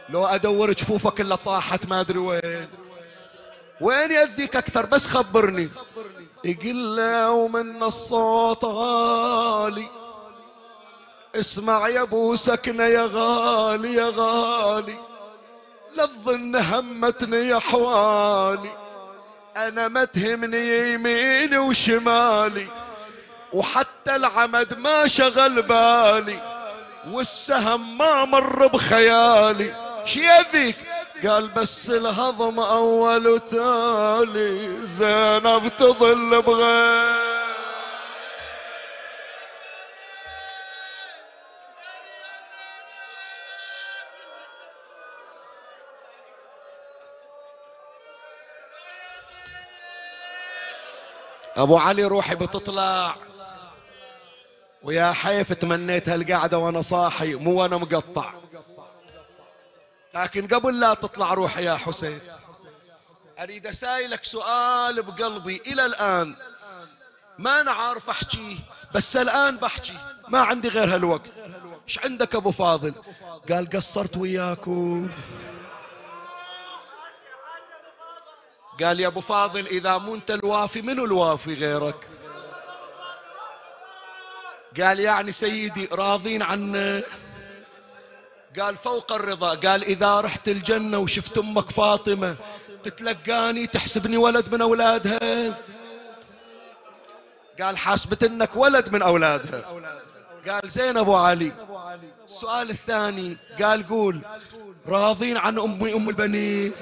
لو 0.08 0.26
أدور 0.26 0.72
جفوفك 0.72 1.20
اللي 1.20 1.36
طاحت 1.36 1.86
ما 1.86 2.00
أدري 2.00 2.18
وين. 2.18 2.68
وين 3.80 4.12
يأذيك 4.12 4.56
أكثر؟ 4.56 4.86
بس 4.86 5.06
خبرني. 5.06 5.68
له 6.96 7.30
ومن 7.30 7.82
الصوت 7.82 8.64
غالي. 8.64 9.88
اسمع 11.34 11.88
يا 11.88 12.02
أبو 12.02 12.36
سكنة 12.36 12.84
يا 12.84 13.10
غالي 13.12 13.94
يا 13.94 14.12
غالي. 14.16 14.98
لا 15.94 16.06
تظن 16.06 16.56
همتني 16.56 17.36
يا 17.36 17.58
حوالي. 17.58 18.72
أنا 19.56 19.88
ما 19.88 20.04
تهمني 20.04 20.92
يميني 20.92 21.58
وشمالي. 21.58 22.66
وحتى 23.52 24.16
العمد 24.16 24.78
ما 24.78 25.06
شغل 25.06 25.62
بالي. 25.62 26.58
والسهم 27.10 27.98
ما 27.98 28.24
مر 28.24 28.66
بخيالي. 28.66 29.74
شي 30.04 30.20
يذيك 30.20 30.76
قال 31.26 31.48
بس 31.48 31.90
الهضم 31.90 32.60
أول 32.60 33.28
وتالي. 33.28 34.86
زينب 34.86 35.72
تظل 35.78 36.42
بغير. 36.42 37.28
أبو 51.56 51.78
علي 51.78 52.04
روحي 52.04 52.34
بتطلع. 52.34 53.14
ويا 54.82 55.12
حيف 55.12 55.52
تمنيت 55.52 56.08
هالقعدة 56.08 56.58
وأنا 56.58 56.82
صاحي 56.82 57.34
مو 57.34 57.62
وأنا 57.62 57.76
مقطع. 57.76 58.37
لكن 60.14 60.48
قبل 60.48 60.80
لا 60.80 60.94
تطلع 60.94 61.34
روحي 61.34 61.64
يا 61.64 61.74
حسين 61.74 62.20
أريد 63.38 63.66
اسايلك 63.66 64.24
سؤال 64.24 65.02
بقلبي 65.02 65.62
إلى 65.66 65.86
الآن. 65.86 66.36
ما 67.38 67.60
أنا 67.60 67.70
عارف 67.70 68.10
احكيه 68.10 68.56
بس 68.94 69.16
الآن 69.16 69.56
بحكي. 69.56 69.98
ما 70.28 70.40
عندي 70.40 70.68
غير 70.68 70.94
هالوقت. 70.94 71.30
إيش 71.88 71.98
عندك 71.98 72.34
أبو 72.34 72.50
فاضل؟ 72.50 72.94
قال 73.50 73.70
قصرت 73.70 74.16
وياكم 74.16 75.10
قال 78.82 79.00
يا 79.00 79.06
أبو 79.06 79.20
فاضل 79.20 79.66
إذا 79.66 79.98
مو 79.98 80.14
انت 80.14 80.30
الوافي 80.30 80.82
منو 80.82 81.04
الوافي 81.04 81.54
غيرك؟ 81.54 82.08
قال 84.80 85.00
يعني 85.00 85.32
سيدي 85.32 85.88
راضين 85.92 86.42
عنا 86.42 87.02
قال 88.60 88.76
فوق 88.76 89.12
الرضا 89.12 89.54
قال 89.54 89.84
إذا 89.84 90.20
رحت 90.20 90.48
الجنة 90.48 90.98
وشفت 90.98 91.38
أمك 91.38 91.70
فاطمة 91.70 92.36
تتلقاني 92.84 93.66
تحسبني 93.66 94.16
ولد 94.16 94.54
من 94.54 94.62
أولادها. 94.62 95.54
قال 97.60 97.78
حاسبت 97.78 98.24
إنك 98.24 98.56
ولد 98.56 98.92
من 98.92 99.02
أولادها. 99.02 99.64
قال 100.48 100.68
زين 100.70 100.96
أبو 100.96 101.16
علي. 101.16 101.52
السؤال 102.24 102.70
الثاني 102.70 103.36
قال 103.62 103.88
قول 103.88 104.20
راضين 104.88 105.36
عن 105.36 105.58
أمي 105.58 105.94
أم 105.94 106.08
البنين؟ 106.08 106.72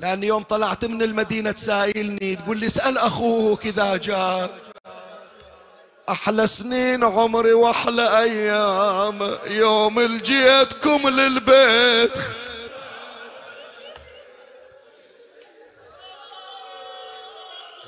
لأن 0.00 0.24
يوم 0.24 0.42
طلعت 0.42 0.84
من 0.84 1.02
المدينة 1.02 1.50
تسائلني 1.50 2.36
تقول 2.36 2.58
لي 2.58 2.66
اسأل 2.66 2.98
أخوك 2.98 3.66
إذا 3.66 3.96
جاء. 3.96 4.69
أحلى 6.10 6.46
سنين 6.46 7.04
عمري 7.04 7.52
وأحلى 7.52 8.18
أيام. 8.18 9.38
يوم 9.46 10.00
لجيتكم 10.00 11.08
للبيت. 11.08 12.18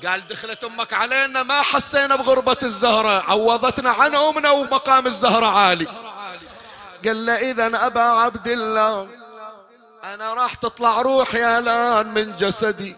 قال 0.07 0.27
دخلت 0.27 0.65
أمك 0.65 0.93
علينا 0.93 1.43
ما 1.43 1.63
حسينا 1.63 2.17
بغربة 2.17 2.57
الزهرة. 2.63 3.25
عوضتنا 3.31 3.91
عن 3.91 4.15
أمنا 4.15 4.51
ومقام 4.51 5.07
الزهرة 5.07 5.47
عالي. 5.47 5.87
قال 7.05 7.27
له 7.27 7.51
إذا 7.51 7.87
أبا 7.87 8.01
عبد 8.01 8.49
الله 8.49 9.09
أنا 10.05 10.35
راح 10.35 10.55
تطلع 10.55 11.01
روحي 11.01 11.59
الآن 11.59 12.15
من 12.15 12.37
جسدي. 12.37 12.97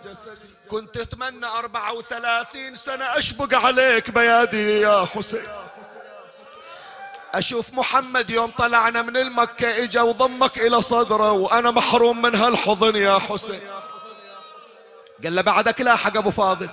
كنت 0.71 0.97
أتمنى 0.97 1.47
أربعة 1.47 1.93
وثلاثين 1.93 2.75
سنة 2.75 3.05
أشبق 3.05 3.59
عليك 3.59 4.11
بيادي 4.11 4.81
يا 4.81 5.07
حسين. 5.15 5.47
أشوف 7.35 7.73
محمد 7.73 8.31
يوم 8.31 8.51
طلعنا 8.51 9.03
من 9.03 9.17
المكة 9.17 9.85
إجا 9.85 10.03
وضمك 10.03 10.59
إلى 10.59 10.83
صدره 10.83 11.33
وأنا 11.33 11.71
محروم 11.71 12.23
من 12.23 12.35
هالحضن 12.35 12.97
يا 12.97 13.19
حسين. 13.19 13.71
قال 15.25 15.35
له 15.35 15.43
بعدك 15.43 15.81
لا 15.81 15.97
حق 15.97 16.17
أبو 16.17 16.31
فاضل. 16.31 16.69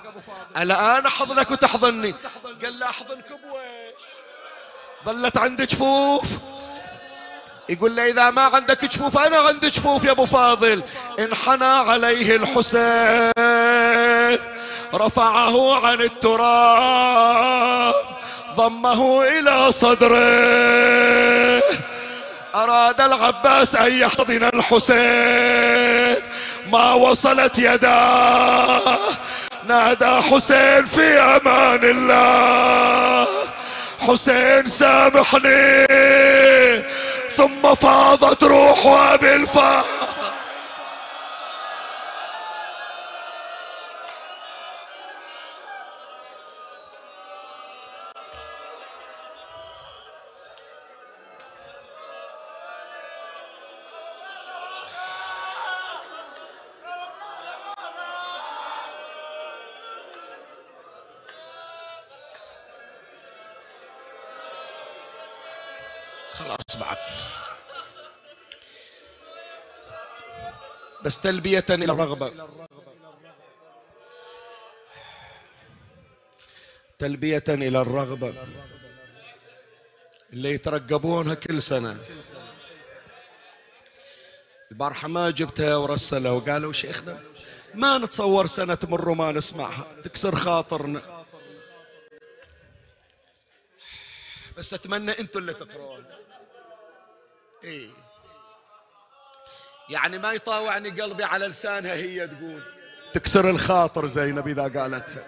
الا 0.56 0.98
أنا 0.98 1.08
احضنك 1.08 1.50
وتحضني. 1.50 2.14
قال 2.62 2.78
له 2.78 2.86
أحضنك 2.86 3.28
بويش 3.28 4.02
ظلت 5.04 5.36
عندي 5.36 5.66
جفوف 5.66 6.28
يقول 7.72 7.96
له 7.96 8.06
إذا 8.10 8.30
ما 8.30 8.42
عندك 8.42 8.84
جفوف 8.84 9.18
أنا 9.18 9.38
عندي 9.38 9.70
جفوف 9.70 10.04
يا 10.04 10.10
أبو 10.10 10.26
فاضل. 10.26 10.82
انحنى 11.18 11.64
عليه 11.64 12.36
الحسين 12.36 13.32
رفعه 14.94 15.86
عن 15.86 16.00
التراب 16.00 17.94
ضمه 18.56 19.22
إلى 19.22 19.72
صدره. 19.72 21.62
أراد 22.54 23.00
العباس 23.00 23.74
أن 23.74 23.92
يحضن 23.92 24.44
الحسين 24.54 26.22
ما 26.72 26.92
وصلت 26.92 27.58
يداه. 27.58 28.98
نادى 29.68 30.20
حسين 30.30 30.86
في 30.86 31.20
أمان 31.20 31.84
الله. 31.84 33.26
حسين 34.00 34.66
سامحني. 34.66 36.01
ثم 37.42 37.74
فاضت 37.74 38.44
روحها 38.44 39.16
بالفا 39.16 39.84
تلبية 71.22 71.64
إلى 71.70 71.92
الرغبة. 71.92 72.48
تلبية 76.98 77.44
إلى 77.48 77.80
الرغبة. 77.80 78.34
اللي 80.32 80.50
يترقبونها 80.50 81.34
كل 81.34 81.62
سنة. 81.62 82.04
البارحة 84.70 85.08
ما 85.08 85.30
جبتها 85.30 85.76
ورسلها 85.76 86.32
وقالوا 86.32 86.72
شيخنا 86.72 87.22
ما 87.74 87.98
نتصور 87.98 88.46
سنة 88.46 88.74
تمر 88.74 89.08
وما 89.08 89.32
نسمعها. 89.32 89.86
تكسر 90.02 90.36
خاطرنا. 90.36 91.24
بس 94.58 94.74
أتمنى 94.74 95.18
أنتم 95.18 95.38
اللي 95.38 95.54
تقرون 95.54 96.04
إيه. 97.64 97.88
يعني 99.92 100.18
ما 100.18 100.32
يطاوعني 100.32 101.02
قلبي 101.02 101.24
على 101.24 101.46
لسانها 101.46 101.94
هي 101.94 102.28
تقول. 102.28 102.62
تكسر 103.14 103.50
الخاطر 103.50 104.06
زينب 104.06 104.48
إذا 104.48 104.62
قالتها. 104.62 105.24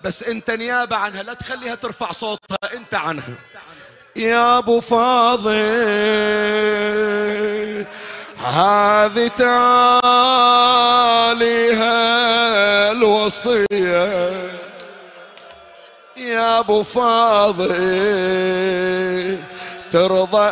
بس 0.00 0.22
أنت 0.22 0.50
نيابة 0.50 0.96
عنها 0.96 1.22
لا 1.22 1.34
تخليها 1.34 1.74
ترفع 1.74 2.12
صوتها 2.12 2.74
أنت 2.74 2.94
عنها. 2.94 3.34
يا 4.16 4.58
أبو 4.58 4.80
فاضل 4.80 5.54
هذه 8.38 9.26
تاليها 9.28 9.54
الوصية. 12.92 14.54
يا 16.16 16.58
أبو 16.58 16.82
فاضل 16.82 17.74
ترضى 19.94 20.48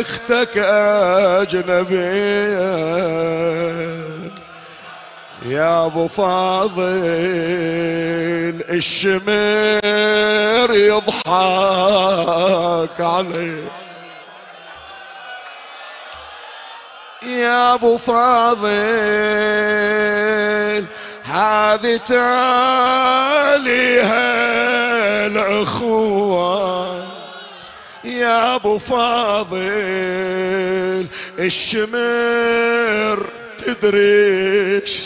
أختك 0.00 0.58
أجنبية. 1.42 2.70
يا 5.46 5.86
أبو 5.86 6.08
فاضل 6.08 6.80
الشمر 8.70 9.30
يضحك 10.74 11.30
عليه 13.00 13.68
يا 17.22 17.74
أبو 17.74 17.96
فاضل 17.96 18.70
هذه 21.24 22.00
تاليها 22.08 22.30
الأخوة. 25.26 26.89
يا 28.04 28.54
أبو 28.54 28.78
فاضل 28.78 29.60
الشمر 31.38 33.26
تدري 33.58 34.80
إيش 34.80 35.00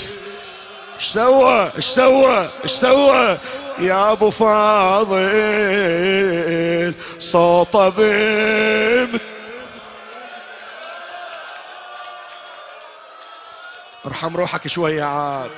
سوى 0.98 1.70
إيش 1.76 1.84
سوى 1.84 2.48
إيش 2.64 2.70
سوى؟ 2.70 3.38
يا 3.78 4.12
أبو 4.12 4.30
فاضل 4.30 5.24
صوته 7.18 7.88
بمت 7.88 9.22
ارحم 14.06 14.36
روحك 14.36 14.68
شوية 14.68 15.04
عاد. 15.04 15.50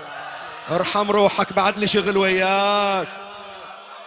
ارحم 0.70 1.10
روحك 1.10 1.52
بعد 1.52 1.78
لي 1.78 1.86
شغل 1.86 2.16
وياك. 2.16 3.08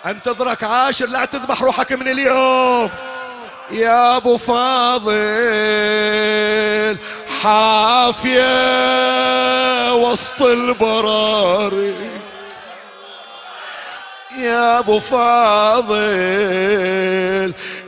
انتظرك 0.05 0.63
عاشر 0.63 1.05
لا 1.05 1.25
تذبح 1.25 1.61
روحك 1.63 1.91
من 1.91 2.07
اليوم. 2.07 2.89
يا 3.71 4.17
أبو 4.17 4.37
فاضل 4.37 5.09
حافية 7.41 8.43
وسط 9.93 10.41
البراري. 10.41 11.95
يا 14.37 14.79
أبو 14.79 14.99
فاضل 14.99 15.93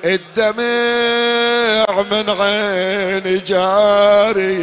الدمع 0.05 1.85
من 2.11 2.29
عين 2.29 3.43
جاري. 3.43 4.61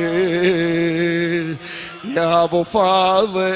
يا 2.04 2.42
أبو 2.44 2.64
فاضل 2.64 3.48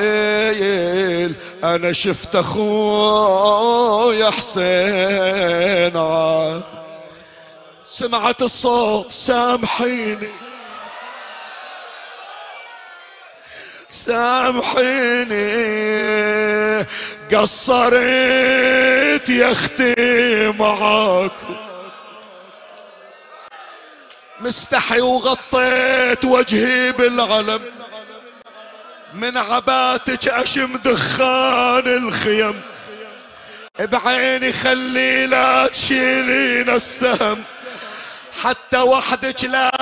أنا 1.64 1.92
شفت 1.92 2.36
أخويا 2.36 4.30
حسين 4.30 5.96
سمعت 7.98 8.42
الصوت 8.42 9.12
سامحيني. 9.12 10.30
سامحيني. 13.90 15.42
قصرت 17.32 19.28
يا 19.28 19.52
أختي 19.52 20.48
معاكم 20.58 21.56
مستحي 24.40 25.00
وغطيت 25.00 26.24
وجهي 26.24 26.92
بالعلم. 26.92 27.62
من 29.14 29.38
عباتك 29.38 30.28
أشم 30.28 30.76
دخان 30.76 31.88
الخيم. 31.88 32.60
بعيني 33.80 34.52
خلي 34.52 35.26
لا 35.26 35.66
تشيلين 35.66 36.70
السهم. 36.70 37.44
حتى 38.42 38.78
وحدك 38.78 39.44
لا 39.44 39.72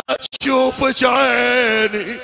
تشوفك 0.40 1.04
عيني 1.04 2.18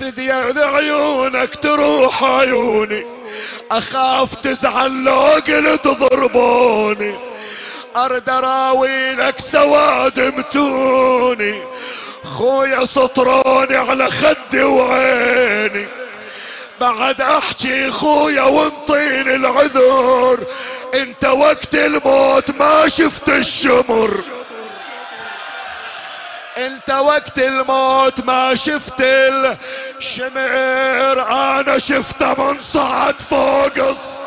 فدي 0.00 0.32
عيونك 0.32 1.54
تروح 1.54 2.24
عيوني. 2.24 3.06
أخاف 3.70 4.34
تزعل 4.34 5.04
لو 5.04 5.14
قلت 5.14 5.88
ضربوني 5.88 7.14
أرد 7.96 8.30
اراوي 8.30 9.14
لك 9.14 9.40
سواد 9.40 10.20
متوني. 10.20 11.62
خويا 12.24 12.84
سطروني 12.84 13.76
على 13.76 14.10
خدي 14.10 14.62
وعيني. 14.62 15.86
بعد 16.80 17.20
أحكي 17.20 17.90
خويا 17.90 18.42
وانطيني 18.42 19.34
العذر 19.34 20.46
أنت 20.94 21.24
وقت 21.24 21.74
الموت 21.74 22.50
ما 22.50 22.88
شفت 22.88 23.28
الشمر. 23.28 24.14
انت 26.66 26.90
وقت 26.90 27.38
الموت 27.38 28.20
ما 28.20 28.54
شفت 28.54 29.00
الشمر 29.98 31.22
أنا 31.30 31.78
شفته 31.78 32.52
من 32.52 32.60
صعد 32.60 33.20
فوق 33.20 33.78
الص 33.78 34.21